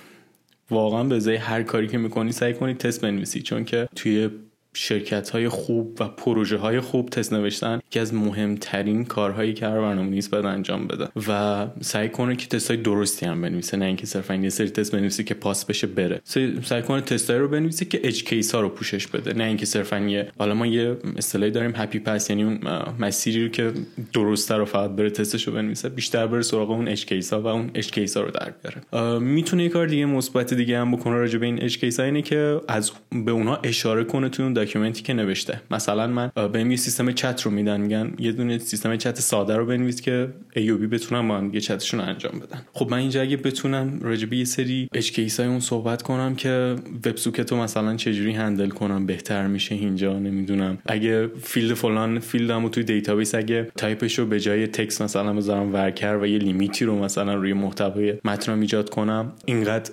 واقعا 0.70 1.04
به 1.04 1.16
ازای 1.16 1.36
هر 1.36 1.62
کاری 1.62 1.88
که 1.88 1.98
می‌کنی 1.98 2.32
سعی 2.32 2.54
کنید 2.54 2.78
تست 2.78 3.00
بنویسید 3.00 3.42
چون 3.42 3.64
که 3.64 3.88
توی 3.96 4.28
شرکت 4.74 5.30
های 5.30 5.48
خوب 5.48 5.96
و 6.00 6.08
پروژه 6.08 6.56
های 6.56 6.80
خوب 6.80 7.08
تست 7.08 7.32
نوشتن 7.32 7.80
که 7.90 8.00
از 8.00 8.14
مهمترین 8.14 9.04
کارهایی 9.04 9.54
که 9.54 9.66
هر 9.66 9.80
برنامه‌نویس 9.80 10.28
باید 10.28 10.44
انجام 10.44 10.86
بده. 10.86 11.08
و 11.28 11.66
سعی 11.80 12.08
کنه 12.08 12.36
که 12.36 12.46
تست 12.46 12.70
های 12.70 12.80
درستی 12.80 13.26
هم 13.26 13.40
بنویسه 13.40 13.76
نه 13.76 13.84
اینکه 13.84 14.06
صرفا 14.06 14.34
یه 14.34 14.48
سری 14.48 14.68
تست 14.68 14.92
بنویسه 14.92 15.24
که 15.24 15.34
pass 15.34 15.64
بشه 15.64 15.86
بره. 15.86 16.20
سعی 16.64 16.82
کنه 16.82 17.00
تست 17.00 17.30
رو 17.30 17.48
بنویسه 17.48 17.84
که 17.84 18.00
edge 18.04 18.24
case 18.24 18.54
ها 18.54 18.60
رو 18.60 18.68
پوشش 18.68 19.06
بده 19.06 19.32
نه 19.32 19.44
اینکه 19.44 19.66
صرفا 19.66 19.98
یه 19.98 20.28
حالا 20.38 20.54
ما 20.54 20.66
یه 20.66 20.96
اصطلاحی 21.16 21.50
داریم 21.50 21.72
happy 21.76 21.98
path 21.98 22.30
یعنی 22.30 22.44
اون 22.44 22.60
مسیری 22.98 23.42
رو 23.42 23.48
که 23.48 23.72
درسته 24.12 24.54
رو 24.54 24.64
فقط 24.64 24.90
بره 24.90 25.10
تستش 25.10 25.48
رو 25.48 25.54
بنویسه 25.54 25.88
بیشتر 25.88 26.26
بره 26.26 26.42
سراغ 26.42 26.70
اون 26.70 26.88
edge 26.88 27.06
case 27.06 27.32
ها 27.32 27.40
و 27.40 27.46
اون 27.46 27.70
edge 27.74 27.90
case 27.90 28.16
ها 28.16 28.22
رو 28.22 28.30
در 28.30 28.52
بیاره. 28.62 29.18
می‌تونه 29.18 29.62
یه 29.62 29.68
کار 29.68 29.86
دیگه 29.86 30.06
مثبت 30.06 30.54
دیگه 30.54 30.78
هم 30.78 30.92
بکنه 30.96 31.14
راجع 31.14 31.38
به 31.38 31.46
این 31.46 31.62
edge 31.62 31.78
case 31.78 32.00
ها 32.00 32.06
اینه 32.06 32.22
که 32.22 32.60
از 32.68 32.90
به 33.24 33.32
اونها 33.32 33.56
اشاره 33.56 34.04
کنه 34.04 34.28
توی 34.28 34.46
document 34.58 34.97
ی 34.97 35.02
که 35.02 35.12
نوشته. 35.12 35.60
مثلا 35.70 36.06
من 36.06 36.30
به 36.52 36.60
یه 36.60 36.76
سیستم 36.76 37.12
چت 37.12 37.42
رو 37.42 37.50
میدن 37.50 37.80
میگن 37.80 38.12
یه 38.18 38.32
دونه 38.32 38.58
سیستم 38.58 38.96
چت 38.96 39.20
ساده 39.20 39.56
رو 39.56 39.66
بنویس 39.66 40.00
که 40.00 40.28
A 40.56 40.66
و 40.66 40.76
B 40.76 40.86
بتونن 40.86 41.28
با 41.28 41.38
هم 41.38 41.54
یه 41.54 41.60
چتشون 41.60 42.00
انجام 42.00 42.38
بدن. 42.38 42.60
خب 42.72 42.90
من 42.90 42.98
اینجا 42.98 43.22
اگه 43.22 43.36
بتونم 43.36 43.98
راجع 44.02 44.26
به 44.26 44.36
یه 44.36 44.44
سری 44.44 44.88
اچ 44.92 45.38
های 45.40 45.48
اون 45.48 45.60
صحبت 45.60 46.02
کنم 46.02 46.34
که 46.34 46.76
web 47.06 47.16
socket 47.16 47.52
رو 47.52 47.58
مثلا 47.58 47.96
چجوری 47.96 48.32
handle 48.32 48.68
کنم 48.68 49.06
بهتر 49.06 49.46
میشه 49.46 49.74
اینجا 49.74 50.18
نمی‌دونم. 50.18 50.78
اگه 50.86 51.26
field 51.26 51.74
فلان 51.74 52.18
field 52.18 52.54
مو 52.54 52.68
توی 52.68 52.84
database 52.84 53.34
اگه 53.34 53.68
تایپش 53.76 54.18
رو 54.18 54.26
به 54.26 54.40
جای 54.40 54.66
تکس 54.66 55.02
مثلا 55.02 55.32
بذارم 55.32 55.74
varchar 55.74 56.18
و 56.22 56.26
یه 56.26 56.38
limit 56.38 56.77
ی 56.77 56.84
رو 56.84 56.98
مثلا 56.98 57.34
روی 57.34 57.52
محتوای 57.52 58.14
متن 58.24 58.60
ایجاد 58.60 58.90
کنم 58.90 59.32
اینقدر 59.44 59.90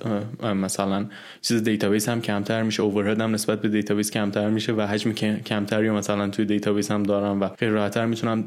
مثلا 0.53 1.05
چیز 1.41 1.63
database 1.63 2.09
هم 2.09 2.21
کمتر 2.21 2.63
میشه 2.63 2.83
overhead 2.83 3.21
هم 3.21 3.33
نسبت 3.33 3.61
به 3.61 3.69
database 3.69 4.11
کمتر 4.11 4.49
میشه 4.55 4.73
و 4.73 4.81
حجم 4.81 5.11
کمتری 5.45 5.89
مثلا 5.89 6.29
توی 6.29 6.45
database 6.45 6.91
هم 6.91 7.03
دارم 7.03 7.41
و 7.41 7.49
خیلی 7.59 7.71
راحتتر 7.71 8.05
می‌تونم 8.05 8.43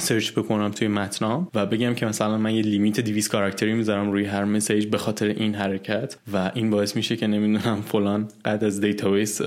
search 0.00 0.32
بکنم 0.32 0.70
توی 0.70 0.88
متنام 0.88 1.48
و 1.54 1.66
بگم 1.66 1.94
که 1.94 2.06
مثلا 2.06 2.38
من 2.38 2.54
یه 2.54 2.62
limit 2.62 3.00
200 3.00 3.30
کاراکتری 3.30 3.72
می‌ذارم 3.72 4.10
روی 4.10 4.24
هر 4.24 4.44
message 4.44 4.86
به 4.86 4.98
خاطر 4.98 5.26
این 5.26 5.54
حرکت 5.54 6.16
و 6.32 6.50
این 6.54 6.70
باعث 6.70 6.96
میشه 6.96 7.16
که 7.16 7.26
نمی‌دونم 7.26 7.82
فلان 7.82 8.28
قد 8.44 8.64
از 8.64 8.80
database 8.80 9.40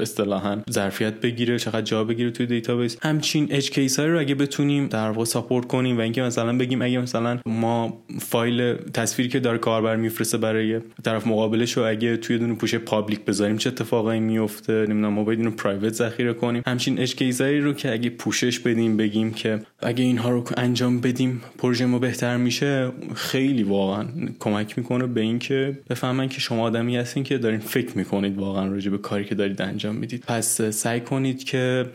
اصطلاحا 0.00 0.58
ظرفیت 0.70 1.20
بگیره 1.20 1.58
چقدر 1.58 1.80
جا 1.80 2.04
بگیره 2.04 2.30
توی 2.30 2.46
database. 2.46 2.96
همچین 3.02 3.48
edge 3.50 3.70
case 3.70 4.00
رو 4.00 4.20
اگه 4.20 4.34
بتونیم 4.34 4.86
در 4.86 5.10
واقع 5.10 5.24
support 5.24 5.66
کنیم 5.66 5.98
و 5.98 6.00
اینکه 6.00 6.22
مثلا 6.22 6.58
بگیم 6.58 6.82
اگه 6.82 6.98
مثلا 6.98 7.38
ما 7.46 8.02
فایل 8.18 8.74
تصویری 8.74 9.30
که 9.30 9.40
داره 9.40 9.58
کاربر 9.58 9.96
میفرسته 9.96 10.38
برای 10.38 10.80
طرف 11.04 11.26
مقابلش 11.26 11.72
رو 11.72 11.84
اگه 11.84 12.16
توی 12.16 12.38
دونه 12.38 12.54
پوشه 12.54 12.78
public 12.78 13.24
بذاریم 13.24 13.56
چه 13.56 13.70
اتفاقایی 13.70 14.20
میفته 14.20 14.72
نمی‌دونم 14.72 15.12
ما 15.12 15.24
باید 15.24 15.38
اینو 15.38 15.50
private 15.50 15.92
ذخیره 15.92 16.32
کنیم. 16.32 16.62
همچین 16.66 17.00
اچ 17.00 17.22
رو 17.40 17.72
که 17.72 17.92
اگه 17.92 18.10
پوشش 18.10 18.58
بدیم 18.58 18.96
بگیم 18.96 19.32
که 19.32 19.59
اگه 19.78 20.04
اینها 20.04 20.30
رو 20.30 20.44
انجام 20.56 21.00
بدیم 21.00 21.42
پروژه 21.58 21.86
ما 21.86 21.98
بهتر 21.98 22.36
میشه 22.36 22.92
خیلی 23.14 23.62
واقعا 23.62 24.06
کمک 24.38 24.78
می‌کنه 24.78 25.06
به 25.06 25.20
اینکه 25.20 25.78
بفهمن 25.90 26.28
که 26.28 26.40
شما 26.40 26.62
آدمی 26.62 26.96
هستین 26.96 27.24
که 27.24 27.38
دارین 27.38 27.60
فکر 27.60 27.98
می‌کنید 27.98 28.38
واقعا 28.38 28.66
راجع 28.66 28.90
به 28.90 28.98
کاری 28.98 29.24
که 29.24 29.34
دارید 29.34 29.62
انجام 29.62 29.96
می‌دید. 29.96 30.24
پس 30.26 30.62
سعی 30.62 31.00
کنید 31.00 31.44
که 31.44 31.86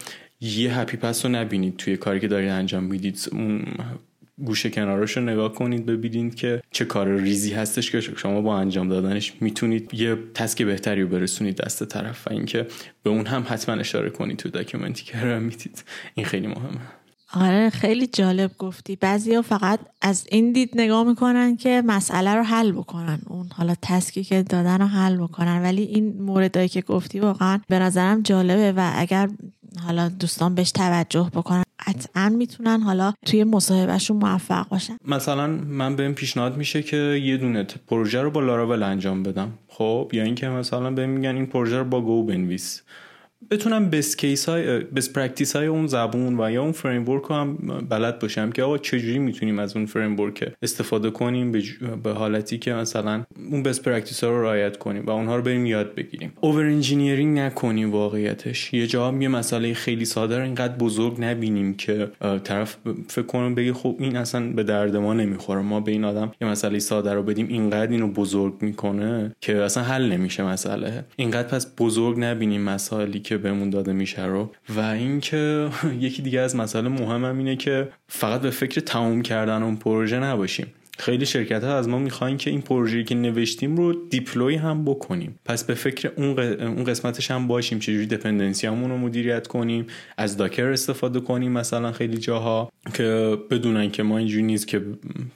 یه 0.41 0.80
happy 0.80 0.98
path 0.98 1.26
رو 1.26 1.32
نبینید 1.32 1.78
توی 1.78 1.97
کاری 1.97 2.20
که 2.20 2.28
دارید 2.28 2.49
انجام 2.49 2.84
می‌دید. 2.84 3.30
اون 3.32 3.66
گوشه 4.45 4.70
کنارش 4.70 5.18
رو 5.18 5.24
نگاه 5.24 5.53
کنید 5.53 5.86
ببینید 5.86 6.36
که 6.36 6.61
چه 6.72 6.86
کار 6.86 7.16
ریزی 7.16 7.53
هستش 7.53 7.91
که 7.91 8.01
شما 8.01 8.41
با 8.41 8.57
انجام 8.57 8.89
دادنش 8.89 9.34
می‌تونید 9.41 9.93
یه 9.93 10.18
task 10.34 10.62
بهتری 10.61 11.01
رو 11.01 11.07
برسونید 11.07 11.55
دست 11.55 11.84
طرف. 11.84 12.28
و 12.28 12.34
اینکه 12.34 12.68
به 13.03 13.09
اون 13.09 13.26
هم 13.26 13.45
حتما 13.49 13.76
اشاره 13.76 14.09
کنید 14.09 14.38
تو 14.38 14.49
document 14.50 14.98
ی 14.98 15.04
که 15.03 15.18
می‌دید. 15.18 15.84
این 16.16 16.26
خیلی 16.26 16.47
مهمه. 16.47 16.82
آره 17.36 17.70
خیلی 17.70 18.08
جالب 18.08 18.52
گفتی. 18.58 18.96
بعضی 18.96 19.36
ها 19.36 19.42
فقط 19.42 19.80
از 20.02 20.28
این 20.32 20.52
دید 20.52 20.72
نگاه 20.76 21.04
می‌کنن 21.04 21.58
که 21.58 21.84
مسئله 21.86 22.36
رو 22.36 22.44
حل 22.44 22.72
بکنن. 22.72 23.20
اون 23.28 23.50
حالا 23.54 23.76
تسکی 23.82 24.24
که 24.24 24.44
دادن 24.44 24.82
رو 24.82 24.88
حل 24.88 25.18
بکنن. 25.18 25.64
ولی 25.64 25.82
این 25.82 26.22
موردهایی 26.22 26.70
که 26.70 26.82
گفتی 26.82 27.20
واقعا 27.20 27.60
به 27.68 27.80
نظرم 27.80 28.22
جالبه 28.22 28.72
و 28.72 28.92
اگر 28.96 29.30
حالا 29.86 30.10
دوستان 30.10 30.56
بهش 30.56 30.72
توجه 30.72 31.32
بکنن 31.34 31.64
قطعا 31.88 32.30
می‌تونن 32.30 32.82
حالا 32.82 33.14
توی 33.26 33.44
مصاحبهشون 33.44 34.18
موفق 34.18 34.68
باشن. 34.70 34.98
مثلا 35.08 35.48
من 35.48 35.96
بهم 35.96 36.14
پیشنهاد 36.14 36.58
میشه 36.58 36.84
که 36.84 36.98
یه 36.98 37.38
دونه 37.38 37.64
پروژه 37.88 38.22
رو 38.22 38.32
با 38.32 38.42
لاراول 38.42 38.84
انجام 38.84 39.24
بدم. 39.24 39.52
خب؟ 39.68 40.12
یا 40.14 40.24
اینکه 40.24 40.50
مثلا 40.50 40.92
بهم 40.92 41.10
میگن 41.10 41.36
این 41.36 41.46
پروژه 41.46 41.78
رو 41.78 41.84
با 41.84 42.02
گو 42.02 42.24
بنویس. 42.24 42.82
بتونم 43.52 43.90
best 43.89 44.16
case 44.16 44.50
های 44.50 44.80
best 44.80 45.14
practice 45.14 45.56
های 45.56 45.68
اون 45.68 45.88
زبون 45.88 46.40
و 46.40 46.52
یا 46.52 46.64
اون 46.64 46.72
framework 46.72 47.24
هم 47.30 47.56
بلد 47.90 48.20
باشم 48.20 48.52
که 48.52 48.64
آقا 48.64 48.78
چجوری 48.78 49.20
می‌تونیم 49.20 49.60
از 49.60 49.76
اون 49.76 49.86
framework 49.86 50.54
استفاده 50.62 51.10
کنیم 51.10 51.52
به, 52.04 52.12
حالتی 52.12 52.58
که 52.58 52.74
مثلا 52.74 53.24
اون 53.52 53.64
best 53.64 53.82
practice 53.82 54.24
ها 54.24 54.30
رو 54.30 54.44
رعایت 54.44 54.78
کنیم 54.78 55.06
و 55.06 55.12
اونها 55.12 55.36
رو 55.36 55.42
بریم 55.42 55.66
یاد 55.66 55.96
بگیریم. 55.96 56.32
over 56.41 56.66
engineering 56.66 57.39
نکنیم 57.40 57.92
واقعیتش. 57.92 58.74
یه 58.74 58.88
جا 58.88 59.14
یه 59.20 59.28
مسئله 59.28 59.74
خیلی 59.74 60.06
ساده 60.06 60.38
رو 60.38 60.44
اینقدر 60.44 60.76
بزرگ 60.76 61.16
نبینیم 61.20 61.74
که 61.74 62.08
طرف 62.44 62.78
فکر 63.08 63.26
کنم 63.26 63.56
بگه 63.56 63.74
خب 63.74 63.96
این 64.00 64.18
اصلا 64.18 64.50
به 64.50 64.64
درد 64.64 64.96
ما 64.96 65.14
نمی‌خوره. 65.14 65.62
ما 65.62 65.80
به 65.80 65.92
این 65.92 66.04
آدم 66.04 66.32
یه 66.42 66.48
مسئله 66.48 66.80
ساده 66.80 67.14
رو 67.14 67.24
بدیم 67.24 67.48
اینقدر 67.48 67.92
اینو 67.92 68.08
بزرگ 68.08 68.54
می‌کنه 68.62 69.36
که 69.42 69.58
اصلا 69.58 69.84
حل 69.84 70.12
نمیشه 70.12 70.44
مسئله. 70.44 71.06
اینقدر 71.16 71.48
پس 71.48 71.68
بزرگ 71.78 72.20
نبینیم 72.20 72.62
مسائلی 72.62 73.20
که 73.20 73.35
بهمون 73.38 73.70
داده 73.70 73.94
میشه 73.94 74.26
رو. 74.26 74.52
و 74.70 74.80
اینکه 74.80 75.70
یکی 76.00 76.22
دیگه 76.22 76.40
از 76.40 76.56
مسائل 76.56 76.88
مهمم 76.88 77.38
اینه 77.38 77.56
که 77.56 77.90
فقط 78.08 78.42
به 78.42 78.50
فکر 78.50 78.82
تموم 78.82 79.22
کردن 79.22 79.64
اون 79.64 79.76
پروژه 79.76 80.20
نباشیم. 80.20 80.68
خیلی 80.98 81.26
شرکت 81.26 81.64
ها 81.64 81.78
از 81.78 81.88
ما 81.88 82.00
می‌خوان 82.00 82.38
که 82.38 82.50
این 82.50 82.62
پروژه‌ای 82.62 83.04
که 83.04 83.16
نوشتیم 83.16 83.76
رو 83.76 83.93
deploy 84.10 84.56
هم 84.56 84.86
بکنیم. 84.86 85.39
پس 85.46 85.64
به 85.64 85.74
فکر 85.74 86.12
اون 86.18 86.84
قسمتش 86.84 87.32
هم 87.32 87.48
باشیم. 87.48 87.80
چجوری 87.80 88.06
dependency 88.06 88.68
رو 88.68 88.98
مدیریت 88.98 89.48
کنیم. 89.48 89.88
از 90.18 90.38
Docker 90.38 90.66
استفاده 90.66 91.20
کنیم 91.20 91.52
مثلا 91.52 91.91
خیلی 91.91 92.18
جاها 92.18 92.72
که 92.93 93.38
بدونن 93.52 93.91
که 93.91 94.04
ما 94.04 94.18
اینجوری 94.18 94.43
نیست 94.43 94.68
که 94.68 94.82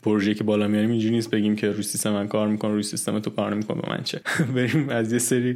پروژه 0.04 0.34
که 0.34 0.44
بالا 0.44 0.68
میاریم 0.68 0.92
اینجوری 0.92 1.16
نیست. 1.16 1.30
بگیم 1.30 1.56
که 1.56 1.72
روی 1.72 1.84
سیستم 1.84 2.12
من 2.12 2.28
کار 2.28 2.48
می‌کنه 2.48 2.72
روی 2.72 2.84
سیستم 2.84 3.20
تو 3.20 3.30
کار 3.30 3.54
نمی‌کنه. 3.54 3.82
به 3.82 3.90
من 3.90 4.04
چه؟ 4.04 4.22
بریم 4.56 4.90
از 4.90 5.14
یه 5.14 5.20
سری 5.20 5.56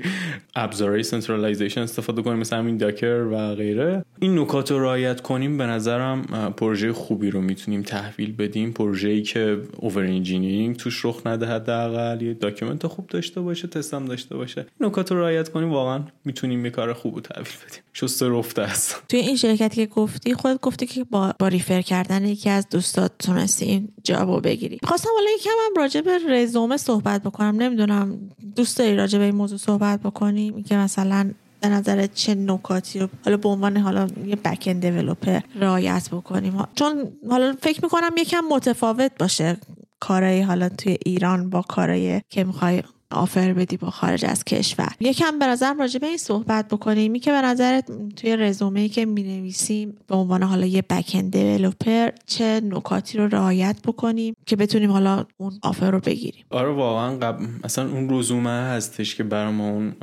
ابزارهای 0.56 1.04
containerization 1.04 1.82
استفاده 1.82 2.22
کنیم. 2.22 2.40
مثل 2.40 2.56
همین 2.56 2.78
Docker 2.78 3.28
و 3.32 3.56
غیره. 3.56 4.06
این 4.20 4.40
نکات 4.40 4.72
رو 4.72 4.80
رعایت 4.80 5.22
کنیم. 5.22 5.58
به 5.58 5.66
نظرم 5.66 6.22
پروژه 6.58 6.94
خوبی 6.94 7.32
رو 7.32 7.42
می‌تونیم 7.42 7.82
تحویل 7.82 8.36
بدیم. 8.36 8.72
پروژه‌ای 8.72 9.22
که 9.22 9.58
over 9.94 10.06
engineering 10.06 10.76
توش 10.76 11.06
رخ 11.06 11.28
نده 11.28 11.46
حداقل. 11.46 12.22
یه 12.22 12.34
document 12.34 12.88
خوب 12.88 13.08
داشته 13.08 13.42
باشه 13.42 13.68
تستم 13.68 14.06
داشته 14.06 14.36
باشه. 14.36 14.66
نکات 14.80 15.12
رو 15.12 15.20
رعایت 15.20 15.50
کنیم 15.50 15.72
واقعا 15.72 16.04
می‌تونیم 16.26 16.66
یه 16.66 16.72
کار 16.72 16.94
خوب 16.94 17.20
تحویل 17.20 17.54
بدیم. 17.68 17.82
شسته 17.94 18.30
رفته 18.30 18.62
است. 18.62 19.04
توی 19.10 19.20
این 19.20 19.36
شرکتی 19.36 19.76
که 19.76 19.94
گفتی 19.94 20.34
خودت 20.34 20.62
گفتی 20.62 20.86
که 20.88 21.04
با, 21.04 21.34
با 21.40 21.48
refer 21.48 21.82
کردن 21.82 22.26
یکی 22.26 22.50
از 22.50 22.70
دوستات 22.70 23.12
تونستی 23.20 23.66
این 23.66 23.88
job 24.04 24.31
و 24.31 24.40
بگیری. 24.40 24.80
خواستم 24.84 25.10
حالا 25.16 25.30
یکم 25.40 25.50
هم 25.50 25.82
راجع 25.82 26.02
به 26.02 26.20
رزومه 26.30 26.78
صحبت 26.78 27.24
بکنم. 27.24 27.56
نمی‌دونم 27.62 28.20
دوست 28.56 28.78
داری 28.78 28.96
راجع 28.96 29.20
به 29.20 29.26
این 29.26 29.36
موضوع 29.36 29.58
صحبت 29.58 30.00
بکنیم 30.00 30.64
که 30.64 30.78
مثلا 30.78 31.32
به 31.64 31.70
نظر 31.70 32.08
چه 32.08 32.36
نکاتی 32.36 33.00
رو 33.00 33.08
حالا 33.26 33.38
به 33.38 33.50
عنوان 33.50 33.78
حالا 33.78 34.08
یه 34.26 34.36
بک 34.36 34.64
اند 34.68 34.82
دیولپر 34.82 35.40
رعایت 35.56 36.10
بکنیم. 36.12 36.64
چون 36.76 37.12
حالا 37.30 37.56
فکر 37.62 37.84
می‌کنم 37.84 38.12
یکم 38.18 38.42
متفاوت 38.52 39.12
باشه 39.20 39.58
کارایی 40.00 40.42
حالا 40.42 40.70
توی 40.70 40.98
ایران 41.06 41.50
با 41.50 41.62
کارایی 41.62 42.22
که 42.30 42.44
می‌خوای 42.44 42.84
آفر 43.14 43.54
بدی 43.54 43.78
با 43.78 43.90
خارج 43.90 44.26
از 44.26 44.44
کشور. 44.44 44.92
یکم 45.00 45.40
به 45.40 45.46
نظرم 45.48 45.80
راجع 45.80 46.00
به 46.00 46.08
این 46.08 46.18
صحبت 46.18 46.68
بکنیم. 46.68 47.14
که 47.24 47.32
به 47.32 47.42
نظرت 47.42 47.92
توی 48.16 48.38
رزومه 48.38 48.80
ای 48.80 48.90
که 48.90 49.06
می 49.06 49.24
نویسیم 49.24 49.98
به 50.08 50.16
عنوان 50.16 50.44
حالا 50.44 50.66
یه 50.66 50.82
بکند 50.82 51.32
دیولپر 51.32 52.10
چه 52.26 52.62
نکاتی 52.64 53.18
رو 53.18 53.28
رعایت 53.28 53.76
بکنیم 53.86 54.36
که 54.46 54.56
بتونیم 54.56 54.92
حالا 54.92 55.26
اون 55.38 55.54
آفر 55.62 55.92
رو 55.92 56.00
بگیریم؟ 56.00 56.46
آره 56.50 56.70
واقعا 56.70 57.18
قبل 57.18 57.46
اصلا 57.64 57.90
اون 57.90 58.20
رزومه 58.20 58.50
هستش 58.50 59.16
که 59.16 59.24
برای 59.24 59.54
ما 59.54 59.70
اون 59.70 59.94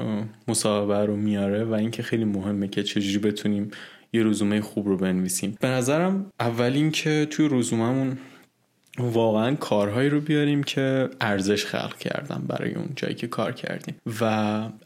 مصاحبه 0.48 1.06
رو 1.06 1.16
میاره 1.16 1.64
و 1.64 1.74
اینکه 1.74 2.02
خیلی 2.02 2.24
مهمه 2.24 2.68
که 2.68 2.82
چجوری 2.82 3.18
بتونیم 3.18 3.70
یه 4.12 4.24
رزومه 4.24 4.61
خوب 4.61 4.88
رو 4.88 4.96
بنویسیم. 4.96 5.56
به 5.61 5.68
نظرم 5.68 6.26
اول 6.40 6.72
اینکه 6.72 7.26
توی 7.30 7.48
رزومهمون 7.52 8.18
واقعا 8.99 9.55
کارهایی 9.55 10.09
رو 10.09 10.20
بیاریم 10.20 10.62
که 10.62 11.09
ارزش 11.20 11.64
خلق 11.64 11.99
کردن 11.99 12.43
برای 12.49 12.74
اون 12.74 12.88
جایی 12.97 13.14
که 13.14 13.26
کار 13.26 13.53
کردیم. 13.53 13.95
و 14.20 14.24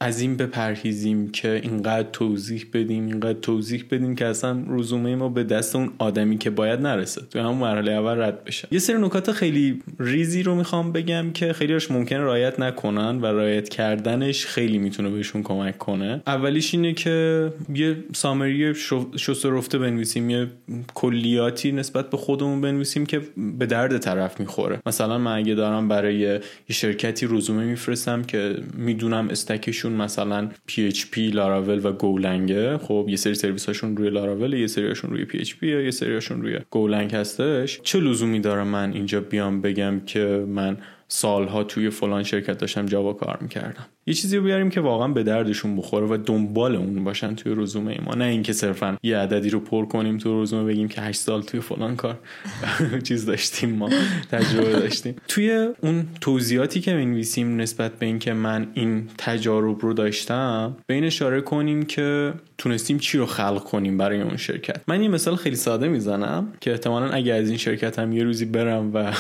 از 0.00 0.20
این 0.20 0.36
بپرهیزیم 0.36 1.30
که 1.30 1.60
اینقدر 1.62 2.08
توضیح 2.12 2.66
بدیم 2.72 3.06
اینقدر 3.06 3.38
توضیح 3.38 3.84
بدیم 3.90 4.14
که 4.14 4.26
اصلا 4.26 4.64
رزومه 4.68 5.16
ما 5.16 5.28
به 5.28 5.44
دست 5.44 5.76
اون 5.76 5.92
آدمی 5.98 6.38
که 6.38 6.50
باید 6.50 6.80
نرسه. 6.80 7.22
تو 7.30 7.38
همون 7.38 7.58
مرحله 7.58 7.92
اول 7.92 8.20
رد 8.20 8.44
بشه. 8.44 8.68
یه 8.70 8.78
سری 8.78 8.98
نکات 8.98 9.32
خیلی 9.32 9.82
ریزی 9.98 10.42
رو 10.42 10.54
می‌خوام 10.54 10.92
بگم 10.92 11.30
که 11.30 11.52
خیلیش 11.52 11.90
ممکنه 11.90 12.18
رایت 12.18 12.60
نکنن 12.60 13.20
و 13.20 13.26
رایت 13.26 13.68
کردنش 13.68 14.46
خیلی 14.46 14.78
می‌تونه 14.78 15.10
بهشون 15.10 15.42
کمک 15.42 15.78
کنه. 15.78 16.22
اولیش 16.26 16.74
اینه 16.74 16.92
که 16.92 17.50
یه 17.74 17.96
سامری 18.12 18.74
شست 19.16 19.46
رفته 19.46 19.78
بنویسیم 19.78 20.30
یه 20.30 20.46
کلیاتی 20.94 21.72
نسبت 21.72 22.10
به 22.10 22.16
خودمون 22.16 22.60
بنویسیم 22.60 23.06
که 23.06 23.20
به 23.58 23.66
درد 23.66 23.93
طرف 23.98 24.40
می‌خوره. 24.40 24.80
مثلا 24.86 25.18
من 25.18 25.36
اگه 25.36 25.54
دارم 25.54 25.88
برای 25.88 26.14
یه 26.14 26.40
شرکتی 26.70 27.26
رزومه 27.30 27.64
میفرستم 27.64 28.22
که 28.22 28.56
می‌دونم 28.74 29.28
استکشون 29.28 29.92
مثلا 29.92 30.48
PHP 30.70 31.18
لاراول 31.18 31.80
و 31.86 31.92
گولنگه 31.92 32.78
خب 32.78 33.06
یه 33.08 33.16
سری 33.16 33.34
سرویس 33.34 33.66
هاشون 33.66 33.96
روی 33.96 34.10
لاراول 34.10 34.52
یه 34.52 34.66
سریاشون 34.66 35.10
روی 35.10 35.26
PHP 35.26 35.62
یا 35.62 35.80
یه 35.80 35.90
سریاشون 35.90 36.42
روی 36.42 36.58
گولنگ 36.70 37.14
هستش. 37.14 37.80
چه 37.82 38.00
لزومی 38.00 38.40
داره 38.40 38.64
من 38.64 38.92
اینجا 38.92 39.20
بیام 39.20 39.60
بگم 39.60 40.00
که 40.06 40.44
من 40.48 40.76
سالها 41.14 41.64
توی 41.64 41.90
فلان 41.90 42.22
شرکت 42.22 42.58
داشتم 42.58 42.86
جاوا 42.86 43.12
کار 43.12 43.38
می‌کردم. 43.40 43.86
یه 44.06 44.14
چیزی 44.14 44.36
رو 44.36 44.42
بیاریم 44.42 44.70
که 44.70 44.80
واقعا 44.80 45.08
به 45.08 45.22
دردشون 45.22 45.76
بخوره 45.76 46.06
و 46.06 46.16
دنبال 46.26 46.76
اون 46.76 47.04
باشن 47.04 47.34
توی 47.34 47.54
رزومه 47.56 48.00
ما. 48.06 48.14
نه 48.14 48.24
اینکه 48.24 48.52
صرفا 48.52 48.96
یه 49.02 49.18
عددی 49.18 49.50
رو 49.50 49.60
پر 49.60 49.86
کنیم 49.86 50.18
توی 50.18 50.42
رزومه 50.42 50.64
بگیم 50.64 50.88
که 50.88 51.00
8 51.00 51.20
سال 51.20 51.42
توی 51.42 51.60
فلان 51.60 51.96
کار 51.96 52.18
چیز 53.08 53.26
داشتیم 53.26 53.70
ما 53.70 53.90
تجربه 54.30 54.72
داشتیم. 54.72 55.16
توی 55.28 55.68
اون 55.80 56.06
توضیحاتی 56.20 56.80
که 56.80 56.94
می‌نویسیم 56.94 57.60
نسبت 57.60 57.92
به 57.98 58.06
اینکه 58.06 58.32
من 58.32 58.66
این 58.74 59.08
تجارب 59.18 59.80
رو 59.80 59.92
داشتم 59.92 60.76
به 60.86 60.94
این 60.94 61.04
اشاره 61.04 61.40
کنیم 61.40 61.82
که 61.82 62.32
تونستیم 62.58 62.98
چی 62.98 63.18
رو 63.18 63.26
خلق 63.26 63.64
کنیم 63.64 63.98
برای 63.98 64.20
اون 64.20 64.36
شرکت. 64.36 64.80
من 64.88 65.02
یه 65.02 65.08
مثال 65.08 65.36
خیلی 65.36 65.56
ساده 65.56 65.88
می‌زنم 65.88 66.48
که 66.60 66.70
احتمالا 66.70 67.10
اگه 67.10 67.34
از 67.34 67.48
این 67.48 67.58
شرکت 67.58 67.98
هم 67.98 68.12
یه 68.12 68.24
روزی 68.24 68.44
برم 68.44 68.90
و 68.94 69.12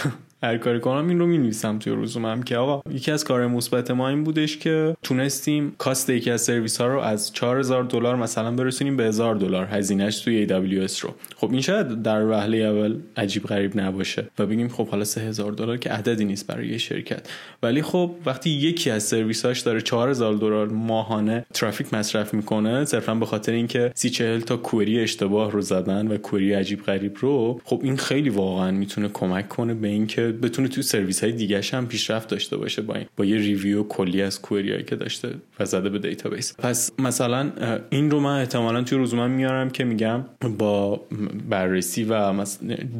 هر 0.44 0.58
کاری 0.58 0.80
کنم 0.80 1.08
این 1.08 1.18
رو 1.18 1.26
می 1.26 1.38
نویسم 1.38 1.78
توی 1.78 1.92
روزومم 1.92 2.42
که 2.42 2.56
آقا 2.56 2.90
یکی 2.90 3.10
از 3.10 3.24
کار 3.24 3.46
مثبت 3.46 3.90
ما 3.90 4.08
این 4.08 4.24
بودش 4.24 4.58
که 4.58 4.96
تونستیم 5.02 5.74
کاست 5.78 6.10
یکی 6.10 6.30
از 6.30 6.42
سرویس 6.42 6.80
ها 6.80 6.86
رو 6.86 7.00
از 7.00 7.32
4000 7.32 7.84
دلار 7.84 8.16
مثلا 8.16 8.50
برسونیم 8.50 8.96
به 8.96 9.04
1000 9.04 9.34
دلار 9.34 9.66
هزینهش 9.66 10.18
توی 10.18 10.46
AWS 10.48 10.98
رو. 10.98 11.14
خب 11.36 11.50
این 11.50 11.60
شاید 11.60 12.02
در 12.02 12.26
وهله 12.26 12.56
اول 12.56 12.96
عجیب 13.16 13.42
غریب 13.44 13.80
نباشه 13.80 14.26
و 14.38 14.46
بگیم 14.46 14.68
خب 14.68 14.88
حالا 14.88 15.04
3000 15.04 15.52
دلار 15.52 15.76
که 15.76 15.90
عددی 15.90 16.24
نیست 16.24 16.46
برای 16.46 16.68
یه 16.68 16.78
شرکت. 16.78 17.28
ولی 17.62 17.82
خب 17.82 18.10
وقتی 18.26 18.50
یکی 18.50 18.90
از 18.90 19.02
سرویس 19.02 19.44
هاش 19.44 19.60
داره 19.60 19.80
4000 19.80 20.34
دلار 20.34 20.68
ماهانه 20.68 21.46
ترافیک 21.54 21.94
مصرف 21.94 22.34
می‌کنه 22.34 22.84
صرفا 22.84 23.14
به 23.14 23.26
خاطر 23.26 23.52
اینکه 23.52 23.92
30 23.94 24.10
40 24.10 24.40
تا 24.40 24.56
query 24.56 25.00
اشتباه 25.00 25.50
رو 25.50 25.60
زدن 25.60 26.08
و 26.08 26.16
query 26.16 26.52
عجیب 26.52 26.82
غریب 26.82 27.16
رو 27.20 27.60
خب 27.64 27.80
این 27.82 27.96
خیلی 27.96 28.30
واقعا 28.30 28.70
می‌تونه 28.70 29.08
کمک 29.08 29.48
کنه 29.48 29.74
به 29.74 29.88
اینکه 29.88 30.33
بتونه 30.40 30.68
توی 30.68 30.82
سرویس 30.82 31.24
های 31.24 31.32
دیگه 31.32 31.60
هم 31.72 31.86
پیشرفت 31.86 32.28
داشته 32.28 32.56
باشه 32.56 32.82
با 32.82 32.94
این 32.94 33.06
با 33.16 33.24
یه 33.24 33.36
review 33.36 33.82
کلی 33.82 34.22
از 34.22 34.42
query 34.42 34.84
که 34.84 34.96
داشته 34.96 35.28
و 35.60 35.64
زده 35.64 35.88
به 35.88 35.98
database. 35.98 36.54
پس 36.58 36.90
مثلا 36.98 37.50
این 37.90 38.10
رو 38.10 38.20
من 38.20 38.40
احتمالا 38.40 38.82
توی 38.82 38.98
رزومم 38.98 39.30
میارم 39.30 39.70
که 39.70 39.84
میگم 39.84 40.24
با 40.58 41.00
بررسی 41.48 42.04
و 42.04 42.44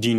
دی 0.01 0.19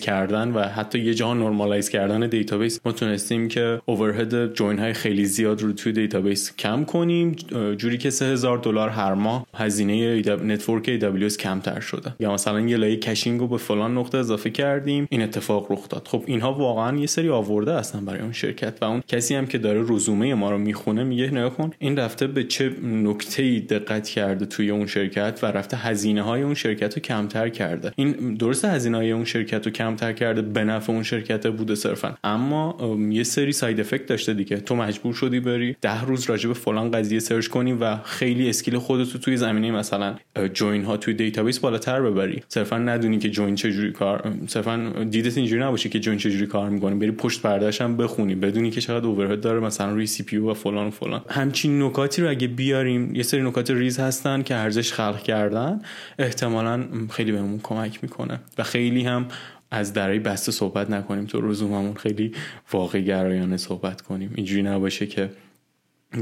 کردن 0.00 0.52
و 0.52 0.60
حتی 0.60 0.98
یه 0.98 1.14
جاها 1.14 1.38
normalize 1.38 1.88
کردن 1.88 2.28
database 2.28 2.80
ما 2.84 2.92
تونستیم 2.92 3.48
که 3.48 3.80
overhead 3.84 4.54
join 4.54 4.78
های 4.78 4.92
خیلی 4.92 5.24
زیاد 5.24 5.62
رو 5.62 5.72
توی 5.72 5.92
database 5.92 6.56
کم 6.56 6.84
کنیم. 6.84 7.36
جوری 7.76 7.98
که 7.98 8.10
3000 8.10 8.58
دلار 8.58 8.88
هر 8.88 9.14
ماه 9.14 9.46
هزینه 9.54 10.22
network 10.44 11.00
AWS 11.00 11.36
کمتر 11.36 11.80
شده. 11.80 12.14
یا 12.20 12.32
مثلا 12.32 12.60
یه 12.60 12.76
لایه 12.76 12.96
caching 12.96 13.40
رو 13.40 13.48
به 13.48 13.56
فلان 13.56 13.98
نقطه 13.98 14.18
اضافه 14.18 14.50
کردیم 14.50 15.06
این 15.10 15.22
اتفاق 15.22 15.72
رخ 15.72 15.88
داد. 15.88 16.08
خب 16.10 16.24
اینها 16.36 16.52
واقعا 16.52 16.98
یه 16.98 17.06
سری 17.06 17.28
آورده 17.28 17.74
هستن 17.74 18.04
برای 18.04 18.20
اون 18.20 18.32
شرکت 18.32 18.78
و 18.82 18.84
اون 18.84 19.02
کسی 19.08 19.34
هم 19.34 19.46
که 19.46 19.58
داره 19.58 19.84
رزومه 19.88 20.34
ما 20.34 20.50
رو 20.50 20.58
می‌خونه 20.58 21.04
میگه 21.04 21.30
نگاه 21.30 21.56
کن. 21.56 21.70
این 21.78 21.96
رفته 21.96 22.26
به 22.26 22.44
چه 22.44 22.70
نکته 22.82 23.60
دقت 23.60 24.08
کرده 24.08 24.46
توی 24.46 24.70
اون 24.70 24.86
شرکت 24.86 25.40
و 25.42 25.46
رفته 25.46 25.76
هزینه 25.76 26.22
های 26.22 26.42
اون 26.42 26.54
شرکت 26.54 26.94
رو 26.94 27.02
کمتر 27.02 27.48
کرده؟ 27.48 27.92
این 27.96 28.34
درست 28.34 28.64
هزینه 28.64 28.96
های 28.96 29.12
اون 29.12 29.24
شرکت 29.24 29.66
رو 29.66 29.72
کمتر 29.72 30.12
کرده 30.12 30.42
به 30.42 30.64
نفع 30.64 30.92
اون 30.92 31.02
شرکت 31.02 31.46
بوده 31.46 31.74
صرفا. 31.74 32.14
اما 32.24 32.96
یه 33.10 33.22
سری 33.22 33.52
side 33.52 33.80
effect 33.80 34.06
داشته 34.06 34.34
دیگه. 34.34 34.56
تو 34.56 34.76
مجبور 34.76 35.14
شدی 35.14 35.40
بری 35.40 35.76
ده 35.80 36.04
روز 36.04 36.30
راجع 36.30 36.48
به 36.48 36.54
فلان 36.54 36.90
قضیه 36.90 37.18
search 37.18 37.46
کنی 37.46 37.72
و 37.72 37.96
خیلی 37.96 38.48
skill 38.48 38.78
خودت 38.78 39.12
رو 39.12 39.20
توی 39.20 39.36
زمینه 39.36 39.70
مثلا 39.70 40.14
join 40.54 40.84
ها 40.84 40.96
توی 40.96 41.14
database 41.14 41.58
بالاتر 41.58 42.02
ببری. 42.02 42.42
صرفا 42.48 42.78
ندونی 42.78 43.18
که 43.18 43.30
join 43.30 43.54
چجوری 43.54 43.92
کار 43.92 44.32
صرفا 44.46 45.06
دیدت 45.10 45.36
اینجوری 45.38 45.62
نباشه 45.62 45.88
که 45.88 46.00
چجوری 46.16 46.46
کار 46.46 46.70
می‌کنیم 46.70 46.98
بری 46.98 47.10
پشت 47.10 47.42
پردهش 47.42 47.80
هم 47.80 47.96
بخونی. 47.96 48.34
بدونی 48.34 48.70
که 48.70 48.80
چقدر 48.80 49.06
overhead 49.06 49.40
داره 49.40 49.60
مثلا 49.60 49.92
روی 49.92 50.06
CPU 50.06 50.36
و 50.36 50.54
فلان 50.54 50.86
و 50.86 50.90
فلان. 50.90 51.22
همچین 51.28 51.82
نکاتی 51.82 52.22
رو 52.22 52.30
اگه 52.30 52.48
بیاریم 52.48 53.14
یه 53.14 53.22
سری 53.22 53.42
نکات 53.42 53.70
ریز 53.70 53.98
هستن 53.98 54.42
که 54.42 54.54
ارزش 54.54 54.92
خلق 54.92 55.22
کردن 55.22 55.80
احتمالا 56.18 56.84
خیلی 57.10 57.32
بهمون 57.32 57.60
کمک 57.62 57.98
می‌کنه. 58.02 58.40
و 58.58 58.62
خیلی 58.62 59.02
هم 59.02 59.26
از 59.70 59.92
درای 59.92 60.18
بسته 60.18 60.52
صحبت 60.52 60.90
نکنیم. 60.90 61.26
تو 61.26 61.40
روزوممون 61.40 61.94
خیلی 61.94 62.32
واقع 62.72 63.00
گرایانه 63.00 63.56
صحبت 63.56 64.00
کنیم. 64.00 64.32
اینجوری 64.34 64.62
نباشه 64.62 65.06
که 65.06 65.30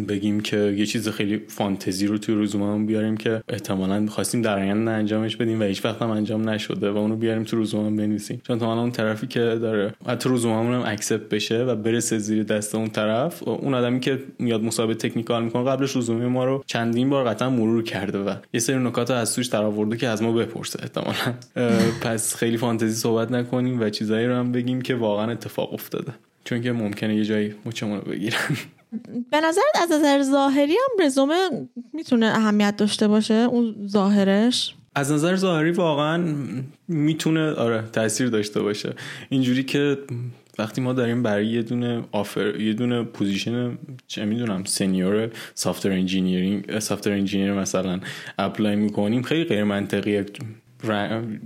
بگیم 0.08 0.40
که 0.40 0.56
یه 0.56 0.86
چیز 0.86 1.08
خیلی 1.08 1.42
فانتزی 1.48 2.06
رو 2.06 2.18
توی 2.18 2.34
روزنامه 2.34 2.86
بیاریم 2.86 3.16
که 3.16 3.42
احتمالا 3.48 4.00
می‌خواستیم 4.00 4.42
در 4.42 4.58
آینده 4.58 4.90
انجامش 4.90 5.36
بدیم 5.36 5.60
و 5.60 5.64
هیچ 5.64 5.84
وقت 5.84 6.02
هم 6.02 6.10
انجام 6.10 6.48
نشده 6.48 6.90
و 6.90 6.96
اونو 6.96 7.16
بیاریم 7.16 7.44
تو 7.44 7.56
روزنامه 7.56 8.02
بنویسیم. 8.02 8.40
چون 8.46 8.58
تو 8.58 8.64
اون 8.64 8.90
طرفی 8.90 9.26
که 9.26 9.40
داره 9.40 9.94
حتی 10.06 10.28
روزنامه 10.28 10.76
هم 10.76 10.82
اکسپت 10.86 11.28
بشه 11.28 11.64
و 11.64 11.74
برسه 11.74 12.18
زیر 12.18 12.42
دست 12.42 12.74
اون 12.74 12.88
طرف 12.88 13.48
اون 13.48 13.74
آدمی 13.74 14.00
که 14.00 14.18
میاد 14.38 14.62
مسابقه 14.62 14.94
تکنیکال 14.94 15.44
می‌کنه 15.44 15.64
قبلش 15.64 15.90
روزنامه 15.90 16.26
ما 16.26 16.44
رو 16.44 16.64
چندین 16.66 17.10
بار 17.10 17.28
قطعا 17.28 17.50
مرور 17.50 17.82
کرده 17.82 18.18
و 18.18 18.34
یه 18.52 18.60
سری 18.60 18.76
نکات 18.76 19.10
از 19.10 19.34
توش 19.34 19.46
در 19.46 19.62
آورده 19.62 19.96
که 19.96 20.08
از 20.08 20.22
ما 20.22 20.32
بپرسه 20.32 20.78
احتمالا. 20.82 21.34
پس 22.00 22.34
خیلی 22.34 22.56
فانتزی 22.56 22.94
صحبت 22.94 23.32
نکنیم 23.32 23.80
و 23.80 23.90
چیزایی 23.90 24.26
رو 24.26 24.34
هم 24.34 24.52
بگیم 24.52 24.82
که 24.82 24.94
واقعا 24.94 25.30
اتفاق 25.30 25.72
افتاده. 25.72 26.12
چون 26.44 26.62
که 26.62 26.72
ممکنه 26.72 27.16
یه 27.16 27.24
جایی 27.24 27.54
مچمون 27.66 28.00
رو 28.00 28.10
بگیرن. 28.12 28.38
به 29.30 29.40
نظرت 29.40 29.82
از 29.82 29.92
نظر 29.92 30.22
ظاهری 30.22 30.72
هم 30.72 31.06
رزومه 31.06 31.68
می‌تونه 31.92 32.26
اهمیت 32.26 32.76
داشته 32.76 33.08
باشه؟ 33.08 33.34
اون 33.34 33.74
ظاهرش؟ 33.86 34.74
از 34.94 35.12
نظر 35.12 35.36
ظاهری 35.36 35.70
واقعا 35.70 36.34
می‌تونه 36.88 37.50
آره 37.50 37.84
تاثیر 37.92 38.28
داشته 38.28 38.62
باشه. 38.62 38.94
اینجوری 39.28 39.62
که 39.64 39.98
وقتی 40.58 40.80
ما 40.80 40.92
داریم 40.92 41.22
برای 41.22 41.46
یه 41.46 41.62
دونه 41.62 42.04
offer 42.12 42.60
یه 42.60 42.72
دونه 42.72 43.02
position 43.02 43.78
چه 44.06 44.24
می‌دونم 44.24 44.64
senior 44.64 45.30
software 45.54 45.92
engineering 45.92 46.78
software 46.78 47.12
engineer 47.12 47.52
مثلا 47.52 48.00
apply 48.38 48.76
می‌کنیم 48.76 49.22
خیلی 49.22 49.44
غیر 49.44 49.64
منطقیه 49.64 50.26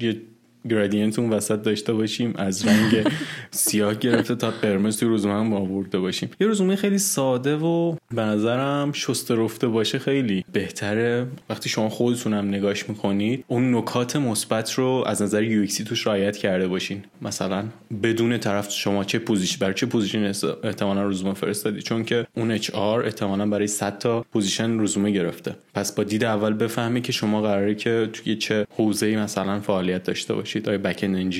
یه 0.01 0.21
gradient 0.69 1.19
اون 1.19 1.31
وسط 1.31 1.63
داشته 1.63 1.93
باشیم 1.93 2.35
از 2.37 2.67
رنگ 2.67 3.07
سیاه 3.51 3.95
گرفته 3.95 4.35
تا 4.35 4.51
قرمز 4.51 4.99
توی 4.99 5.09
رزومه 5.09 5.41
هم 5.41 5.53
آورده 5.53 5.99
باشیم. 5.99 6.31
یه 6.41 6.47
رزومه 6.47 6.77
خیلی 6.77 6.99
ساده 6.99 7.57
و 7.57 7.97
به 8.15 8.23
نظرم 8.23 8.93
شسته 8.93 9.35
رفته 9.35 9.69
باشه 9.69 9.99
خیلی 9.99 10.45
بهتره. 10.53 11.27
وقتی 11.51 11.69
شما 11.69 11.89
خودتونم 11.89 12.49
نگاش 12.49 12.89
می‌کنید 12.89 13.45
اون 13.49 13.75
نکات 13.75 14.17
مثبت 14.17 14.73
رو 14.73 15.05
از 15.07 15.23
نظر 15.23 15.43
UI 15.43 15.67
توش 15.67 16.07
رعایت 16.07 16.37
کرده 16.37 16.69
باشین. 16.69 17.03
مثلا 17.23 17.65
بدون 18.03 18.39
طرف 18.39 18.71
شما 18.71 19.05
چه 19.05 19.19
position 19.19 19.59
برای 19.61 19.75
چه 19.75 19.87
position 19.87 20.33
احتمالا 20.65 21.09
رزومه 21.09 21.35
فرستادی؟ 21.35 21.83
چون 21.83 22.05
که 22.05 22.27
اون 22.37 22.51
HR 22.51 23.05
احتمالا 23.05 23.47
برای 23.47 23.67
100 23.67 23.99
تا 23.99 24.27
position 24.33 24.81
رزومه 24.81 25.11
گرفته. 25.11 25.57
پس 25.75 25.93
با 25.93 26.05
دید 26.05 26.25
اول 26.25 26.53
بفهمی 26.53 27.01
که 27.01 27.13
شما 27.13 27.43
قراره 27.43 27.75
که 27.75 28.09
توی 28.13 28.37
چه 28.37 28.67
حوزه‌ای 28.77 29.17
مثلا 29.17 29.61
فعالیت 29.61 30.03
داشته 30.03 30.35
باشید. 30.35 30.69
آیا 30.69 30.79
backend 30.79 31.35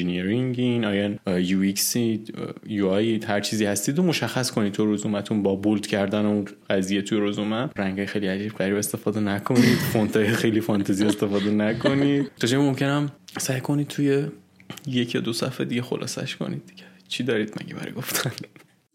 این 0.57 0.85
آیا 0.85 1.39
UX 1.39 1.97
UI 2.67 3.21
هر 3.27 3.41
چیزی 3.41 3.65
هستید 3.65 3.99
و 3.99 4.03
مشخص 4.03 4.51
کنید 4.51 4.73
تو 4.73 4.95
رزومتون 4.95 5.43
با 5.43 5.57
bold 5.57 5.87
کردن 5.87 6.27
اون 6.27 6.45
قضیه 6.71 7.03
توی 7.03 7.19
رزومه 7.21 7.69
رنگ 7.77 8.05
خیلی 8.05 8.27
عجیب 8.27 8.53
غریب 8.53 8.77
استفاده 8.77 9.21
نکنید. 9.21 9.79
فونت 9.93 10.33
خیلی 10.33 10.61
فانتزی 10.61 11.05
استفاده 11.05 11.51
نکنید. 11.51 12.31
تا 12.41 12.47
جای 12.47 12.59
ممکنم 12.59 13.11
سعی 13.39 13.61
کنید 13.61 13.89
توی 13.89 14.27
یک 14.87 15.15
یا 15.15 15.21
دو 15.21 15.33
صفحه 15.33 15.67
دیگه 15.67 15.83
خلاصش 15.83 16.37
کنید 16.37 16.67
دیگه. 16.67 16.83
چی 17.09 17.23
دارید 17.23 17.55
مگه 17.63 17.75
برای 17.75 17.93
گفتن؟ 17.93 18.31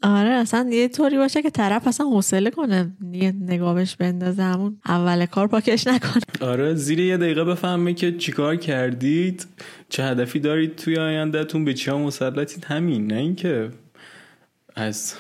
آره 0.04 0.30
اصلا 0.30 0.70
یه 0.72 0.88
طوری 0.88 1.18
باشه 1.18 1.42
که 1.42 1.50
طرف 1.50 1.88
اصلا 1.88 2.06
حوصله 2.06 2.50
کنه. 2.50 2.92
یه 3.12 3.32
نگاهش 3.32 3.96
بندازه 3.96 4.44
همون 4.44 4.78
اول 4.86 5.26
کار 5.26 5.48
پاکش 5.48 5.88
نکنه. 5.88 6.24
آره 6.42 6.74
زیر 6.74 7.00
یه 7.00 7.18
دقیقه 7.18 7.44
بفهمه 7.44 7.94
که 7.94 8.12
چیکار 8.12 8.56
کردید. 8.56 9.46
چه 9.90 10.04
هدفی 10.04 10.40
دارید 10.40 10.76
توی 10.76 10.98
آیندهتون. 10.98 11.66
به 11.66 11.74
چیا 11.74 11.98
مسلطید. 11.98 12.66
همین 12.66 13.08
نه 13.08 13.16
اینکه 13.16 13.70
از 14.76 15.14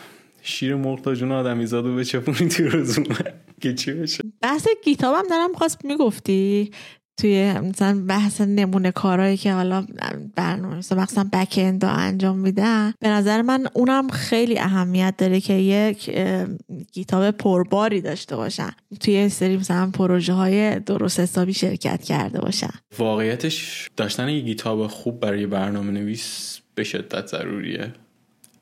شیر 0.43 0.75
مرغ 0.75 1.01
تا 1.01 1.15
جون 1.15 1.31
آدمی 1.31 1.65
زادو 1.65 1.95
بچپونی 1.95 2.49
توی 2.49 2.65
روزونه 2.65 3.33
که 3.61 3.73
چی 3.73 3.93
بشه؟ 3.93 4.23
بحث 4.41 4.67
گیتاب 4.83 5.15
هم 5.15 5.25
دارم 5.29 5.53
خواست 5.53 5.85
می‌گفتی. 5.85 6.71
توی 7.17 7.53
مثلا 7.53 8.05
بحث 8.07 8.41
نمونه 8.41 8.91
کارهایی 8.91 9.37
که 9.37 9.53
حالا 9.53 9.85
برنامه 10.35 10.77
مثلا 10.77 11.29
بک 11.33 11.55
اند 11.57 11.85
انجام 11.85 12.39
میدن. 12.39 12.93
به 12.99 13.09
نظر 13.09 13.41
من 13.41 13.67
اونم 13.73 14.09
خیلی 14.09 14.59
اهمیت 14.59 15.13
داره 15.17 15.41
که 15.41 15.53
یک 15.53 16.11
کتاب 16.93 17.31
پرباری 17.31 18.01
داشته 18.01 18.35
باشن. 18.35 18.71
توی 18.99 19.29
سری 19.29 19.57
مثلا 19.57 19.91
پروژه 19.91 20.33
های 20.33 20.79
درست 20.79 21.19
حسابی 21.19 21.53
شرکت 21.53 22.03
کرده 22.03 22.41
باشن. 22.41 22.73
واقعیتش 22.99 23.89
داشتن 23.97 24.29
یک 24.29 24.57
کتاب 24.57 24.87
خوب 24.87 25.19
برای 25.19 25.45
برنامه 25.45 25.91
نویس 25.91 26.59
به 26.75 26.83
شدت 26.83 27.27
ضروریه. 27.27 27.93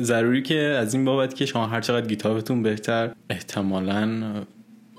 ضروری 0.04 0.42
که 0.42 0.60
از 0.60 0.94
این 0.94 1.06
بابت 1.06 1.36
که 1.36 1.46
شما 1.46 1.68
هر 1.68 1.82
چقدر 1.82 2.08
گیتابتون 2.08 2.64
بهتر 2.64 3.12
احتمالاً 3.30 4.34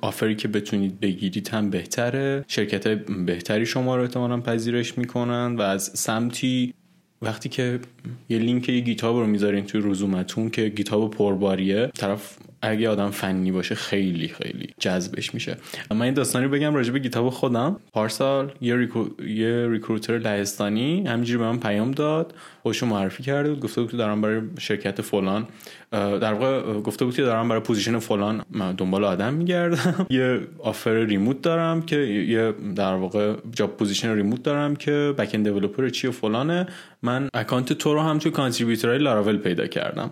آفری 0.02 0.36
که 0.36 0.48
بتونید 0.48 1.00
بگیرید 1.00 1.48
هم 1.48 1.70
بهتره. 1.70 2.44
شرکت 2.48 2.88
بهتری 3.26 3.66
شما 3.66 3.96
رو 3.96 4.02
احتمالا 4.02 4.40
پذیرش 4.40 4.98
می‌کنن 4.98 5.56
و 5.56 5.60
از 5.60 5.82
سمتی 5.94 6.74
وقتی 7.22 7.48
که 7.48 7.80
یه 8.28 8.38
لینک 8.38 8.68
یه 8.68 8.80
گیتاب 8.80 9.16
رو 9.16 9.26
می‌ذارین 9.26 9.64
توی 9.64 9.80
رزومتون 9.84 10.50
که 10.50 10.68
گیتاب 10.68 11.10
پرباریه 11.10 11.86
طرف 11.86 12.38
اگه 12.62 12.88
آدم 12.88 13.10
فنی 13.10 13.52
باشه 13.52 13.74
خیلی 13.74 14.28
خیلی 14.28 14.74
جذبش 14.78 15.34
میشه. 15.34 15.56
من 15.90 16.02
این 16.02 16.14
داستانی 16.14 16.48
بگم 16.48 16.74
راجع 16.74 16.92
به 16.92 16.98
GitHub 16.98 17.30
خودم. 17.30 17.76
پارسال 17.92 18.52
یه, 18.60 18.76
recru... 18.76 19.22
یه 19.26 19.68
recruiter 19.68 20.18
لهستانی 20.18 21.06
همینجوری 21.06 21.38
به 21.38 21.44
من 21.44 21.58
پیام 21.58 21.90
داد. 21.90 22.34
خودشو 22.62 22.86
معرفی 22.86 23.22
کرده 23.22 23.50
بود. 23.50 23.60
گفته 23.60 23.80
بود 23.80 23.90
که 23.90 23.96
دارم 23.96 24.20
برای 24.20 24.40
شرکت 24.58 25.00
فلان 25.00 25.46
در 25.92 26.32
واقع 26.34 26.80
گفته 26.80 27.04
بود 27.04 27.14
که 27.14 27.22
دارم 27.22 27.48
برای 27.48 27.60
position 27.60 27.98
فلان 27.98 28.44
دنبال 28.76 29.04
آدم 29.04 29.34
میگردم. 29.34 30.06
یه 30.10 30.40
offer 30.58 30.94
remote 30.94 31.42
دارم 31.42 31.82
که 31.82 31.96
یه 31.96 32.52
در 32.76 32.94
واقع 32.94 33.34
job 33.54 33.76
position 33.76 34.14
remote 34.14 34.42
دارم 34.42 34.76
که 34.76 35.14
backend 35.18 35.44
developer 35.44 35.88
PHP 35.88 36.06
و 36.06 36.12
فلانه. 36.12 36.66
من 37.02 37.28
account 37.34 37.72
تو 37.72 37.94
رو 37.94 38.00
هم 38.00 38.18
توی 38.18 38.32
contributor 38.32 38.98
های 38.98 39.07
Laravel 39.07 39.36
پیدا 39.36 39.66
کردم. 39.66 40.10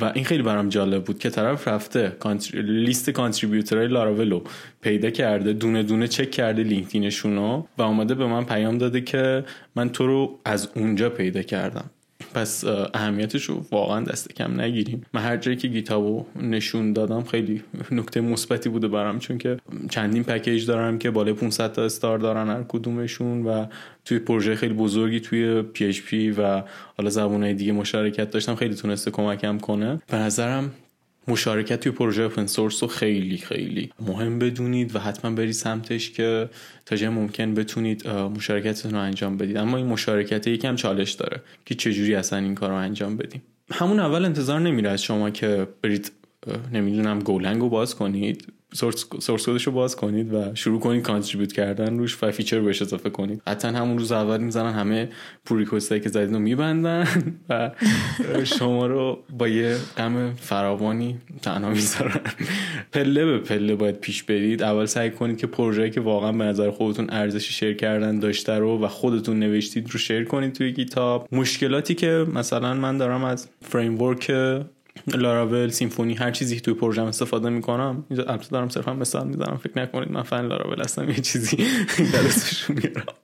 و 0.00 0.04
این 0.14 0.24
خیلی 0.24 0.42
برام 0.42 0.68
جالب 0.68 1.04
بود 1.04 1.18
که 1.18 1.30
طرف 1.30 1.68
رفته 1.68 2.16
لیست 2.54 3.10
contributor 3.10 3.88
های 3.88 3.99
Laravel 3.99 4.37
و 4.37 4.42
پیدا 4.80 5.10
کرده 5.10 5.52
دونه 5.52 5.82
دونه 5.82 6.08
چک 6.08 6.30
کرده 6.30 6.62
LinkedIn 6.62 7.25
شونو 7.25 7.64
و 7.78 7.82
اومده 7.82 8.14
به 8.14 8.26
من 8.26 8.44
پیام 8.44 8.78
داده 8.78 9.00
که 9.00 9.44
من 9.76 9.88
تو 9.88 10.06
رو 10.06 10.38
از 10.44 10.68
اونجا 10.74 11.10
پیدا 11.10 11.42
کردم. 11.42 11.90
پس 12.34 12.64
اهمیتش 12.94 13.44
رو 13.44 13.64
واقعا 13.70 14.00
دست 14.00 14.34
کم 14.34 14.60
نگیریم. 14.60 15.02
من 15.12 15.20
هر 15.20 15.36
جایی 15.36 15.56
که 15.56 15.68
GitHub 15.68 16.18
و 16.18 16.26
نشون 16.42 16.92
دادم 16.92 17.22
خیلی 17.22 17.62
نکته 17.90 18.20
مثبتی 18.20 18.68
بوده 18.68 18.88
برام 18.88 19.18
چون 19.18 19.38
که 19.38 19.56
چندین 19.90 20.24
package 20.24 20.66
دارم 20.66 20.98
که 20.98 21.10
بالای 21.10 21.34
500 21.34 21.72
تا 21.72 21.84
star 21.84 22.18
دارن 22.18 22.48
هر 22.48 22.62
کدومشون 22.68 23.46
و 23.46 23.66
توی 24.04 24.18
پروژه 24.18 24.54
خیلی 24.54 24.74
بزرگی 24.74 25.20
توی 25.20 25.62
PHP 25.62 26.30
و 26.30 26.62
حالا 26.96 27.10
زبونهای 27.10 27.54
دیگه 27.54 27.72
مشارکت 27.72 28.30
داشتم 28.30 28.54
خیلی 28.54 28.74
تونسته 28.74 29.10
کمکم 29.10 29.58
کنه. 29.58 30.02
به 30.10 30.16
نظرم 30.16 30.70
مشارکت 31.28 31.80
توی 31.80 31.92
پروژه 31.92 32.22
open 32.22 32.46
source 32.46 32.82
رو 32.82 32.88
خیلی 32.88 33.38
خیلی 33.38 33.90
مهم 34.00 34.38
بدونید 34.38 34.96
و 34.96 34.98
حتما 34.98 35.30
برید 35.30 35.52
سمتش 35.52 36.10
که 36.10 36.48
تا 36.86 36.96
جای 36.96 37.08
ممکن 37.08 37.54
بتونید 37.54 38.08
مشارکتتون 38.08 38.92
رو 38.92 38.98
انجام 38.98 39.36
بدید. 39.36 39.56
اما 39.56 39.76
این 39.76 39.86
مشارکت 39.86 40.46
یکم 40.46 40.76
چالش 40.76 41.12
داره 41.12 41.42
که 41.64 41.74
چجوری 41.74 42.14
اصلا 42.14 42.38
این 42.38 42.54
کار 42.54 42.70
رو 42.70 42.76
انجام 42.76 43.16
بدیم. 43.16 43.42
همون 43.70 44.00
اول 44.00 44.24
انتظار 44.24 44.60
نمیره 44.60 44.90
از 44.90 45.02
شما 45.02 45.30
که 45.30 45.66
برید 45.82 46.12
نمی‌دونم 46.72 47.18
Golang 47.18 47.60
رو 47.60 47.68
باز 47.68 47.94
کنید. 47.94 48.52
source 48.72 49.48
code 49.48 49.60
ش 49.60 49.66
رو 49.66 49.72
باز 49.72 49.96
کنید 49.96 50.34
و 50.34 50.54
شروع 50.54 50.80
کنید 50.80 51.02
contribute 51.02 51.52
کردن 51.52 51.98
روش 51.98 52.22
و 52.22 52.30
feature 52.30 52.60
بهش 52.60 52.82
اضافه 52.82 53.10
کنید. 53.10 53.42
حتی 53.46 53.68
همون 53.68 53.98
روز 53.98 54.12
اول 54.12 54.40
می‌زنن 54.40 54.72
همه 54.72 55.08
pull 55.44 55.64
که 55.64 56.08
زدید 56.08 56.32
رو 56.32 56.38
میبندن 56.38 57.06
و 57.48 57.70
شما 58.44 58.86
رو 58.86 59.18
با 59.38 59.48
یه 59.48 59.76
غم 59.96 60.34
فراوانی 60.34 61.18
تنها 61.42 61.70
می‌ذارن. 61.70 62.20
پله 62.92 63.24
به 63.24 63.38
پله 63.38 63.74
باید 63.74 64.00
پیش 64.00 64.22
برید. 64.22 64.62
اول 64.62 64.86
سعی 64.86 65.10
کنید 65.10 65.36
که 65.36 65.46
پروژه 65.46 65.90
که 65.90 66.00
واقعا 66.00 66.32
به 66.32 66.44
نظر 66.44 66.70
خودتون 66.70 67.10
ارزش 67.10 67.48
شیر 67.48 67.74
کردن 67.74 68.18
داشته 68.18 68.52
رو 68.52 68.84
و 68.84 68.88
خودتون 68.88 69.38
نوشتید 69.38 69.90
رو 69.90 69.98
شیر 69.98 70.24
کنید 70.24 70.52
توی 70.52 70.72
کتاب 70.72 71.28
مشکلاتی 71.32 71.94
که 71.94 72.26
مثلا 72.34 72.74
من 72.74 72.96
دارم 72.96 73.24
از 73.24 73.48
فریم 73.60 73.98
لاراول 75.14 75.68
سیمفونی 75.68 76.14
هر 76.14 76.30
چیزی 76.30 76.60
توی 76.60 76.74
پروژه 76.74 77.02
استفاده 77.02 77.48
می‌کنم 77.48 78.04
اینجا 78.10 78.24
البته 78.24 78.48
دارم 78.48 78.68
صرفا 78.68 78.94
مثال 78.94 79.28
می‌زنم 79.28 79.56
فکر 79.56 79.82
نکنید 79.82 80.12
من 80.12 80.22
فن 80.22 80.46
لاراول 80.46 80.80
هستم 80.80 81.08
یه 81.08 81.14
چیزی 81.14 81.56
درستشون 82.12 82.76
میارم 82.76 83.14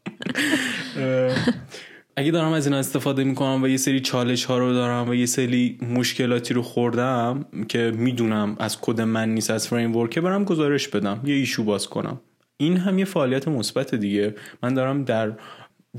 اگه 2.17 2.31
دارم 2.31 2.53
از 2.53 2.67
اینا 2.67 2.79
استفاده 2.79 3.25
می‌کنم 3.25 3.63
و 3.63 3.69
یه 3.69 3.77
سری 3.77 4.01
چالش 4.01 4.45
ها 4.45 4.59
رو 4.59 4.73
دارم 4.73 5.09
و 5.09 5.15
یه 5.15 5.27
سری 5.27 5.79
مشکلاتی 5.95 6.55
رو 6.55 6.63
خوردم 6.63 7.47
که 7.69 7.93
می‌دونم 7.97 8.57
از 8.59 8.81
کد 8.81 9.01
من 9.01 9.35
نیست 9.35 9.51
از 9.51 9.69
framework 9.69 10.19
برم 10.19 10.45
گزارش 10.45 10.89
بدم 10.89 11.21
یه 11.25 11.35
issue 11.35 11.65
باز 11.65 11.89
کنم. 11.89 12.21
این 12.57 12.77
هم 12.77 12.99
یه 12.99 13.05
فعالیت 13.05 13.49
مثبت 13.49 13.95
دیگه. 13.95 14.35
من 14.63 14.75
دارم 14.75 15.05
در 15.05 15.33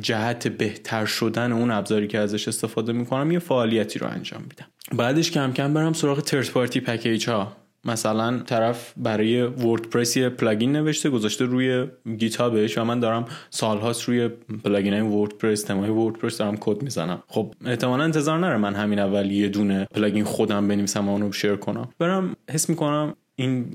جهت 0.01 0.47
بهتر 0.47 1.05
شدن 1.05 1.51
اون 1.51 1.71
ابزاری 1.71 2.07
که 2.07 2.19
ازش 2.19 2.47
استفاده 2.47 2.93
می‌کنم 2.93 3.31
یه 3.31 3.39
فعالیتی 3.39 3.99
رو 3.99 4.07
انجام 4.07 4.41
میدم. 4.41 4.65
بعدش 4.97 5.31
کم 5.31 5.53
کم 5.53 5.73
برم 5.73 5.93
سراغ 5.93 6.21
third 6.21 6.49
party 6.49 6.79
package 6.79 7.29
ها 7.29 7.51
مثلا 7.85 8.39
طرف 8.39 8.93
برای 8.97 9.43
WordPress 9.43 10.17
یه 10.17 10.29
plugin 10.29 10.71
نوشته 10.71 11.09
گذاشته 11.09 11.45
روی 11.45 11.87
GitHub 12.17 12.62
ش 12.62 12.77
و 12.77 12.83
من 12.83 12.99
دارم 12.99 13.25
سالهاست 13.49 14.03
روی 14.03 14.29
plugin 14.63 14.93
های 14.93 15.01
WordPress 15.01 15.63
theme 15.63 15.89
ای 15.89 15.94
WordPress 15.94 16.37
دارم 16.37 16.57
کد 16.57 16.81
می‌زنم. 16.81 17.23
خب 17.27 17.53
احتمالا 17.65 18.03
انتظار 18.03 18.39
نره 18.39 18.57
من 18.57 18.75
همین 18.75 18.99
اول 18.99 19.31
یه 19.31 19.47
دونه 19.47 19.87
plugin 19.95 20.23
خودم 20.23 20.67
بنویسم 20.67 21.09
و 21.09 21.11
اونو 21.11 21.31
share 21.31 21.55
کنم. 21.55 21.89
برم 21.99 22.35
حس 22.49 22.69
می‌کنم 22.69 23.15
این 23.35 23.65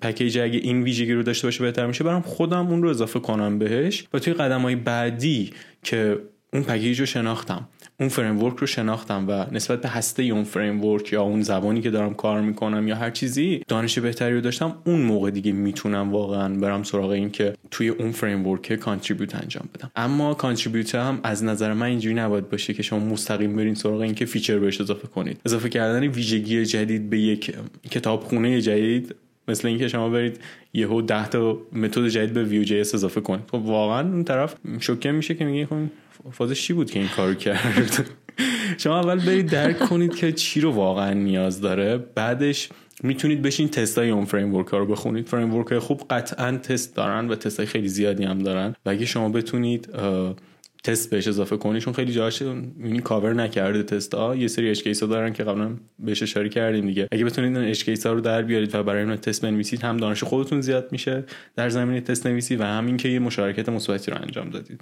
package 0.00 0.38
اگه 0.38 0.58
این 0.58 0.82
ویژگی 0.82 1.12
رو 1.12 1.22
داشته 1.22 1.46
باشه 1.46 1.64
بهتر 1.64 1.86
میشه 1.86 2.04
برم 2.04 2.20
خودم 2.20 2.66
اون 2.66 2.82
رو 2.82 2.88
اضافه 2.88 3.20
کنم 3.20 3.58
بهش 3.58 4.06
و 4.12 4.18
توی 4.18 4.34
قدم 4.34 4.60
های 4.60 4.76
بعدی 4.76 5.50
که 5.82 6.18
اون 6.52 6.62
package 6.62 7.00
رو 7.00 7.06
شناختم 7.06 7.68
اون 8.00 8.08
framework 8.08 8.56
رو 8.56 8.66
شناختم 8.66 9.28
و 9.28 9.46
نسبت 9.52 9.80
به 9.80 9.88
هسته 9.88 10.22
اون 10.22 10.44
framework 10.44 11.12
یا 11.12 11.22
اون 11.22 11.42
زبانی 11.42 11.80
که 11.80 11.90
دارم 11.90 12.14
کار 12.14 12.40
می‌کنم 12.40 12.88
یا 12.88 12.96
هر 12.96 13.10
چیزی 13.10 13.62
دانش 13.68 13.98
بهتری 13.98 14.34
رو 14.34 14.40
داشتم 14.40 14.76
اون 14.84 15.00
موقع 15.00 15.30
دیگه 15.30 15.52
می‌تونم 15.52 16.12
واقعا 16.12 16.54
برم 16.54 16.82
سراغ 16.82 17.10
این 17.10 17.30
که 17.30 17.54
توی 17.70 17.88
اون 17.88 18.12
framework 18.12 18.74
contribute 18.74 19.34
انجام 19.34 19.68
بدم. 19.74 19.90
اما 19.96 20.34
contribute 20.34 20.94
هم 20.94 21.20
از 21.22 21.44
نظر 21.44 21.72
من 21.72 21.86
اینجوری 21.86 22.14
نباید 22.14 22.50
باشه 22.50 22.74
که 22.74 22.82
شما 22.82 22.98
مستقیم 22.98 23.56
برین 23.56 23.74
سراغ 23.74 24.00
این 24.00 24.14
که 24.14 24.24
feature 24.24 24.58
بهش 24.58 24.80
اضافه 24.80 25.08
کنید. 25.08 25.40
اضافه 25.46 25.68
کردن 25.68 26.06
ویژگی 26.06 26.64
جدید 26.64 27.10
به 27.10 27.18
یک 27.18 27.56
کتابخونه 27.90 28.60
جدید 28.60 29.14
مثل 29.48 29.68
اینکه 29.68 29.88
شما 29.88 30.08
برید 30.08 30.40
یهو 30.74 31.02
10 31.02 31.28
تا 31.28 31.58
method 31.72 32.08
جدید 32.08 32.32
به 32.32 32.44
Vue.js 32.44 32.80
اضافه 32.80 33.20
کنید. 33.20 33.44
خب 33.50 33.66
واقعا 33.66 34.00
اون 34.00 34.24
طرف 34.24 34.54
شوکه 34.80 35.12
میشه 35.12 35.34
که 35.34 35.44
میگه 35.44 35.66
خب 35.66 35.76
فازش 36.32 36.62
چی 36.62 36.72
بود 36.72 36.90
که 36.90 36.98
این 36.98 37.08
کارو 37.08 37.34
کرد؟ 37.34 38.06
شما 38.78 39.00
اول 39.00 39.20
برید 39.20 39.50
درک 39.50 39.78
کنید 39.78 40.16
که 40.16 40.32
چی 40.32 40.60
رو 40.60 40.72
واقعا 40.72 41.12
نیاز 41.12 41.60
داره. 41.60 41.98
بعدش 42.14 42.68
می‌تونید 43.02 43.42
بشین 43.42 43.68
تستای 43.68 44.10
اون 44.10 44.24
framework 44.24 44.66
ها 44.66 44.78
رو 44.78 44.86
بخونید. 44.86 45.26
framework 45.26 45.78
خوب 45.78 46.02
قطعا 46.10 46.56
تست 46.56 46.96
دارن 46.96 47.28
و 47.28 47.34
تستای 47.34 47.66
خیلی 47.66 47.88
زیادی 47.88 48.24
هم 48.24 48.38
دارن. 48.38 48.74
و 48.86 48.90
اگه 48.90 49.06
شما 49.06 49.28
بتونید 49.28 49.88
تست 50.84 51.10
بهش 51.10 51.28
اضافه 51.28 51.56
کنی 51.56 51.80
چون 51.80 51.92
خیلی 51.92 52.12
جاش 52.12 52.42
این 52.42 53.00
کاور 53.00 53.34
نکرده 53.34 53.82
تست 53.82 54.14
ها 54.14 54.36
یه 54.36 54.48
سری 54.48 54.70
edge 54.70 54.82
case 54.82 55.02
ها 55.02 55.08
دارن 55.08 55.32
که 55.32 55.44
قبلا 55.44 55.76
بهش 55.98 56.22
اشاره 56.22 56.48
کردیم 56.48 56.86
دیگه. 56.86 57.08
اگه 57.12 57.24
بتونید 57.24 57.56
این 57.56 57.68
edge 57.68 57.84
case 57.84 58.06
ها 58.06 58.12
رو 58.12 58.20
در 58.20 58.42
بیارید 58.42 58.74
و 58.74 58.82
برای 58.82 59.02
اون 59.02 59.16
تست 59.16 59.42
بنویسید 59.42 59.82
هم 59.82 59.96
دانش 59.96 60.24
خودتون 60.24 60.60
زیاد 60.60 60.92
میشه 60.92 61.24
در 61.56 61.68
زمینه 61.68 62.00
تست 62.00 62.26
نویسی 62.26 62.56
و 62.56 62.62
هم 62.62 62.86
اینکه 62.86 63.08
یه 63.08 63.18
مشارکت 63.18 63.68
مثبتی 63.68 64.10
رو 64.10 64.22
انجام 64.22 64.50
دادید. 64.50 64.80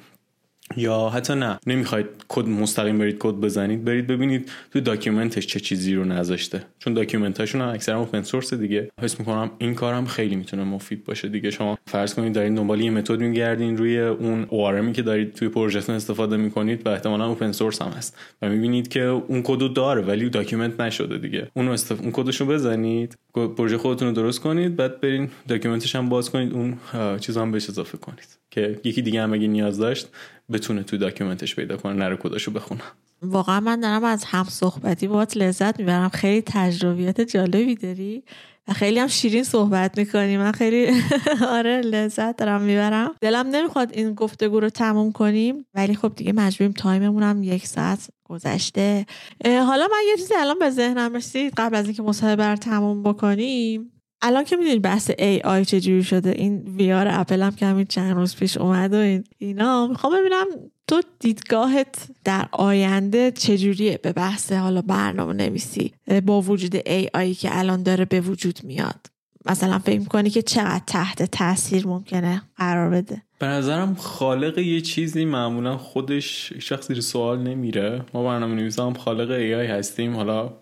یا 0.76 1.08
حتی 1.08 1.34
نه. 1.34 1.58
نمی‌خواید 1.66 2.06
کد 2.28 2.48
مستقیم 2.48 2.98
برید 2.98 3.16
کد 3.18 3.34
بزنید. 3.34 3.84
برید 3.84 4.06
ببینید 4.06 4.50
تو 4.72 4.80
documentش 4.80 5.46
چه 5.46 5.60
چیزی 5.60 5.94
رو 5.94 6.04
نذاشته. 6.04 6.62
چون 6.78 6.94
documentاشون 6.94 7.60
هم 7.60 7.68
اکثرا 7.68 7.98
open 7.98 8.22
source 8.22 8.54
دیگه. 8.54 8.90
حس 9.02 9.18
می‌کنم 9.20 9.50
این 9.58 9.74
کارم 9.74 10.06
خیلی 10.06 10.36
می‌تونه 10.36 10.64
مفید 10.64 11.04
باشه 11.04 11.28
دیگه. 11.28 11.50
شما 11.50 11.78
فرض 11.86 12.14
کنید 12.14 12.32
دارین 12.32 12.54
دنبال 12.54 12.80
یه 12.80 12.90
method 12.90 13.20
میگردین 13.20 13.76
روی 13.76 14.00
اون 14.00 14.46
ORMی 14.46 14.92
که 14.92 15.02
دارید 15.02 15.34
توی 15.34 15.48
پروژهتون 15.48 15.94
استفاده 15.94 16.36
می‌کنید 16.36 16.86
و 16.86 16.88
احتمالا 16.88 17.26
open 17.26 17.52
source 17.52 17.82
هم 17.82 17.90
هست. 17.90 18.18
و 18.42 18.48
می‌بینید 18.48 18.88
که 18.88 19.02
اون 19.02 19.42
کدو 19.42 19.68
داره 19.68 20.02
ولی 20.02 20.30
document 20.30 20.80
نشده 20.80 21.18
دیگه. 21.18 21.48
اون 21.54 21.68
استف... 21.68 22.00
اون 22.00 22.10
کدشو 22.12 22.46
بزنید 22.46 23.18
پروژه 23.34 23.78
خودتون 23.78 24.08
رو 24.08 24.14
درست 24.14 24.40
کنید 24.40 24.76
بعد 24.76 25.00
برین 25.00 25.28
documentش 25.48 25.96
هم 25.96 26.08
باز 26.08 26.30
کنید 26.30 26.52
اون 26.52 26.78
چیزا 27.18 27.42
هم 27.42 27.52
بهش 27.52 27.68
اضافه 27.68 27.98
کنید. 27.98 28.45
که 28.56 28.80
یکی 28.84 29.02
دیگه 29.02 29.22
هم 29.22 29.32
اگه 29.32 29.48
نیاز 29.48 29.78
داشت 29.78 30.08
بتونه 30.52 30.82
تو 30.82 30.96
document 30.96 31.44
ش 31.44 31.56
پیدا 31.56 31.76
کنه 31.76 31.92
نره 31.92 32.16
کداشو 32.16 32.50
بخونه. 32.50 32.80
واقعا 33.22 33.60
من 33.60 33.80
دارم 33.80 34.04
از 34.04 34.24
هم 34.24 34.44
صحبتی 34.44 35.08
باهات 35.08 35.36
لذت 35.36 35.78
می‌برم. 35.80 36.08
خیلی 36.08 36.42
تجربیات 36.46 37.20
جالبی 37.20 37.74
داری 37.74 38.24
و 38.68 38.72
خیلی 38.72 38.98
هم 38.98 39.06
شیرین 39.06 39.44
صحبت 39.44 39.98
می‌کنی. 39.98 40.36
من 40.36 40.52
خیلی 40.52 41.00
آره 41.56 41.80
لذت 41.80 42.36
دارم 42.36 42.62
می‌برم. 42.62 43.14
دلم 43.20 43.46
نمی‌خواد 43.46 43.92
این 43.92 44.14
گفتگو 44.14 44.60
رو 44.60 44.70
تموم 44.70 45.12
کنیم 45.12 45.66
ولی 45.74 45.94
خب 45.94 46.12
دیگه 46.16 46.32
مجبوریم 46.32 46.72
time 46.72 47.01
مون 47.01 47.22
هم 47.22 47.42
یک 47.42 47.66
ساعت 47.66 48.08
گذشته. 48.24 49.06
حالا 49.44 49.86
من 49.92 50.00
یه 50.08 50.16
چیزی 50.16 50.34
الان 50.38 50.58
به 50.58 50.70
ذهنم 50.70 51.16
رسید. 51.16 51.52
قبل 51.56 51.76
از 51.76 51.84
اینکه 51.84 52.02
مصاحبه 52.02 52.46
رو 52.46 52.56
تموم 52.56 53.02
بکنیم 53.02 53.92
الان 54.26 54.44
که 54.44 54.56
می‌دونید 54.56 54.82
بحث 54.82 55.10
AI 55.18 55.64
چجوری 55.64 56.04
شده 56.04 56.30
این 56.30 56.58
VR 56.76 57.08
اپل 57.10 57.42
هم 57.42 57.54
که 57.54 57.66
همین 57.66 57.86
چند 57.86 58.16
روز 58.16 58.36
پیش 58.36 58.56
اومد 58.56 58.94
و 58.94 58.96
این 58.96 59.24
اینا 59.38 59.86
می‌خوام 59.86 60.12
ببینم 60.20 60.46
تو 60.86 61.02
دیدگاهت 61.20 62.08
در 62.24 62.48
آینده 62.52 63.30
چجوریه 63.30 63.98
به 64.02 64.12
بحث 64.12 64.52
حالا 64.52 64.82
برنامه 64.82 65.32
نویسی 65.32 65.92
با 66.26 66.40
وجود 66.40 66.76
AI 66.86 67.34
که 67.34 67.58
الان 67.58 67.82
داره 67.82 68.04
به 68.04 68.20
وجود 68.20 68.60
میاد. 68.64 69.06
مثلا 69.46 69.78
فکر 69.78 70.04
کنی 70.04 70.30
که 70.30 70.42
چقدر 70.42 70.82
تحت 70.86 71.22
تاثیر 71.22 71.86
ممکنه 71.86 72.42
قرار 72.56 72.90
بده؟ 72.90 73.22
به 73.38 73.46
نظرم 73.46 73.94
خالق 73.94 74.58
یه 74.58 74.80
چیزی 74.80 75.24
معمولا 75.24 75.76
خودش 75.76 76.52
شخص 76.58 76.88
زیر 76.88 77.00
سوال 77.00 77.38
نمیره. 77.38 78.00
ما 78.14 78.24
برنامه 78.24 78.54
نویس 78.54 78.78
هم 78.78 78.94
خالق 78.94 79.30
AI 79.30 79.66
هستیم. 79.66 80.16
حالا 80.16 80.52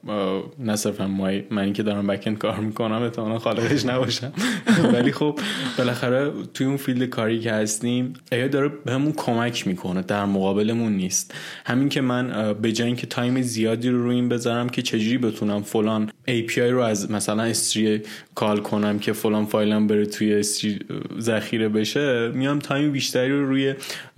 نه 0.58 0.76
صرفا 0.76 1.06
من 1.50 1.72
که 1.72 1.82
دارم 1.82 2.06
backend 2.06 2.34
کار 2.34 2.60
می‌کنم 2.60 3.02
احتمالا 3.02 3.38
خالقش 3.38 3.86
نباشم. 3.86 4.32
ولی 4.94 5.12
خب 5.12 5.40
بالاخره 5.78 6.32
توی 6.54 6.66
اون 6.66 6.76
field 6.76 7.02
کاری 7.02 7.40
که 7.40 7.52
هستیم 7.52 8.12
AI 8.32 8.48
داره 8.48 8.68
بهمون 8.68 9.12
کمک 9.12 9.66
می‌کنه. 9.66 10.02
در 10.02 10.24
مقابلمون 10.24 10.92
نیست. 10.92 11.34
همین 11.66 11.88
که 11.88 12.00
من 12.00 12.52
به 12.62 12.72
جای 12.72 12.86
اینکه 12.86 13.06
time 13.06 13.42
زیادی 13.42 13.88
رو 13.88 14.02
روی 14.02 14.14
این 14.14 14.28
بذارم 14.28 14.68
که 14.68 14.82
چجوری 14.82 15.18
بتونم 15.18 15.62
فلان 15.62 16.10
API 16.28 16.58
رو 16.58 16.80
از 16.80 17.10
مثلا 17.10 17.42
S3 17.42 18.02
call 18.34 18.60
کنم 18.60 18.98
که 18.98 19.12
فلان 19.12 19.46
فایلم 19.46 19.86
بره 19.86 20.06
توی 20.06 20.34
S3 20.34 20.78
ذخیره 21.20 21.68
بشه 21.68 22.28
میام 22.28 22.58
time 22.64 22.92
بیشتری 22.92 23.30
رو 23.30 23.46
روی 23.46 23.74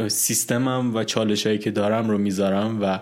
سیستمم 0.08 0.94
و 0.94 1.04
چالش 1.04 1.46
هایی 1.46 1.58
که 1.58 1.70
دارم 1.70 2.10
رو 2.10 2.18
می‌ذارم 2.18 2.78
و 2.82 2.98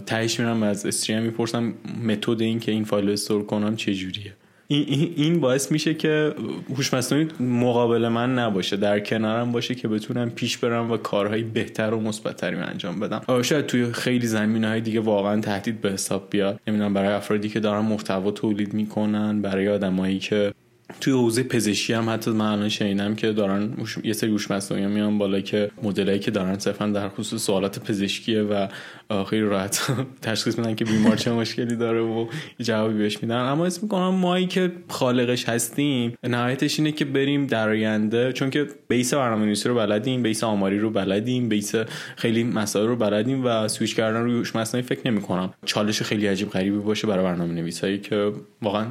تهش 0.00 0.40
میرم 0.40 0.62
از 0.62 0.86
استریم 0.86 1.22
می‌پرسم 1.22 1.74
متد 2.06 2.40
این 2.40 2.60
که 2.60 2.72
این 2.72 2.84
فایل 2.84 3.06
رو 3.06 3.12
استور 3.12 3.44
کنم 3.44 3.76
چجوریه. 3.76 4.32
این 4.68 5.40
باعث 5.40 5.72
میشه 5.72 5.94
که 5.94 6.34
هوش 6.76 6.94
مصنوعی 6.94 7.28
مقابل 7.40 8.08
من 8.08 8.38
نباشه 8.38 8.76
در 8.76 9.00
کنارم 9.00 9.52
باشه 9.52 9.74
که 9.74 9.88
بتونم 9.88 10.30
پیش 10.30 10.58
برم 10.58 10.90
و 10.90 10.96
کارهای 10.96 11.42
بهتر 11.42 11.94
و 11.94 12.00
مثبتتری 12.00 12.56
انجام 12.56 13.00
بدم. 13.00 13.42
شاید 13.42 13.66
توی 13.66 13.92
خیلی 13.92 14.26
زمینه 14.26 14.68
های 14.68 14.80
دیگه 14.80 15.00
واقعا 15.00 15.40
تهدید 15.40 15.80
به 15.80 15.90
حساب 15.92 16.26
بیاد. 16.30 16.60
نمی‌دونم 16.66 16.94
برای 16.94 17.08
افرادی 17.08 17.48
که 17.48 17.60
دارن 17.60 17.80
محتوا 17.80 18.30
تولید 18.30 18.74
می‌کنن 18.74 19.42
برای 19.42 19.68
آدمایی 19.68 20.18
که 20.18 20.52
توی 21.00 21.12
حوزه 21.12 21.42
پزشکی 21.42 21.92
هم 21.92 22.10
حتی 22.10 22.30
من 22.30 22.46
الان 22.46 22.68
شنیدم 22.68 23.14
که 23.14 23.32
دارن 23.32 23.70
یه 24.04 24.12
سری 24.12 24.30
هوش 24.30 24.50
مصنوعی 24.50 24.86
میان 24.86 25.18
بالا 25.18 25.40
که 25.40 25.70
مدلایی 25.82 26.18
که 26.18 26.30
دارن 26.30 26.58
صرفا 26.58 26.86
در 26.86 27.08
خصوص 27.08 27.42
سوالات 27.42 27.78
پزشکیه 27.78 28.42
و 28.42 28.66
خیلی 29.24 29.42
راحت 29.42 29.80
تشخیص 30.22 30.58
میدن 30.58 30.74
که 30.74 30.84
بیمار 30.84 31.16
چه 31.16 31.32
مشکلی 31.32 31.76
داره 31.76 32.00
و 32.00 32.26
جوابی 32.60 32.98
بهش 32.98 33.22
میدن. 33.22 33.36
اما 33.36 33.66
اسم 33.66 33.80
می‌کنم 33.82 34.14
مایی 34.14 34.46
که 34.46 34.72
خالقش 34.88 35.48
هستیم 35.48 36.14
نهایتش 36.22 36.78
اینه 36.78 36.92
که 36.92 37.04
بریم 37.04 37.46
در 37.46 37.68
آینده 37.68 38.32
چون 38.32 38.50
که 38.50 38.66
base 38.88 39.14
برنامه‌نویسی 39.14 39.68
رو 39.68 39.74
بلدیم 39.74 40.22
base 40.22 40.44
آماری 40.44 40.78
رو 40.78 40.90
بلدیم 40.90 41.48
base 41.48 41.74
خیلی 42.16 42.44
مسائل 42.44 42.86
رو 42.86 42.96
بلدیم 42.96 43.44
و 43.44 43.68
سویچ 43.68 43.96
کردن 43.96 44.20
روی 44.20 44.34
هوش 44.34 44.56
مصنوعی 44.56 44.86
فکر 44.86 45.10
نمی‌کنم. 45.10 45.54
چالش 45.64 46.02
خیلی 46.02 46.26
عجیب 46.26 46.50
غریبی 46.50 46.78
باشه 46.78 47.06
برای 47.06 47.24
برنامه‌نویسایی 47.24 47.98
که 47.98 48.32
واقعا 48.62 48.86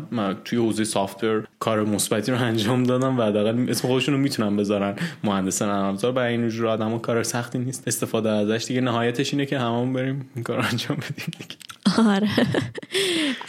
توی 0.45 0.59
حوزه 0.59 0.83
software 0.83 1.47
کار 1.59 1.83
مثبتی 1.89 2.31
رو 2.31 2.41
انجام 2.41 2.83
دادم 2.83 3.19
و 3.19 3.23
حداقل 3.23 3.69
اسم 3.69 3.87
خودشون 3.87 4.15
رو 4.15 4.21
می‌تونن 4.21 4.57
بذارن. 4.57 4.95
مهندس 5.23 5.61
نرم 5.61 5.85
افزار 5.85 6.11
برای 6.11 6.31
این 6.31 6.49
جور 6.49 6.67
آدمو 6.67 6.99
کار 6.99 7.23
سختی 7.23 7.59
نیست. 7.59 7.83
استفاده 7.87 8.29
ازش 8.29 8.65
دیگه 8.67 8.81
نهایتش 8.81 9.33
اینه 9.33 9.45
که 9.45 9.59
هممون 9.59 9.93
بریم 9.93 10.29
این 10.35 10.43
کار 10.43 10.59
انجام 10.59 10.97
بدیم. 10.97 11.31
دیگه 11.37 11.55
آره. 11.97 12.29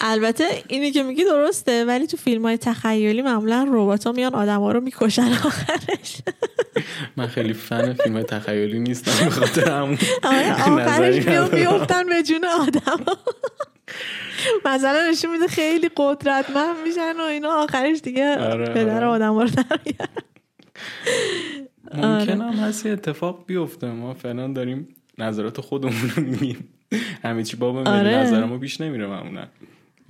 البته 0.01 0.45
اینی 0.69 0.91
که 0.91 1.03
میگی 1.03 1.25
درسته 1.25 1.85
ولی 1.85 2.07
تو 2.07 2.17
فیلم 2.17 2.43
های 2.43 2.57
تخیلی 2.57 3.23
معمولا 3.23 3.67
ربات 3.71 4.07
ها 4.07 4.13
میان 4.13 4.35
آدم 4.35 4.61
ها 4.61 4.73
رو 4.73 4.81
می‌کشن 4.81 5.33
آخرش. 5.45 6.23
من 7.17 7.27
خیلی 7.27 7.53
فن 7.53 7.93
فیلم 7.93 8.15
های 8.15 8.25
تخیلی 8.25 8.79
نیستم 8.79 9.25
به 9.25 9.31
خاطر 9.31 9.71
همون 9.71 9.99
آره 10.23 10.73
آخرش 10.73 11.27
میفتن 11.53 12.07
به 12.07 12.23
جون 12.23 12.45
آدم 12.45 13.05
مثلا 14.65 15.11
نشون 15.11 15.31
میده 15.31 15.47
خیلی 15.47 15.91
قدرتمند 15.97 16.77
میشن 16.87 17.17
و 17.21 17.23
اینا 17.23 17.49
آخرش 17.49 18.01
دیگه 18.01 18.39
آره 18.39 18.67
پدر 18.67 19.05
آره. 19.05 19.07
آدم 19.07 19.39
رو 19.39 19.49
ممکن 21.95 22.41
هم 22.41 22.53
هست 22.53 22.87
اتفاق 22.87 23.45
بیفته 23.47 23.87
ما 23.87 24.15
فعلا 24.15 24.53
داریم 24.53 24.89
نظرات 25.19 25.61
خودمون 25.61 26.11
رو 26.17 26.23
میگیم 26.23 26.69
همه 27.25 27.45
چی 27.45 27.57
بابا 27.57 27.91
آره. 27.91 28.17
نظر 28.17 28.45
ما 28.45 28.59
پیش 28.59 28.81
نمیره 28.81 29.07
معمولا 29.07 29.47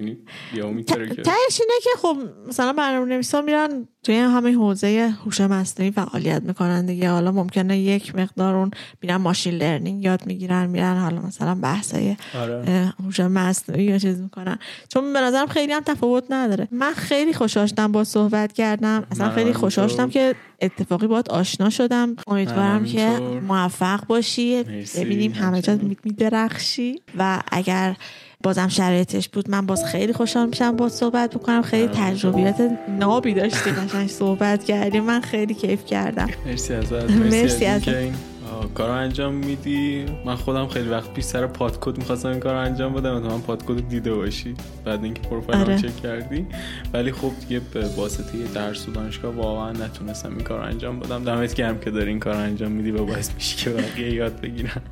یعنی 0.01 0.18
یا 0.55 0.82
که 0.82 1.22
تهش 1.22 1.61
اینه 1.61 1.80
که 1.82 1.90
خب 1.98 2.16
مثلا 2.48 2.72
برنامه 2.72 3.14
نویسا 3.14 3.42
میرن 3.42 3.88
توی 4.03 4.16
همه 4.16 4.55
حوزه 4.55 5.14
هوش 5.24 5.40
مصنوعی 5.40 5.90
فعالیت 5.90 6.42
می‌کنن 6.42 6.86
دیگه 6.86 7.11
حالا 7.11 7.32
ممکنه 7.32 7.78
یک 7.78 8.16
مقدار 8.16 8.55
اون 8.55 8.70
میرن 9.03 9.16
ماشین 9.16 9.55
لرنینگ 9.55 10.05
یاد 10.05 10.26
می‌گیرن 10.26 10.66
میرن 10.66 10.98
حالا 10.98 11.20
مثلا 11.20 11.55
بحثای 11.55 12.16
آره. 12.34 12.94
هوش 13.05 13.20
مصنوعی 13.20 13.84
یا 13.84 13.98
چیز 13.98 14.20
می‌کنن 14.20 14.59
چون 14.88 15.12
به 15.12 15.20
نظرم 15.20 15.46
خیلی 15.46 15.72
هم 15.72 15.82
تفاوت 15.82 16.24
نداره 16.30 16.68
من 16.70 16.92
خیلی 16.92 17.32
خوشحالم 17.32 17.92
با 17.92 18.05
صحبت 18.05 18.53
کردم 18.53 19.05
اصلا 19.11 19.30
خیلی 19.30 19.53
همینطور. 19.53 20.09
که 20.09 20.34
اتفاقی 20.61 21.07
باید 21.07 21.28
آشنا 21.28 21.70
شدم 21.70 22.16
امیدوارم 22.26 22.84
که. 22.84 23.09
موفق 23.48 24.07
باشی 24.07 24.62
مرسی. 24.62 25.05
ببینیم 25.05 25.32
همه 25.32 25.62
جا. 25.62 25.78
میدرخشی 26.05 27.03
و 27.18 27.42
اگر 27.53 27.96
بازم 28.43 28.68
شرایطش 28.68 29.28
بود. 29.28 29.51
من 29.51 29.66
باز 29.66 29.84
خیلی 29.84 30.12
خوشحال 30.12 30.49
میشم 30.49 30.76
با 30.76 30.88
صحبت 30.88 31.34
بکنم. 31.34 31.62
خیلی 31.62 31.88
تجربیات 31.88 32.70
نابی 32.99 33.34
داشتی 33.34 33.70
قشنگ 33.70 34.09
صحبت 34.09 34.64
کردیم 34.64 35.05
من 35.05 35.20
خیلی 35.20 35.55
کیف 35.55 35.84
کردم. 35.86 36.28
مرسی 36.47 36.74
از 36.74 36.93
مرسی, 36.93 37.64
از 37.66 37.76
ازت. 37.76 37.88
اینکه 37.88 37.99
این 37.99 38.14
آه، 38.53 38.74
کار 38.74 38.88
رو 38.88 38.95
انجام 38.95 39.34
میدی. 39.34 40.07
من 40.26 40.34
خودم 40.34 40.66
خیلی 40.66 40.88
وقت 40.88 41.14
پیش 41.14 41.24
سر 41.24 41.47
پادکد 41.47 41.99
می‌خواستم 41.99 42.28
این 42.28 42.41
کار 42.41 42.55
انجام 42.55 42.93
بدم. 42.95 43.18
من 43.18 43.41
پادکد 43.41 43.88
دیده 43.88 44.14
باشی. 44.14 44.55
بعد 44.84 45.05
اینکه 45.05 45.22
پروفایل 45.22 45.61
آره. 45.61 45.78
چک 45.78 45.97
کردی. 46.03 46.47
ولی 46.93 47.12
خب 47.12 47.30
دیگه 47.41 47.61
به 47.74 47.88
واسطه 47.97 48.38
درس 48.55 48.88
و 48.88 48.93
دانشگاه 48.93 49.34
واقعا 49.34 49.72
نتونستم 49.72 50.30
این 50.30 50.41
کار 50.41 50.59
رو 50.59 50.64
انجام 50.64 51.01
بدم. 51.01 51.24
دمت 51.24 51.55
گرم 51.55 51.78
که 51.78 51.91
داری 51.91 52.11
این 52.11 52.20
کار 52.20 52.34
انجام 52.34 52.72
میدی 52.72 52.91
و 52.91 53.05
باعث 53.05 53.34
میشی 53.34 53.57
که 53.57 53.70
بقیه 53.70 54.14
یاد 54.14 54.41
بگیرن. 54.41 54.82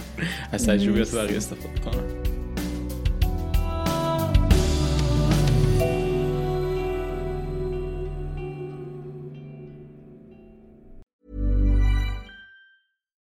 از 0.52 0.66
تجربیات 0.66 1.14
بقیه 1.14 1.36
استفاده 1.36 1.80
کنن. 1.84 2.37